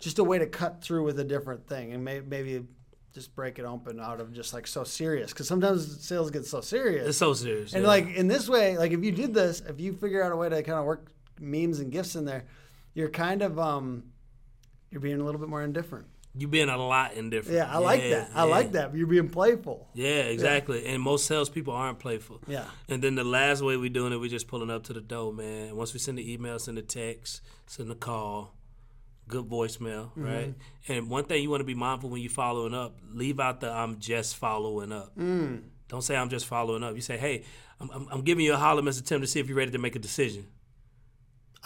just 0.00 0.18
a 0.18 0.24
way 0.24 0.38
to 0.38 0.46
cut 0.46 0.82
through 0.82 1.04
with 1.04 1.18
a 1.20 1.24
different 1.24 1.66
thing, 1.68 1.92
and 1.92 2.04
may, 2.04 2.20
maybe 2.20 2.64
just 3.12 3.34
break 3.36 3.58
it 3.58 3.64
open 3.64 4.00
out 4.00 4.20
of 4.20 4.32
just 4.32 4.52
like 4.52 4.66
so 4.66 4.82
serious. 4.84 5.32
Because 5.32 5.46
sometimes 5.46 6.04
sales 6.04 6.30
get 6.30 6.44
so 6.46 6.60
serious, 6.60 7.08
It's 7.08 7.18
so 7.18 7.32
serious. 7.34 7.72
and 7.74 7.82
yeah. 7.82 7.88
like 7.88 8.14
in 8.16 8.26
this 8.26 8.48
way, 8.48 8.76
like 8.76 8.92
if 8.92 9.04
you 9.04 9.12
did 9.12 9.32
this, 9.34 9.60
if 9.60 9.78
you 9.80 9.92
figure 9.92 10.22
out 10.22 10.32
a 10.32 10.36
way 10.36 10.48
to 10.48 10.62
kind 10.62 10.78
of 10.78 10.86
work 10.86 11.12
memes 11.38 11.78
and 11.78 11.92
gifs 11.92 12.16
in 12.16 12.24
there, 12.24 12.44
you're 12.94 13.10
kind 13.10 13.42
of 13.42 13.58
um, 13.58 14.04
you're 14.90 15.00
being 15.00 15.20
a 15.20 15.24
little 15.24 15.40
bit 15.40 15.48
more 15.48 15.62
indifferent. 15.62 16.06
You 16.36 16.48
being 16.48 16.68
a 16.68 16.76
lot 16.76 17.14
indifferent. 17.14 17.54
Yeah, 17.56 17.72
I 17.72 17.78
like 17.78 18.02
that. 18.02 18.30
I 18.34 18.42
like 18.42 18.72
that. 18.72 18.94
You're 18.96 19.06
being 19.06 19.28
playful. 19.28 19.88
Yeah, 19.94 20.22
exactly. 20.22 20.84
And 20.86 21.00
most 21.02 21.26
salespeople 21.26 21.72
aren't 21.72 21.98
playful. 22.00 22.40
Yeah. 22.48 22.64
And 22.88 23.02
then 23.02 23.14
the 23.14 23.24
last 23.24 23.62
way 23.62 23.76
we're 23.76 23.88
doing 23.88 24.12
it, 24.12 24.16
we're 24.16 24.28
just 24.30 24.48
pulling 24.48 24.70
up 24.70 24.82
to 24.84 24.92
the 24.92 25.00
door, 25.00 25.32
man. 25.32 25.76
Once 25.76 25.92
we 25.92 26.00
send 26.00 26.18
the 26.18 26.32
email, 26.32 26.58
send 26.58 26.76
the 26.76 26.82
text, 26.82 27.40
send 27.66 27.88
the 27.90 27.94
call, 27.94 28.54
good 29.28 29.44
voicemail, 29.48 30.10
Mm-hmm. 30.10 30.24
right? 30.24 30.54
And 30.88 31.08
one 31.08 31.24
thing 31.24 31.42
you 31.42 31.50
want 31.50 31.60
to 31.60 31.64
be 31.64 31.74
mindful 31.74 32.10
when 32.10 32.20
you're 32.20 32.30
following 32.30 32.74
up, 32.74 32.98
leave 33.12 33.38
out 33.38 33.60
the 33.60 33.70
I'm 33.70 33.98
just 34.00 34.36
following 34.36 34.90
up. 34.92 35.16
Mm. 35.16 35.62
Don't 35.88 36.02
say 36.02 36.16
I'm 36.16 36.30
just 36.30 36.46
following 36.46 36.82
up. 36.82 36.94
You 36.96 37.00
say, 37.00 37.16
hey, 37.16 37.44
I'm, 37.78 37.90
I'm, 37.90 38.08
I'm 38.10 38.20
giving 38.22 38.44
you 38.44 38.54
a 38.54 38.56
holler, 38.56 38.82
Mr. 38.82 39.04
Tim, 39.04 39.20
to 39.20 39.26
see 39.26 39.38
if 39.40 39.48
you're 39.48 39.56
ready 39.56 39.70
to 39.70 39.78
make 39.78 39.94
a 39.94 39.98
decision. 40.00 40.46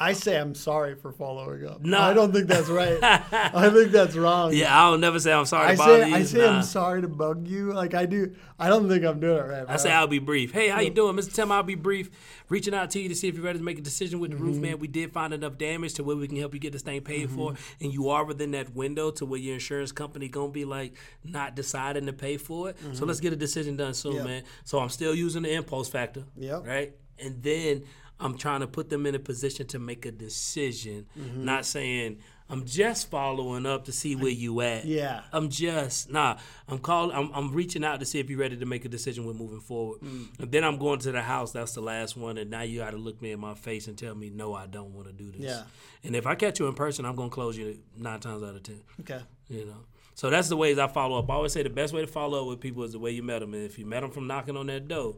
I 0.01 0.13
say 0.13 0.37
I'm 0.37 0.55
sorry 0.55 0.95
for 0.95 1.11
following 1.11 1.67
up. 1.67 1.83
No. 1.83 1.99
I 1.99 2.15
don't 2.15 2.33
think 2.33 2.47
that's 2.47 2.69
right. 2.69 2.99
I 3.03 3.69
think 3.71 3.91
that's 3.91 4.15
wrong. 4.15 4.53
Yeah, 4.53 4.77
I'll 4.77 4.97
never 4.97 5.19
say 5.19 5.33
I'm 5.33 5.45
sorry 5.45 5.71
I 5.71 5.75
to 5.75 5.83
say 5.83 6.09
you. 6.09 6.15
I 6.15 6.23
say 6.23 6.39
Nah. 6.39 6.57
I'm 6.59 6.63
sorry 6.63 7.03
to 7.03 7.09
bug 7.09 7.49
you. 7.49 7.73
Like 7.73 7.95
I 7.95 8.07
do. 8.07 8.35
I 8.61 8.69
don't 8.69 8.89
think 8.89 9.05
I'm 9.05 9.19
doing 9.19 9.39
it 9.39 9.47
right. 9.47 9.65
I 9.69 9.77
say 9.77 9.91
I'll 9.91 10.07
be 10.07 10.21
brief. 10.21 10.53
Hey, 10.53 10.69
how 10.69 10.81
you 10.81 10.91
doing, 10.91 11.17
Mr. 11.17 11.33
Tim? 11.33 11.51
I'll 11.51 11.65
be 11.65 11.75
brief. 11.75 12.11
Reaching 12.49 12.75
out 12.75 12.91
to 12.91 13.01
you 13.01 13.09
to 13.09 13.15
see 13.15 13.29
if 13.29 13.35
you're 13.35 13.45
ready 13.45 13.59
to 13.59 13.65
make 13.65 13.79
a 13.79 13.83
decision 13.83 14.21
with 14.21 14.31
the 14.31 14.37
roof, 14.37 14.55
mm-hmm. 14.55 14.63
man. 14.63 14.79
We 14.79 14.89
did 14.89 15.13
find 15.13 15.35
enough 15.35 15.59
damage 15.59 15.95
to 15.95 16.05
where 16.05 16.17
we 16.17 16.29
can 16.29 16.37
help 16.37 16.55
you 16.55 16.61
get 16.61 16.73
this 16.73 16.83
thing 16.83 17.01
paid 17.01 17.31
for, 17.31 17.53
mm-hmm. 17.53 17.85
and 17.85 17.93
you 17.93 18.09
are 18.11 18.25
within 18.25 18.53
that 18.53 18.75
window 18.75 19.11
to 19.13 19.27
where 19.27 19.41
your 19.41 19.55
insurance 19.55 19.93
company 19.93 20.29
gonna 20.29 20.53
be 20.53 20.65
like 20.65 20.95
not 21.25 21.57
deciding 21.57 22.07
to 22.07 22.13
pay 22.13 22.37
for 22.37 22.71
it. 22.71 22.79
So 22.79 22.87
mm-hmm. 22.87 23.05
let's 23.07 23.21
get 23.21 23.33
a 23.33 23.37
decision 23.37 23.77
done 23.77 23.95
soon, 23.95 24.15
Yeah. 24.15 24.25
man. 24.25 24.43
So 24.65 24.79
I'm 24.79 24.91
still 24.91 25.15
using 25.15 25.43
the 25.43 25.53
impulse 25.53 25.89
factor. 25.89 26.25
Yeah. 26.37 26.61
Right, 26.65 26.95
and 27.19 27.43
then 27.43 27.85
I'm 28.21 28.37
trying 28.37 28.61
to 28.61 28.67
put 28.67 28.91
them 28.91 29.07
in 29.07 29.15
a 29.15 29.19
position 29.19 29.67
to 29.69 29.79
make 29.79 30.07
a 30.07 30.11
decision, 30.13 31.07
not 31.17 31.65
saying. 31.65 32.19
I'm 32.51 32.65
just 32.65 33.11
following 33.11 33.67
up 33.67 33.85
to 33.85 33.93
see 33.93 34.17
where 34.17 34.31
you 34.31 34.63
at. 34.63 34.87
Yeah. 34.87 35.21
I'm 35.33 35.51
just 35.51 36.11
nah. 36.11 36.39
I'm 36.67 36.79
calling. 36.79 37.15
I'm, 37.15 37.31
I'm 37.35 37.53
reaching 37.53 37.85
out 37.85 38.01
to 38.01 38.07
see 38.07 38.21
if 38.21 38.31
you're 38.31 38.39
ready 38.39 38.57
to 38.57 38.65
make 38.65 38.87
a 38.87 38.89
decision 38.89 39.27
with 39.27 39.37
moving 39.37 39.61
forward. 39.61 40.01
Mm. 40.01 40.41
And 40.41 40.51
then 40.51 40.65
I'm 40.65 40.79
going 40.79 40.99
to 41.01 41.13
the 41.13 41.21
house. 41.21 41.53
That's 41.53 41.73
the 41.73 41.83
last 41.83 42.17
one. 42.17 42.39
And 42.39 42.51
now 42.51 42.63
you 42.63 42.79
got 42.79 42.93
to 42.93 42.97
look 42.97 43.21
me 43.21 43.33
in 43.33 43.41
my 43.41 43.53
face 43.55 43.87
and 43.87 43.99
tell 43.99 44.15
me 44.15 44.31
no, 44.31 44.55
I 44.55 44.67
don't 44.67 44.95
want 44.95 45.09
to 45.09 45.13
do 45.13 45.31
this. 45.31 45.43
Yeah. 45.43 45.65
And 46.03 46.17
if 46.17 46.27
I 46.27 46.35
catch 46.37 46.59
you 46.59 46.69
in 46.69 46.75
person, 46.75 47.05
I'm 47.05 47.17
gonna 47.17 47.29
close 47.29 47.59
you 47.59 47.81
nine 47.99 48.21
times 48.21 48.43
out 48.43 48.55
of 48.55 48.63
ten. 48.63 48.81
Okay. 49.01 49.21
You 49.49 49.67
know. 49.67 49.85
So 50.15 50.31
that's 50.31 50.49
the 50.49 50.57
ways 50.57 50.79
I 50.79 50.87
follow 50.89 51.19
up. 51.19 51.31
I 51.31 51.35
always 51.35 51.53
say 51.53 51.63
the 51.63 51.71
best 51.71 51.93
way 51.93 52.01
to 52.01 52.07
follow 52.07 52.41
up 52.41 52.49
with 52.49 52.61
people 52.61 52.83
is 52.83 52.93
the 52.93 52.99
way 52.99 53.11
you 53.11 53.23
met 53.23 53.41
them. 53.41 53.53
And 53.53 53.65
if 53.65 53.79
you 53.79 53.85
met 53.85 54.01
them 54.01 54.11
from 54.11 54.27
knocking 54.27 54.57
on 54.57 54.69
that 54.69 54.89
door, 54.89 55.17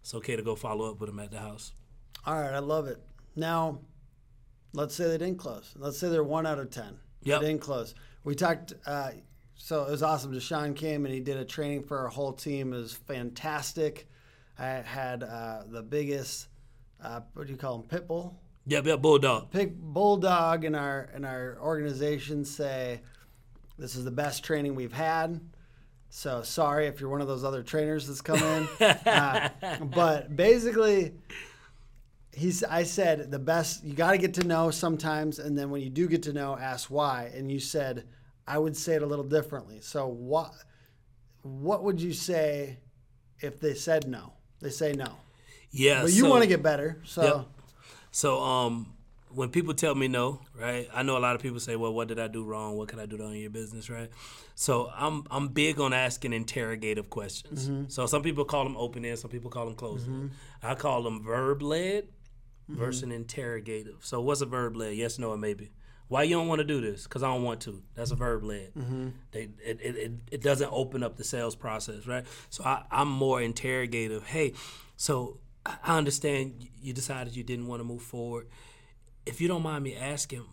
it's 0.00 0.12
okay 0.14 0.34
to 0.34 0.42
go 0.42 0.56
follow 0.56 0.90
up 0.90 1.00
with 1.00 1.08
them 1.08 1.20
at 1.20 1.30
the 1.30 1.38
house. 1.38 1.72
All 2.26 2.40
right. 2.40 2.54
I 2.54 2.58
love 2.58 2.86
it. 2.86 3.02
Now, 3.36 3.80
let's 4.72 4.94
say 4.94 5.04
they 5.08 5.18
didn't 5.18 5.38
close. 5.38 5.74
Let's 5.76 5.98
say 5.98 6.08
they're 6.08 6.24
one 6.24 6.46
out 6.46 6.58
of 6.58 6.70
ten. 6.70 6.98
They 7.22 7.38
didn't 7.38 7.60
close. 7.60 7.94
We 8.22 8.34
talked. 8.34 8.74
Uh, 8.86 9.10
so 9.56 9.84
it 9.84 9.90
was 9.90 10.02
awesome. 10.02 10.32
Deshaun 10.32 10.76
came 10.76 11.04
and 11.06 11.14
he 11.14 11.20
did 11.20 11.36
a 11.36 11.44
training 11.44 11.84
for 11.84 11.98
our 11.98 12.08
whole 12.08 12.32
team. 12.32 12.72
It 12.72 12.76
was 12.76 12.92
fantastic. 12.92 14.08
I 14.58 14.66
had 14.66 15.22
uh, 15.22 15.62
the 15.68 15.82
biggest. 15.82 16.48
Uh, 17.02 17.20
what 17.34 17.46
do 17.46 17.52
you 17.52 17.58
call 17.58 17.78
them? 17.78 17.88
Pit 17.88 18.06
bull. 18.06 18.40
Yep, 18.66 18.86
yep, 18.86 19.02
bulldog. 19.02 19.50
Pick 19.50 19.74
bulldog 19.74 20.64
in 20.64 20.74
our 20.74 21.10
in 21.14 21.24
our 21.24 21.58
organization 21.60 22.44
say 22.44 23.02
this 23.78 23.94
is 23.94 24.04
the 24.04 24.10
best 24.10 24.42
training 24.44 24.74
we've 24.74 24.92
had. 24.92 25.40
So 26.08 26.42
sorry 26.42 26.86
if 26.86 27.00
you're 27.00 27.10
one 27.10 27.20
of 27.20 27.26
those 27.26 27.44
other 27.44 27.62
trainers 27.62 28.06
that's 28.06 28.20
come 28.20 28.38
in, 28.38 28.68
uh, 29.06 29.50
but 29.84 30.34
basically, 30.34 31.12
he's. 32.34 32.62
I 32.64 32.82
said 32.84 33.30
the 33.30 33.38
best. 33.38 33.84
You 33.84 33.94
got 33.94 34.12
to 34.12 34.18
get 34.18 34.34
to 34.34 34.44
know 34.44 34.70
sometimes, 34.70 35.38
and 35.38 35.56
then 35.56 35.70
when 35.70 35.80
you 35.82 35.90
do 35.90 36.08
get 36.08 36.22
to 36.24 36.32
know, 36.32 36.56
ask 36.56 36.90
why. 36.90 37.30
And 37.34 37.50
you 37.50 37.60
said 37.60 38.04
I 38.46 38.58
would 38.58 38.76
say 38.76 38.94
it 38.94 39.02
a 39.02 39.06
little 39.06 39.24
differently. 39.24 39.80
So 39.80 40.06
what? 40.06 40.52
What 41.42 41.82
would 41.84 42.00
you 42.00 42.12
say 42.12 42.78
if 43.40 43.60
they 43.60 43.74
said 43.74 44.08
no? 44.08 44.32
They 44.60 44.70
say 44.70 44.92
no, 44.94 45.08
Yeah. 45.70 46.02
but 46.02 46.12
you 46.12 46.22
so- 46.22 46.30
want 46.30 46.42
to 46.42 46.48
get 46.48 46.62
better. 46.62 47.00
So 47.04 47.22
Yep. 47.22 47.46
So 48.10 48.40
um, 48.42 48.94
when 49.30 49.48
people 49.50 49.74
tell 49.74 49.94
me 49.96 50.06
no, 50.08 50.40
right? 50.58 50.88
I 50.94 51.02
know 51.02 51.16
a 51.16 51.18
lot 51.18 51.34
of 51.34 51.42
people 51.42 51.58
say, 51.58 51.74
"Well, 51.74 51.92
what 51.92 52.06
did 52.08 52.18
I 52.20 52.28
do 52.28 52.44
wrong? 52.44 52.76
What 52.76 52.88
could 52.88 53.00
I 53.00 53.06
do 53.06 53.16
to 53.16 53.24
own 53.24 53.36
your 53.36 53.50
business?" 53.50 53.90
Right? 53.90 54.08
So 54.54 54.90
I'm 54.94 55.24
I'm 55.30 55.48
big 55.48 55.80
on 55.80 55.92
asking 55.92 56.32
interrogative 56.32 57.10
questions. 57.10 57.92
So 57.92 58.06
some 58.06 58.22
people 58.22 58.44
call 58.44 58.62
them 58.64 58.76
open 58.76 59.04
end, 59.04 59.18
some 59.18 59.30
people 59.30 59.50
call 59.50 59.66
them 59.66 59.74
closed 59.74 60.06
end. 60.08 60.30
I 60.62 60.76
call 60.76 61.02
them 61.02 61.22
verb 61.24 61.60
led 61.60 62.06
Mm-hmm. 62.70 62.80
versus 62.80 63.02
interrogative. 63.02 63.96
So 64.00 64.22
what's 64.22 64.40
a 64.40 64.46
verb 64.46 64.74
led? 64.74 64.96
Yes, 64.96 65.18
no, 65.18 65.30
or 65.30 65.36
maybe. 65.36 65.70
Why 66.08 66.22
you 66.22 66.34
don't 66.36 66.48
want 66.48 66.60
to 66.60 66.64
do 66.64 66.80
this? 66.80 67.04
Because 67.04 67.22
I 67.22 67.26
don't 67.26 67.42
want 67.42 67.60
to. 67.62 67.82
That's 67.94 68.10
a 68.10 68.14
verb 68.14 68.42
led. 68.42 68.74
Mm-hmm. 68.74 69.08
They 69.32 69.48
it, 69.62 69.80
it, 69.82 70.12
it, 70.30 70.42
doesn't 70.42 70.70
open 70.72 71.02
up 71.02 71.16
the 71.16 71.24
sales 71.24 71.54
process, 71.56 72.06
right? 72.06 72.24
So 72.48 72.64
I, 72.64 72.84
I'm 72.90 73.08
more 73.08 73.42
interrogative. 73.42 74.24
Hey, 74.26 74.54
so 74.96 75.38
I 75.66 75.98
understand 75.98 76.68
you 76.80 76.92
decided 76.94 77.36
you 77.36 77.42
didn't 77.42 77.66
want 77.66 77.80
to 77.80 77.84
move 77.84 78.02
forward. 78.02 78.48
If 79.26 79.40
you 79.40 79.48
don't 79.48 79.62
mind 79.62 79.84
me 79.84 79.94
asking, 79.96 80.44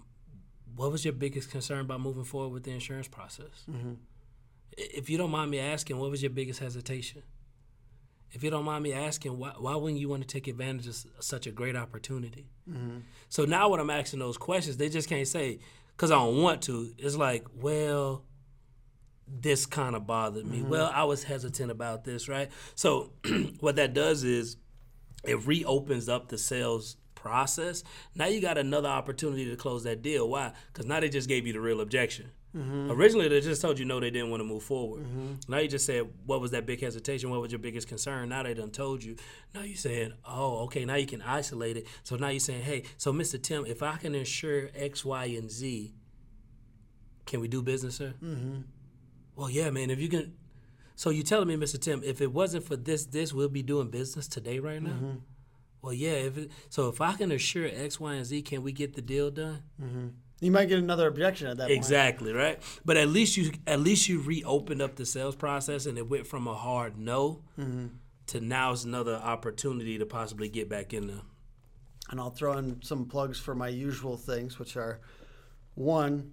what 0.76 0.92
was 0.92 1.06
your 1.06 1.14
biggest 1.14 1.50
concern 1.52 1.80
about 1.82 2.02
moving 2.02 2.24
forward 2.24 2.54
with 2.54 2.64
the 2.64 2.72
insurance 2.72 3.08
process? 3.08 3.64
Mm-hmm. 3.70 3.94
I- 4.78 4.90
If 4.96 5.10
you 5.10 5.18
don't 5.18 5.32
mind 5.32 5.52
me 5.52 5.60
asking, 5.60 5.98
what 5.98 6.10
was 6.12 6.22
your 6.22 6.32
biggest 6.32 6.60
hesitation? 6.60 7.24
If 8.32 8.44
you 8.44 8.50
don't 8.50 8.64
mind 8.64 8.84
me 8.84 8.94
asking, 8.94 9.38
why, 9.38 9.54
why 9.58 9.76
wouldn't 9.76 10.00
you 10.00 10.08
want 10.10 10.22
to 10.22 10.28
take 10.28 10.48
advantage 10.48 10.88
of 10.88 10.96
such 11.20 11.48
a 11.48 11.52
great 11.52 11.76
opportunity? 11.76 12.50
Mm-hmm. 12.70 13.00
So 13.30 13.46
now 13.46 13.70
when 13.70 13.80
I'm 13.80 13.90
asking 13.90 14.20
those 14.20 14.38
questions, 14.38 14.78
they 14.78 14.90
just 14.90 15.10
can't 15.10 15.28
say, 15.28 15.60
because 15.96 16.12
I 16.12 16.16
don't 16.16 16.42
want 16.42 16.62
to. 16.64 16.94
It's 16.98 17.16
like, 17.16 17.46
well, 17.54 18.24
this 19.28 19.66
kind 19.66 19.96
of 19.96 20.08
bothered 20.08 20.46
me. 20.46 20.60
Mm-hmm. 20.60 20.70
Well, 20.70 20.92
I 20.94 21.04
was 21.04 21.24
hesitant 21.24 21.72
about 21.72 22.06
this, 22.06 22.30
right? 22.30 22.50
So 22.76 23.12
what 23.60 23.76
that 23.76 23.94
does 23.94 24.24
is 24.24 24.58
it 25.24 25.46
reopens 25.46 26.10
up 26.10 26.30
the 26.30 26.38
sales 26.38 26.98
process. 27.16 27.84
Now 28.16 28.26
you 28.26 28.42
got 28.42 28.58
another 28.58 28.90
opportunity 28.90 29.50
to 29.50 29.56
close 29.56 29.84
that 29.84 30.02
deal. 30.02 30.28
Why? 30.28 30.54
Because 30.68 30.86
now 30.86 31.00
they 31.00 31.10
just 31.10 31.30
gave 31.30 31.46
you 31.46 31.54
the 31.54 31.62
real 31.62 31.82
objection. 31.82 32.32
Mm-hmm. 32.56 32.92
Originally, 32.92 33.30
they 33.30 33.40
just 33.40 33.62
told 33.62 33.80
you 33.80 33.86
no, 33.86 34.00
they 34.00 34.10
didn't 34.10 34.30
want 34.30 34.42
to 34.42 34.46
move 34.46 34.64
forward. 34.64 35.04
Mm-hmm. 35.04 35.52
Now 35.52 35.60
you 35.60 35.70
just 35.70 35.86
said, 35.86 36.10
what 36.26 36.42
was 36.42 36.52
that 36.52 36.66
big 36.66 36.82
hesitation? 36.82 37.30
What 37.30 37.42
was 37.42 37.52
your 37.52 37.60
biggest 37.60 37.88
concern? 37.88 38.30
Now 38.30 38.44
they 38.44 38.54
done 38.54 38.72
told 38.72 39.04
you. 39.04 39.16
Now 39.56 39.62
you 39.62 39.76
saying, 39.76 40.14
oh, 40.26 40.64
okay. 40.66 40.84
Now 40.84 40.96
you 40.96 41.08
can 41.08 41.22
isolate 41.22 41.78
it. 41.78 41.88
So 42.04 42.18
now 42.18 42.28
you're 42.28 42.42
saying, 42.42 42.64
hey, 42.64 42.84
so 42.98 43.14
Mr. 43.14 43.42
Tim, 43.42 43.66
if 43.66 43.82
I 43.82 43.96
can 43.96 44.16
ensure 44.16 44.70
X, 44.76 45.06
Y, 45.06 45.26
and 45.26 45.50
Z, 45.50 45.94
can 47.26 47.40
we 47.40 47.48
do 47.48 47.62
business, 47.62 47.96
sir? 47.96 48.14
Mm-hmm. 48.22 48.62
Well, 49.36 49.50
yeah, 49.50 49.70
man. 49.70 49.90
If 49.90 50.00
you 50.00 50.10
can, 50.10 50.34
so 50.96 51.10
you 51.10 51.24
telling 51.24 51.48
me, 51.48 51.56
Mr. 51.56 51.80
Tim, 51.80 52.04
if 52.04 52.20
it 52.20 52.34
wasn't 52.34 52.66
for 52.66 52.76
this, 52.76 53.06
this, 53.06 53.32
we'll 53.34 53.48
be 53.48 53.64
doing 53.64 53.90
business 53.90 54.28
today, 54.28 54.60
right 54.60 54.84
now. 54.84 54.90
Mm-hmm. 54.90 55.12
Well, 55.82 55.94
yeah. 55.94 56.12
If 56.12 56.38
it, 56.38 56.52
so, 56.70 56.90
if 56.90 57.00
I 57.00 57.14
can 57.14 57.32
assure 57.32 57.70
X, 57.74 57.98
Y, 58.00 58.14
and 58.14 58.26
Z, 58.26 58.42
can 58.42 58.62
we 58.62 58.74
get 58.74 58.94
the 58.94 59.02
deal 59.02 59.32
done? 59.32 59.64
You 60.42 60.52
might 60.52 60.68
get 60.68 60.80
another 60.80 61.08
objection 61.08 61.48
at 61.48 61.58
that 61.58 61.68
point. 61.68 61.78
Exactly, 61.78 62.34
right. 62.34 62.60
But 62.84 62.98
at 62.98 63.08
least 63.08 63.38
you, 63.38 63.52
at 63.68 63.80
least 63.80 64.10
you 64.10 64.20
reopened 64.20 64.82
up 64.82 64.96
the 64.96 65.06
sales 65.06 65.36
process, 65.36 65.86
and 65.86 65.98
it 65.98 66.10
went 66.10 66.28
from 66.28 66.48
a 66.48 66.54
hard 66.56 66.98
no 66.98 67.44
Mm-hmm. 67.60 67.88
to 68.28 68.42
now 68.42 68.72
it's 68.74 68.84
another 68.84 69.16
opportunity 69.16 69.98
to 70.00 70.06
possibly 70.06 70.50
get 70.50 70.68
back 70.68 70.94
in 70.94 71.08
there. 71.08 71.22
and 72.10 72.20
I'll 72.20 72.32
throw 72.32 72.58
in 72.58 72.82
some 72.82 73.06
plugs 73.06 73.40
for 73.40 73.54
my 73.56 73.68
usual 73.70 74.18
things, 74.18 74.58
which 74.60 74.76
are 74.76 75.00
one, 75.76 76.32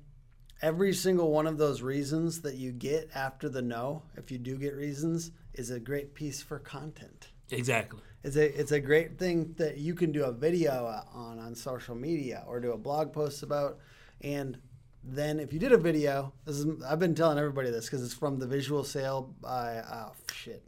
every 0.62 0.92
single 0.94 1.31
one 1.31 1.47
of 1.47 1.59
those 1.59 1.83
reasons 1.83 2.40
that 2.42 2.55
you 2.57 2.73
get 2.73 3.11
after 3.14 3.49
the 3.49 3.62
no, 3.62 4.03
if 4.16 4.31
you 4.31 4.38
do 4.38 4.57
get 4.57 4.75
reasons, 4.75 5.31
is 5.55 5.71
a 5.71 5.79
great 5.79 6.14
piece 6.14 6.42
for 6.42 6.59
content. 6.59 7.29
Exactly. 7.51 8.01
It's 8.25 8.37
a 8.37 8.61
it's 8.61 8.73
a 8.73 8.81
great 8.81 9.18
thing 9.18 9.55
that 9.59 9.79
you 9.79 9.94
can 9.94 10.12
do 10.12 10.25
a 10.25 10.33
video 10.33 10.87
on 11.14 11.38
on 11.38 11.55
social 11.55 11.94
media 11.94 12.42
or 12.49 12.59
do 12.61 12.73
a 12.73 12.77
blog 12.79 13.12
post 13.12 13.42
about, 13.42 13.79
and 14.22 14.59
then 15.02 15.40
if 15.40 15.52
you 15.52 15.59
did 15.59 15.72
a 15.72 15.78
video, 15.78 16.33
this 16.44 16.57
is 16.57 16.83
I've 16.83 16.98
been 16.98 17.14
telling 17.14 17.38
everybody 17.38 17.70
this 17.70 17.87
because 17.87 18.04
it's 18.04 18.14
from 18.14 18.38
the 18.38 18.46
visual 18.46 18.85
sale 18.85 19.35
by 19.40 19.83
oh 19.90 20.12
shit, 20.33 20.62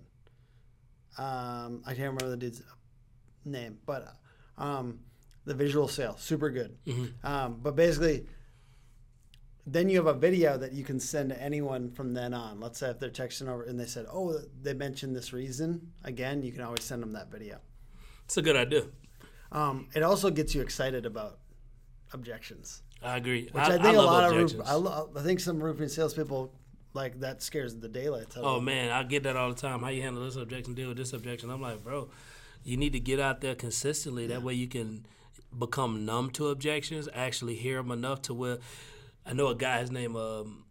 um, 1.18 1.82
I 1.84 1.94
can't 1.94 2.14
remember 2.14 2.30
the 2.30 2.36
dude's 2.36 2.62
name, 3.44 3.78
but 3.86 4.16
um, 4.56 5.00
the 5.44 5.54
visual 5.54 5.88
sale 5.88 6.16
super 6.18 6.50
good. 6.50 6.76
Um, 7.24 7.58
but 7.62 7.76
basically, 7.76 8.26
then 9.66 9.88
you 9.88 9.96
have 9.96 10.06
a 10.06 10.18
video 10.18 10.56
that 10.56 10.72
you 10.72 10.84
can 10.84 10.98
send 10.98 11.30
to 11.30 11.42
anyone 11.42 11.90
from 11.90 12.14
then 12.14 12.32
on. 12.32 12.60
Let's 12.60 12.78
say 12.78 12.90
if 12.90 12.98
they're 12.98 13.10
texting 13.10 13.48
over 13.48 13.64
and 13.64 13.78
they 13.78 13.86
said, 13.86 14.06
"Oh, 14.10 14.38
they 14.62 14.74
mentioned 14.74 15.14
this 15.14 15.32
reason," 15.32 15.92
again, 16.04 16.42
you 16.42 16.52
can 16.52 16.62
always 16.62 16.84
send 16.84 17.02
them 17.02 17.12
that 17.12 17.30
video. 17.30 17.58
It's 18.24 18.36
a 18.36 18.42
good 18.42 18.56
idea. 18.56 18.84
Um, 19.52 19.88
it 19.94 20.02
also 20.02 20.30
gets 20.30 20.54
you 20.54 20.62
excited 20.62 21.04
about 21.04 21.40
objections, 22.12 22.82
I 23.02 23.16
agree. 23.16 23.44
which 23.52 23.54
I, 23.62 23.70
think 23.78 23.84
a 23.84 23.92
love 23.92 24.04
lot 24.06 24.24
of 24.32 24.36
roof. 24.36 24.60
I, 24.66 24.74
lo- 24.74 25.10
I 25.16 25.20
think 25.22 25.40
some 25.40 25.62
roofing 25.62 25.88
salespeople 25.88 26.52
like 26.92 27.20
that 27.20 27.42
scares 27.42 27.76
the 27.76 27.88
daylights 27.88 28.36
out 28.36 28.44
Oh 28.44 28.56
them. 28.56 28.64
man, 28.66 28.90
I 28.90 29.02
get 29.04 29.22
that 29.22 29.36
all 29.36 29.48
the 29.50 29.60
time. 29.60 29.80
How 29.80 29.88
you 29.88 30.02
handle 30.02 30.24
this 30.24 30.36
objection, 30.36 30.74
deal 30.74 30.88
with 30.88 30.96
this 30.96 31.12
objection. 31.12 31.50
I'm 31.50 31.60
like, 31.62 31.82
bro, 31.84 32.10
you 32.64 32.76
need 32.76 32.92
to 32.92 33.00
get 33.00 33.20
out 33.20 33.40
there 33.40 33.54
consistently. 33.54 34.26
That 34.26 34.42
way 34.42 34.54
you 34.54 34.66
can 34.68 35.06
become 35.56 36.04
numb 36.04 36.30
to 36.30 36.48
objections. 36.48 37.08
Actually 37.14 37.54
hear 37.54 37.76
them 37.76 37.90
enough 37.90 38.22
to 38.22 38.34
where 38.34 38.58
I 39.24 39.32
know 39.32 39.48
a 39.48 39.54
guy. 39.54 39.80
His 39.80 39.90
name 39.90 40.16
um, 40.16 40.64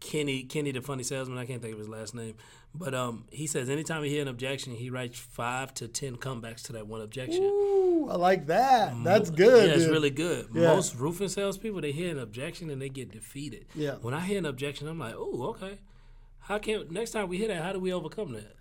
Kenny 0.00 0.42
Kenny, 0.42 0.72
the 0.72 0.82
funny 0.82 1.02
salesman. 1.02 1.38
I 1.38 1.46
can't 1.46 1.62
think 1.62 1.72
of 1.74 1.78
his 1.78 1.88
last 1.88 2.14
name, 2.14 2.34
but 2.78 2.94
um, 2.94 3.24
he 3.30 3.46
says 3.46 3.68
anytime 3.68 4.02
he 4.02 4.10
hear 4.10 4.22
an 4.22 4.28
objection, 4.28 4.74
he 4.74 4.90
writes 4.90 5.18
five 5.18 5.74
to 5.74 5.88
ten 5.88 6.16
comebacks 6.16 6.62
to 6.64 6.72
that 6.72 6.86
one 6.86 7.00
objection. 7.00 7.42
Ooh, 7.42 8.08
I 8.10 8.16
like 8.16 8.46
that. 8.46 8.94
That's 9.02 9.30
good. 9.30 9.68
Yeah, 9.68 9.74
it's 9.74 9.84
dude. 9.84 9.92
really 9.92 10.10
good. 10.10 10.48
Yeah. 10.54 10.74
Most 10.74 10.96
roofing 10.96 11.28
salespeople, 11.28 11.80
they 11.80 11.92
hear 11.92 12.10
an 12.10 12.18
objection 12.18 12.70
and 12.70 12.80
they 12.80 12.88
get 12.88 13.10
defeated. 13.10 13.66
Yeah. 13.74 13.96
When 14.00 14.14
I 14.14 14.20
hear 14.20 14.38
an 14.38 14.46
objection, 14.46 14.88
I'm 14.88 14.98
like, 14.98 15.14
oh, 15.16 15.48
okay. 15.50 15.78
How 16.40 16.58
can 16.58 16.86
next 16.90 17.10
time 17.10 17.28
we 17.28 17.38
hear 17.38 17.48
that? 17.48 17.62
How 17.62 17.72
do 17.72 17.80
we 17.80 17.92
overcome 17.92 18.32
that? 18.32 18.54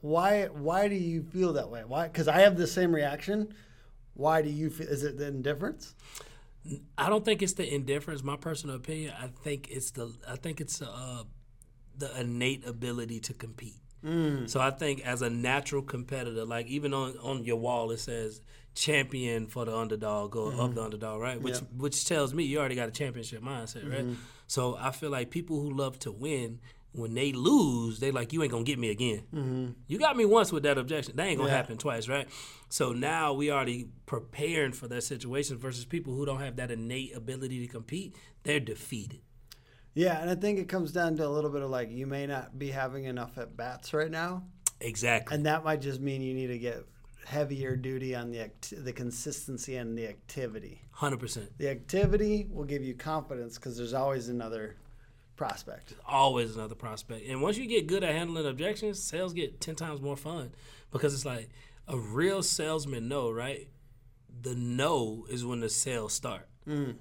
Why? 0.00 0.46
Why 0.46 0.88
do 0.88 0.94
you 0.94 1.22
feel 1.22 1.52
that 1.54 1.70
way? 1.70 1.84
Why? 1.86 2.08
Because 2.08 2.28
I 2.28 2.40
have 2.40 2.56
the 2.56 2.66
same 2.66 2.94
reaction. 2.94 3.54
Why 4.14 4.42
do 4.42 4.50
you 4.50 4.68
feel? 4.68 4.88
Is 4.88 5.04
it 5.04 5.16
the 5.16 5.28
indifference? 5.28 5.94
I 6.98 7.08
don't 7.08 7.24
think 7.24 7.40
it's 7.40 7.54
the 7.54 7.72
indifference. 7.72 8.22
My 8.22 8.36
personal 8.36 8.76
opinion. 8.76 9.14
I 9.18 9.28
think 9.28 9.68
it's 9.70 9.92
the. 9.92 10.12
I 10.28 10.36
think 10.36 10.60
it's 10.60 10.82
uh, 10.82 11.22
the 11.96 12.18
innate 12.20 12.66
ability 12.66 13.20
to 13.20 13.34
compete. 13.34 13.76
Mm. 14.04 14.48
So 14.48 14.60
I 14.60 14.70
think 14.70 15.06
as 15.06 15.22
a 15.22 15.30
natural 15.30 15.82
competitor, 15.82 16.44
like 16.44 16.66
even 16.66 16.94
on 16.94 17.16
on 17.18 17.44
your 17.44 17.56
wall, 17.56 17.90
it 17.90 17.98
says 17.98 18.40
champion 18.74 19.46
for 19.46 19.64
the 19.64 19.76
underdog 19.76 20.36
or 20.36 20.52
of 20.52 20.58
mm-hmm. 20.58 20.74
the 20.74 20.82
underdog, 20.82 21.20
right? 21.20 21.40
Which 21.40 21.58
which 21.76 22.06
tells 22.06 22.32
me 22.32 22.44
you 22.44 22.58
already 22.58 22.76
got 22.76 22.88
a 22.88 22.92
championship 22.92 23.42
mindset, 23.42 23.90
right? 23.90 24.04
Mm-hmm. 24.04 24.14
So 24.46 24.76
I 24.80 24.90
feel 24.90 25.10
like 25.10 25.30
people 25.30 25.60
who 25.60 25.70
love 25.70 25.98
to 26.00 26.12
win. 26.12 26.60
When 26.92 27.14
they 27.14 27.30
lose, 27.30 28.00
they 28.00 28.10
like 28.10 28.32
you 28.32 28.42
ain't 28.42 28.50
gonna 28.50 28.64
get 28.64 28.76
me 28.76 28.90
again. 28.90 29.22
Mm-hmm. 29.32 29.66
You 29.86 29.98
got 30.00 30.16
me 30.16 30.24
once 30.24 30.50
with 30.50 30.64
that 30.64 30.76
objection. 30.76 31.14
That 31.14 31.28
ain't 31.28 31.38
gonna 31.38 31.48
Yeah. 31.48 31.56
happen 31.56 31.78
twice, 31.78 32.08
right? 32.08 32.28
So 32.68 32.92
now 32.92 33.32
we 33.32 33.52
already 33.52 33.90
preparing 34.06 34.72
for 34.72 34.88
that 34.88 35.04
situation 35.04 35.56
versus 35.56 35.84
people 35.84 36.16
who 36.16 36.26
don't 36.26 36.40
have 36.40 36.56
that 36.56 36.72
innate 36.72 37.14
ability 37.14 37.64
to 37.64 37.72
compete. 37.72 38.16
They're 38.42 38.58
defeated. 38.58 39.20
Yeah, 39.94 40.20
and 40.20 40.30
I 40.30 40.34
think 40.34 40.58
it 40.58 40.68
comes 40.68 40.92
down 40.92 41.16
to 41.16 41.26
a 41.26 41.28
little 41.28 41.50
bit 41.50 41.62
of 41.62 41.70
like 41.70 41.90
you 41.90 42.06
may 42.06 42.26
not 42.26 42.58
be 42.58 42.70
having 42.70 43.04
enough 43.04 43.36
at 43.38 43.56
bats 43.56 43.92
right 43.92 44.10
now, 44.10 44.44
Exactly. 44.80 45.34
and 45.34 45.46
that 45.46 45.64
might 45.64 45.80
just 45.80 46.00
mean 46.00 46.22
you 46.22 46.32
need 46.34 46.46
to 46.48 46.58
get 46.58 46.84
heavier 47.26 47.76
duty 47.76 48.14
on 48.14 48.30
the 48.30 48.40
act- 48.40 48.72
the 48.84 48.92
consistency 48.92 49.76
and 49.76 49.96
the 49.98 50.06
activity. 50.06 50.82
Hundred 50.92 51.18
percent. 51.20 51.50
The 51.58 51.68
activity 51.68 52.46
will 52.50 52.64
give 52.64 52.82
you 52.82 52.94
confidence 52.94 53.56
because 53.56 53.76
there's 53.76 53.94
always 53.94 54.28
another 54.28 54.76
prospect. 55.36 55.94
Always 56.06 56.54
another 56.54 56.74
prospect. 56.74 57.26
And 57.26 57.40
once 57.42 57.56
you 57.56 57.66
get 57.66 57.86
good 57.86 58.04
at 58.04 58.14
handling 58.14 58.46
objections, 58.46 59.02
sales 59.02 59.32
get 59.32 59.60
ten 59.60 59.74
times 59.74 60.00
more 60.00 60.16
fun 60.16 60.52
because 60.90 61.14
it's 61.14 61.24
like 61.24 61.48
a 61.88 61.98
real 61.98 62.42
salesman 62.42 63.08
know, 63.08 63.30
right? 63.30 63.68
The 64.42 64.54
no 64.54 65.26
is 65.28 65.44
when 65.44 65.60
the 65.60 65.68
sales 65.68 66.12
start. 66.12 66.48
Mm. 66.68 66.94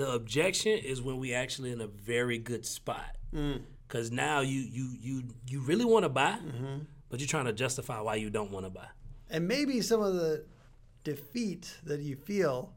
The 0.00 0.10
objection 0.10 0.78
is 0.78 1.02
when 1.02 1.18
we 1.18 1.34
actually 1.34 1.72
in 1.72 1.82
a 1.82 1.86
very 1.86 2.38
good 2.38 2.64
spot. 2.64 3.18
Mm. 3.34 3.60
Cause 3.88 4.10
now 4.10 4.40
you 4.40 4.60
you 4.60 4.94
you 4.98 5.22
you 5.46 5.60
really 5.60 5.84
want 5.84 6.04
to 6.04 6.08
buy, 6.08 6.38
mm-hmm. 6.42 6.84
but 7.10 7.20
you're 7.20 7.26
trying 7.26 7.44
to 7.44 7.52
justify 7.52 8.00
why 8.00 8.14
you 8.14 8.30
don't 8.30 8.50
want 8.50 8.64
to 8.64 8.70
buy. 8.70 8.86
And 9.28 9.46
maybe 9.46 9.82
some 9.82 10.00
of 10.00 10.14
the 10.14 10.46
defeat 11.04 11.76
that 11.84 12.00
you 12.00 12.16
feel 12.16 12.72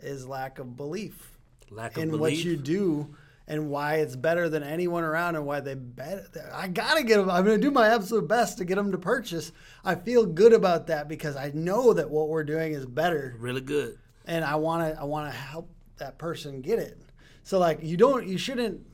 is 0.00 0.26
lack 0.26 0.58
of 0.58 0.76
belief 0.76 1.38
Lack 1.70 1.96
of 1.96 2.02
in 2.02 2.10
belief. 2.10 2.20
what 2.20 2.44
you 2.44 2.56
do 2.56 3.14
and 3.46 3.70
why 3.70 3.98
it's 3.98 4.16
better 4.16 4.48
than 4.48 4.64
anyone 4.64 5.04
around 5.04 5.36
and 5.36 5.46
why 5.46 5.60
they 5.60 5.76
bet. 5.76 6.26
I 6.52 6.66
gotta 6.66 7.04
get 7.04 7.18
them. 7.18 7.30
I'm 7.30 7.44
gonna 7.44 7.58
do 7.58 7.70
my 7.70 7.86
absolute 7.94 8.26
best 8.26 8.58
to 8.58 8.64
get 8.64 8.74
them 8.74 8.90
to 8.90 8.98
purchase. 8.98 9.52
I 9.84 9.94
feel 9.94 10.26
good 10.26 10.52
about 10.52 10.88
that 10.88 11.06
because 11.06 11.36
I 11.36 11.52
know 11.54 11.92
that 11.92 12.10
what 12.10 12.28
we're 12.30 12.42
doing 12.42 12.72
is 12.72 12.84
better, 12.84 13.36
really 13.38 13.60
good. 13.60 13.96
and 14.24 14.44
I 14.44 14.56
want 14.56 14.92
to. 14.92 15.00
I 15.00 15.04
want 15.04 15.30
to 15.30 15.38
help 15.38 15.70
that 15.98 16.18
person 16.18 16.60
get 16.60 16.78
it. 16.78 16.98
So 17.42 17.58
like, 17.58 17.80
you 17.82 17.96
don't. 17.96 18.26
You 18.26 18.38
shouldn't. 18.38 18.86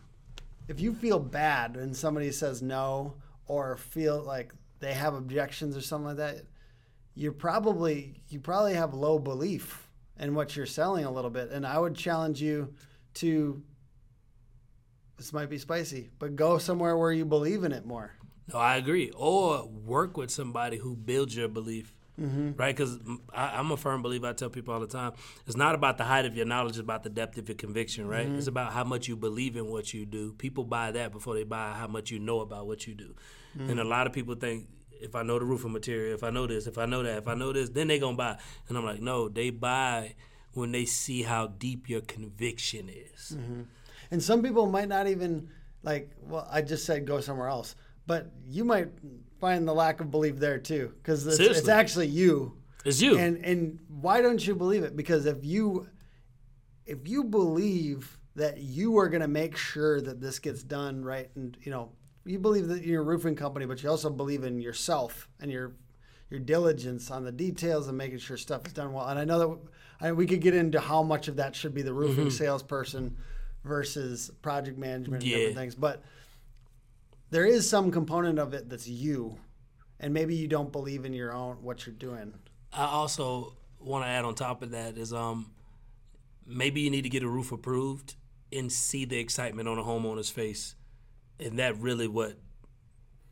If 0.69 0.81
you 0.81 0.95
feel 0.95 1.19
bad 1.19 1.77
and 1.77 1.97
somebody 1.97 2.31
says 2.31 2.63
no 2.63 3.15
or 3.47 3.77
feel 3.77 4.23
like 4.23 4.53
they 4.79 4.95
have 4.95 5.15
objections 5.15 5.77
or 5.77 5.81
something 5.81 6.09
like 6.09 6.17
that, 6.19 6.45
you're 7.15 7.33
probably 7.33 8.23
you 8.29 8.41
probably 8.41 8.75
have 8.75 8.95
low 8.95 9.19
belief 9.19 9.89
in 10.19 10.35
what 10.35 10.55
you're 10.57 10.67
selling 10.67 11.05
a 11.05 11.11
little 11.11 11.31
bit. 11.31 11.51
And 11.51 11.67
I 11.67 11.79
would 11.79 11.95
challenge 11.95 12.41
you 12.41 12.75
to 13.15 13.63
this 15.17 15.33
might 15.33 15.51
be 15.51 15.59
spicy, 15.59 16.09
but 16.19 16.35
go 16.35 16.57
somewhere 16.57 16.97
where 16.97 17.13
you 17.13 17.27
believe 17.27 17.65
in 17.65 17.73
it 17.73 17.85
more. 17.85 18.13
No, 18.53 18.59
I 18.59 18.77
agree. 18.77 19.11
Or 19.15 19.67
work 19.67 20.17
with 20.17 20.31
somebody 20.31 20.79
who 20.79 20.97
builds 20.97 21.37
your 21.37 21.49
belief, 21.49 21.95
Mm-hmm. 22.21 22.53
right? 22.57 22.77
Because 22.77 22.99
I'm 23.35 23.71
a 23.71 23.77
firm 23.77 24.03
believer. 24.03 24.27
I 24.27 24.33
tell 24.35 24.51
people 24.51 24.75
all 24.75 24.81
the 24.81 24.87
time, 24.87 25.13
it's 25.47 25.57
not 25.57 25.75
about 25.75 25.97
the 25.97 26.05
height 26.05 26.27
of 26.27 26.37
your 26.37 26.47
knowledge; 26.47 26.73
it's 26.73 26.81
about 26.81 27.03
the 27.03 27.11
depth 27.11 27.39
of 27.39 27.49
your 27.49 27.57
conviction, 27.57 28.07
right? 28.07 28.27
Mm-hmm. 28.27 28.39
It's 28.39 28.47
about 28.47 28.73
how 28.73 28.85
much 28.85 29.09
you 29.09 29.17
believe 29.17 29.57
in 29.57 29.67
what 29.71 29.95
you 29.95 30.05
do. 30.05 30.33
People 30.35 30.65
buy 30.65 30.93
that 30.93 31.13
before 31.13 31.35
they 31.35 31.45
buy 31.45 31.73
how 31.73 31.87
much 31.87 32.11
you 32.11 32.19
know 32.19 32.41
about 32.41 32.67
what 32.67 32.87
you 32.87 32.95
do. 32.95 33.15
Mm-hmm. 33.57 33.71
And 33.71 33.81
a 33.81 33.85
lot 33.85 34.07
of 34.07 34.13
people 34.13 34.35
think. 34.35 34.69
If 35.03 35.15
I 35.15 35.23
know 35.23 35.39
the 35.39 35.47
roofing 35.47 35.73
material, 35.73 36.13
if 36.13 36.23
I 36.23 36.29
know 36.29 36.47
this, 36.47 36.67
if 36.67 36.77
I 36.77 36.85
know 36.85 37.03
that, 37.03 37.17
if 37.17 37.27
I 37.27 37.33
know 37.33 37.55
this, 37.55 37.71
then 37.71 37.89
they 37.89 37.99
gonna 37.99 38.19
buy. 38.19 38.37
And 38.69 38.77
I'm 38.77 38.85
like, 38.85 39.01
no, 39.01 39.31
they 39.31 39.49
buy 39.49 40.15
when 40.53 40.73
they 40.73 40.85
see 40.85 41.23
how 41.23 41.47
deep 41.47 41.89
your 41.89 42.03
conviction 42.03 42.91
is. 42.91 43.35
And 44.11 44.23
some 44.23 44.43
people 44.43 44.67
might 44.67 44.89
not 44.89 45.07
even 45.07 45.49
like. 45.83 46.11
Well, 46.21 46.47
I 46.53 46.61
just 46.61 46.85
said 46.85 47.07
go 47.07 47.23
somewhere 47.23 47.49
else, 47.49 47.77
but 48.07 48.31
you 48.47 48.63
might 48.63 48.89
find 49.41 49.67
the 49.67 49.75
lack 49.75 50.01
of 50.01 50.11
belief 50.11 50.39
there 50.39 50.59
too, 50.59 50.93
because 51.03 51.27
it's, 51.27 51.39
it's 51.39 51.69
actually 51.69 52.09
you. 52.09 52.57
It's 52.85 53.01
you. 53.01 53.19
And 53.19 53.45
and 53.45 53.79
why 53.89 54.23
don't 54.23 54.45
you 54.47 54.55
believe 54.55 54.85
it? 54.85 54.97
Because 54.97 55.27
if 55.27 55.45
you 55.45 55.89
if 56.87 57.07
you 57.09 57.25
believe 57.25 58.19
that 58.37 58.59
you 58.59 58.99
are 58.99 59.09
going 59.09 59.23
to 59.23 59.29
make 59.29 59.57
sure 59.57 60.01
that 60.01 60.21
this 60.21 60.39
gets 60.39 60.63
done 60.63 61.05
right, 61.05 61.31
and 61.35 61.57
you 61.63 61.71
know 61.71 61.93
you 62.25 62.39
believe 62.39 62.69
that 62.69 62.85
you're 62.85 63.03
a 63.03 63.05
roofing 63.05 63.35
company, 63.35 63.67
but 63.67 63.83
you 63.83 63.91
also 63.91 64.11
believe 64.11 64.45
in 64.45 64.61
yourself 64.61 65.29
and 65.41 65.51
your 65.51 65.73
your 66.31 66.41
diligence 66.41 67.11
on 67.11 67.25
the 67.25 67.33
details 67.33 67.89
and 67.89 67.99
making 67.99 68.19
sure 68.19 68.37
stuff 68.37 68.67
is 68.67 68.73
done 68.73 68.93
well. 68.93 69.09
And 69.09 69.19
I 69.19 69.25
know 69.25 69.39
that 69.39 69.59
I, 70.09 70.13
we 70.13 70.27
could 70.27 70.41
get 70.41 70.55
into 70.55 70.81
how 70.81 71.03
much 71.03 71.29
of 71.29 71.37
that 71.37 71.57
should 71.57 71.75
be 71.75 71.83
the 71.83 71.93
roofing 71.93 72.27
mm-hmm. 72.27 72.31
salesperson 72.31 73.17
versus 73.65 74.31
project 74.41 74.79
management 74.79 75.23
and 75.23 75.31
Yeah. 75.31 75.37
different 75.37 75.57
things, 75.57 75.75
but 75.75 76.03
there 77.31 77.45
is 77.45 77.69
some 77.69 77.91
component 77.91 78.39
of 78.39 78.55
it 78.55 78.69
that's 78.69 78.89
you, 78.89 79.39
and 79.99 80.13
maybe 80.15 80.35
you 80.35 80.49
don't 80.49 80.73
believe 80.73 81.05
in 81.05 81.13
your 81.13 81.33
own 81.33 81.57
what 81.63 81.87
you're 81.87 81.95
doing. 81.95 82.35
I 82.73 82.85
also 82.87 83.57
want 83.79 84.05
to 84.05 84.09
add 84.09 84.25
on 84.25 84.35
top 84.35 84.63
of 84.63 84.71
that 84.73 84.97
is 84.99 85.13
um 85.13 85.53
maybe 86.47 86.81
you 86.83 86.91
need 86.91 87.03
to 87.03 87.09
get 87.09 87.23
a 87.23 87.29
roof 87.29 87.51
approved 87.53 88.15
and 88.53 88.71
see 88.71 89.05
the 89.05 89.19
excitement 89.19 89.69
on 89.69 89.79
a 89.79 89.83
homeowner's 89.83 90.29
face 90.31 90.75
and 91.39 91.59
that 91.59 91.77
really 91.79 92.07
what 92.09 92.37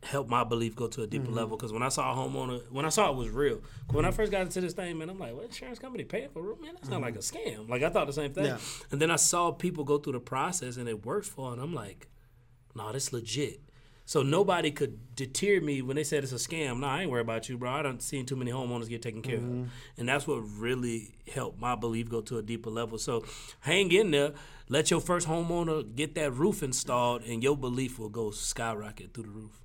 helped 0.01 0.29
my 0.29 0.43
belief 0.45 0.75
go 0.75 0.87
to 0.87 1.03
a 1.03 1.07
deeper 1.07 1.29
level. 1.29 1.57
Because 1.57 1.73
when 1.73 1.83
I 1.83 1.89
saw 1.89 2.13
a 2.13 2.15
homeowner, 2.15 2.61
when 2.71 2.85
I 2.85 2.89
saw 2.89 3.11
it 3.11 3.17
was 3.17 3.29
real, 3.29 3.57
'cause 3.57 3.95
when 3.95 4.05
I 4.05 4.11
first 4.11 4.31
got 4.31 4.41
into 4.41 4.61
this 4.61 4.73
thing, 4.73 4.97
man, 4.97 5.09
I'm 5.09 5.19
like, 5.19 5.35
what 5.35 5.43
insurance 5.45 5.77
company 5.77 6.05
paying 6.05 6.29
for 6.29 6.41
roof? 6.41 6.59
Man, 6.61 6.73
that's 6.75 6.87
not 6.89 7.01
like 7.01 7.15
a 7.15 7.19
scam. 7.19 7.67
Like 7.69 7.83
I 7.83 7.89
thought 7.89 8.07
the 8.07 8.13
same 8.13 8.33
thing. 8.33 8.45
Yeah. 8.45 8.57
And 8.91 9.01
then 9.01 9.11
I 9.11 9.17
saw 9.17 9.51
people 9.51 9.83
go 9.83 9.97
through 9.97 10.13
the 10.13 10.19
process 10.21 10.77
and 10.77 10.87
it 10.87 11.05
works 11.05 11.27
for, 11.27 11.51
and 11.51 11.61
I'm 11.61 11.73
like, 11.73 12.07
no, 12.75 12.91
this 12.93 13.11
legit. 13.11 13.59
So 14.09 14.23
nobody 14.23 14.71
could 14.71 15.15
deter 15.15 15.61
me 15.61 15.83
when 15.83 15.95
they 15.95 16.03
said 16.03 16.23
it's 16.23 16.31
a 16.31 16.37
scam. 16.37 16.79
No, 16.79 16.87
I 16.87 17.03
ain't 17.03 17.11
worried 17.11 17.21
about 17.21 17.47
you, 17.47 17.59
bro. 17.59 17.69
I 17.69 17.83
don't 17.83 18.01
seen 18.01 18.25
too 18.25 18.35
many 18.35 18.49
homeowners 18.49 18.89
get 18.89 19.03
taken 19.03 19.21
care 19.21 19.37
of, 19.37 19.69
and 19.99 20.09
that's 20.09 20.25
what 20.25 20.39
really 20.57 21.13
helped 21.31 21.59
my 21.59 21.75
belief 21.75 22.09
go 22.09 22.19
to 22.21 22.39
a 22.39 22.41
deeper 22.41 22.71
level. 22.71 22.97
So 22.97 23.23
hang 23.59 23.91
in 23.91 24.09
there. 24.09 24.31
Let 24.67 24.89
your 24.89 24.99
first 24.99 25.27
homeowner 25.27 25.95
get 25.95 26.15
that 26.15 26.31
roof 26.31 26.63
installed, 26.63 27.21
and 27.21 27.43
your 27.43 27.55
belief 27.55 27.99
will 27.99 28.09
go 28.09 28.31
skyrocket 28.31 29.13
through 29.13 29.25
the 29.25 29.29
roof. 29.29 29.61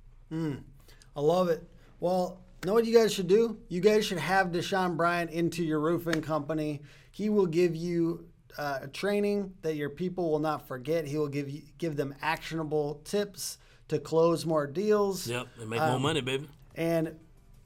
I 1.15 1.21
love 1.21 1.49
it. 1.49 1.67
Well, 1.99 2.43
know 2.67 2.73
what 2.75 2.85
you 2.85 2.95
guys 2.95 3.11
should 3.11 3.27
do? 3.27 3.57
You 3.69 3.81
guys 3.81 4.05
should 4.05 4.19
have 4.19 4.49
Deshaun 4.51 4.95
Bryant 4.95 5.31
into 5.31 5.63
your 5.63 5.79
roofing 5.79 6.21
company. 6.21 6.83
He 7.09 7.29
will 7.29 7.47
give 7.47 7.75
you 7.75 8.27
uh, 8.59 8.81
a 8.83 8.87
training 8.89 9.55
that 9.63 9.75
your 9.75 9.89
people 9.89 10.29
will 10.29 10.37
not 10.37 10.67
forget. 10.67 11.07
He 11.07 11.17
will 11.17 11.29
give 11.29 11.49
you 11.49 11.63
give 11.79 11.95
them 11.95 12.13
actionable 12.21 13.01
tips 13.05 13.57
to 13.89 13.99
close 13.99 14.45
more 14.45 14.67
deals. 14.67 15.27
Yep, 15.27 15.47
and 15.61 15.69
make 15.69 15.79
more 15.79 15.99
money, 15.99 16.21
baby. 16.21 16.47
And 16.75 17.15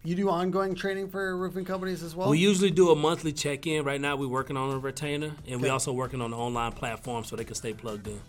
you 0.04 0.16
do 0.16 0.30
ongoing 0.30 0.76
training 0.76 1.10
for 1.10 1.36
roofing 1.36 1.66
companies 1.66 2.04
as 2.04 2.16
well. 2.16 2.30
We 2.30 2.40
usually 2.40 2.72
do 2.72 2.92
a 2.92 2.96
monthly 2.96 3.34
check 3.34 3.68
in. 3.68 3.84
Right 3.84 4.00
now, 4.00 4.16
we're 4.16 4.28
working 4.28 4.56
on 4.58 4.74
a 4.74 4.78
retainer, 4.80 5.32
and 5.48 5.62
we 5.62 5.68
Okay. 5.68 5.70
also 5.70 5.92
working 5.94 6.22
on 6.22 6.32
the 6.32 6.38
online 6.38 6.72
platform 6.72 7.24
so 7.24 7.36
they 7.36 7.44
can 7.44 7.56
stay 7.56 7.74
plugged 7.74 8.08
in. 8.08 8.20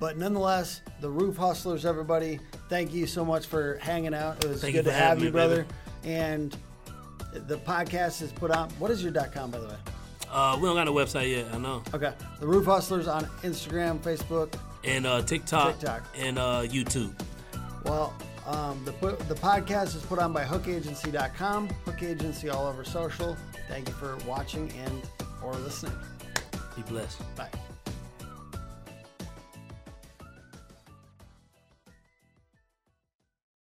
But 0.00 0.18
nonetheless, 0.18 0.80
the 1.00 1.08
Roof 1.08 1.36
Hustlers, 1.36 1.86
everybody, 1.86 2.40
thank 2.68 2.92
you 2.92 3.06
so 3.06 3.24
much 3.24 3.46
for 3.46 3.78
hanging 3.80 4.12
out. 4.12 4.44
It 4.44 4.48
was 4.50 4.60
Thank 4.60 4.74
good 4.74 4.84
to 4.86 4.92
have 4.92 5.20
you, 5.20 5.26
me, 5.26 5.30
brother. 5.30 5.66
baby. 6.02 6.14
And 6.16 6.56
the 7.32 7.58
podcast 7.58 8.20
is 8.20 8.32
put 8.32 8.50
on. 8.50 8.70
What 8.80 8.90
is 8.90 9.02
your 9.04 9.12
.com, 9.12 9.52
by 9.52 9.58
the 9.60 9.66
way? 9.68 9.76
Uh, 10.32 10.58
we 10.60 10.66
don't 10.66 10.74
got 10.74 10.88
a 10.88 10.90
website 10.90 11.30
yet, 11.30 11.46
I 11.54 11.58
know. 11.58 11.80
Okay, 11.94 12.12
the 12.40 12.46
Roof 12.46 12.64
Hustlers 12.66 13.06
on 13.06 13.24
Instagram, 13.44 14.00
Facebook. 14.00 14.54
And 14.84 15.06
uh, 15.06 15.22
TikTok, 15.22 15.78
TikTok. 15.78 16.04
and 16.16 16.38
uh, 16.38 16.62
YouTube. 16.64 17.12
Well, 17.84 18.14
um, 18.46 18.84
the 18.84 18.92
the 19.28 19.34
podcast 19.34 19.96
is 19.96 20.02
put 20.02 20.18
on 20.18 20.32
by 20.32 20.44
HookAgency.com. 20.44 21.68
Hook 21.84 22.02
Agency 22.02 22.50
all 22.50 22.66
over 22.66 22.84
social. 22.84 23.36
Thank 23.68 23.88
you 23.88 23.94
for 23.94 24.16
watching 24.26 24.70
and 24.84 25.02
or 25.42 25.54
listening. 25.54 25.96
Be 26.76 26.82
blessed. 26.82 27.22
Bye. 27.36 27.50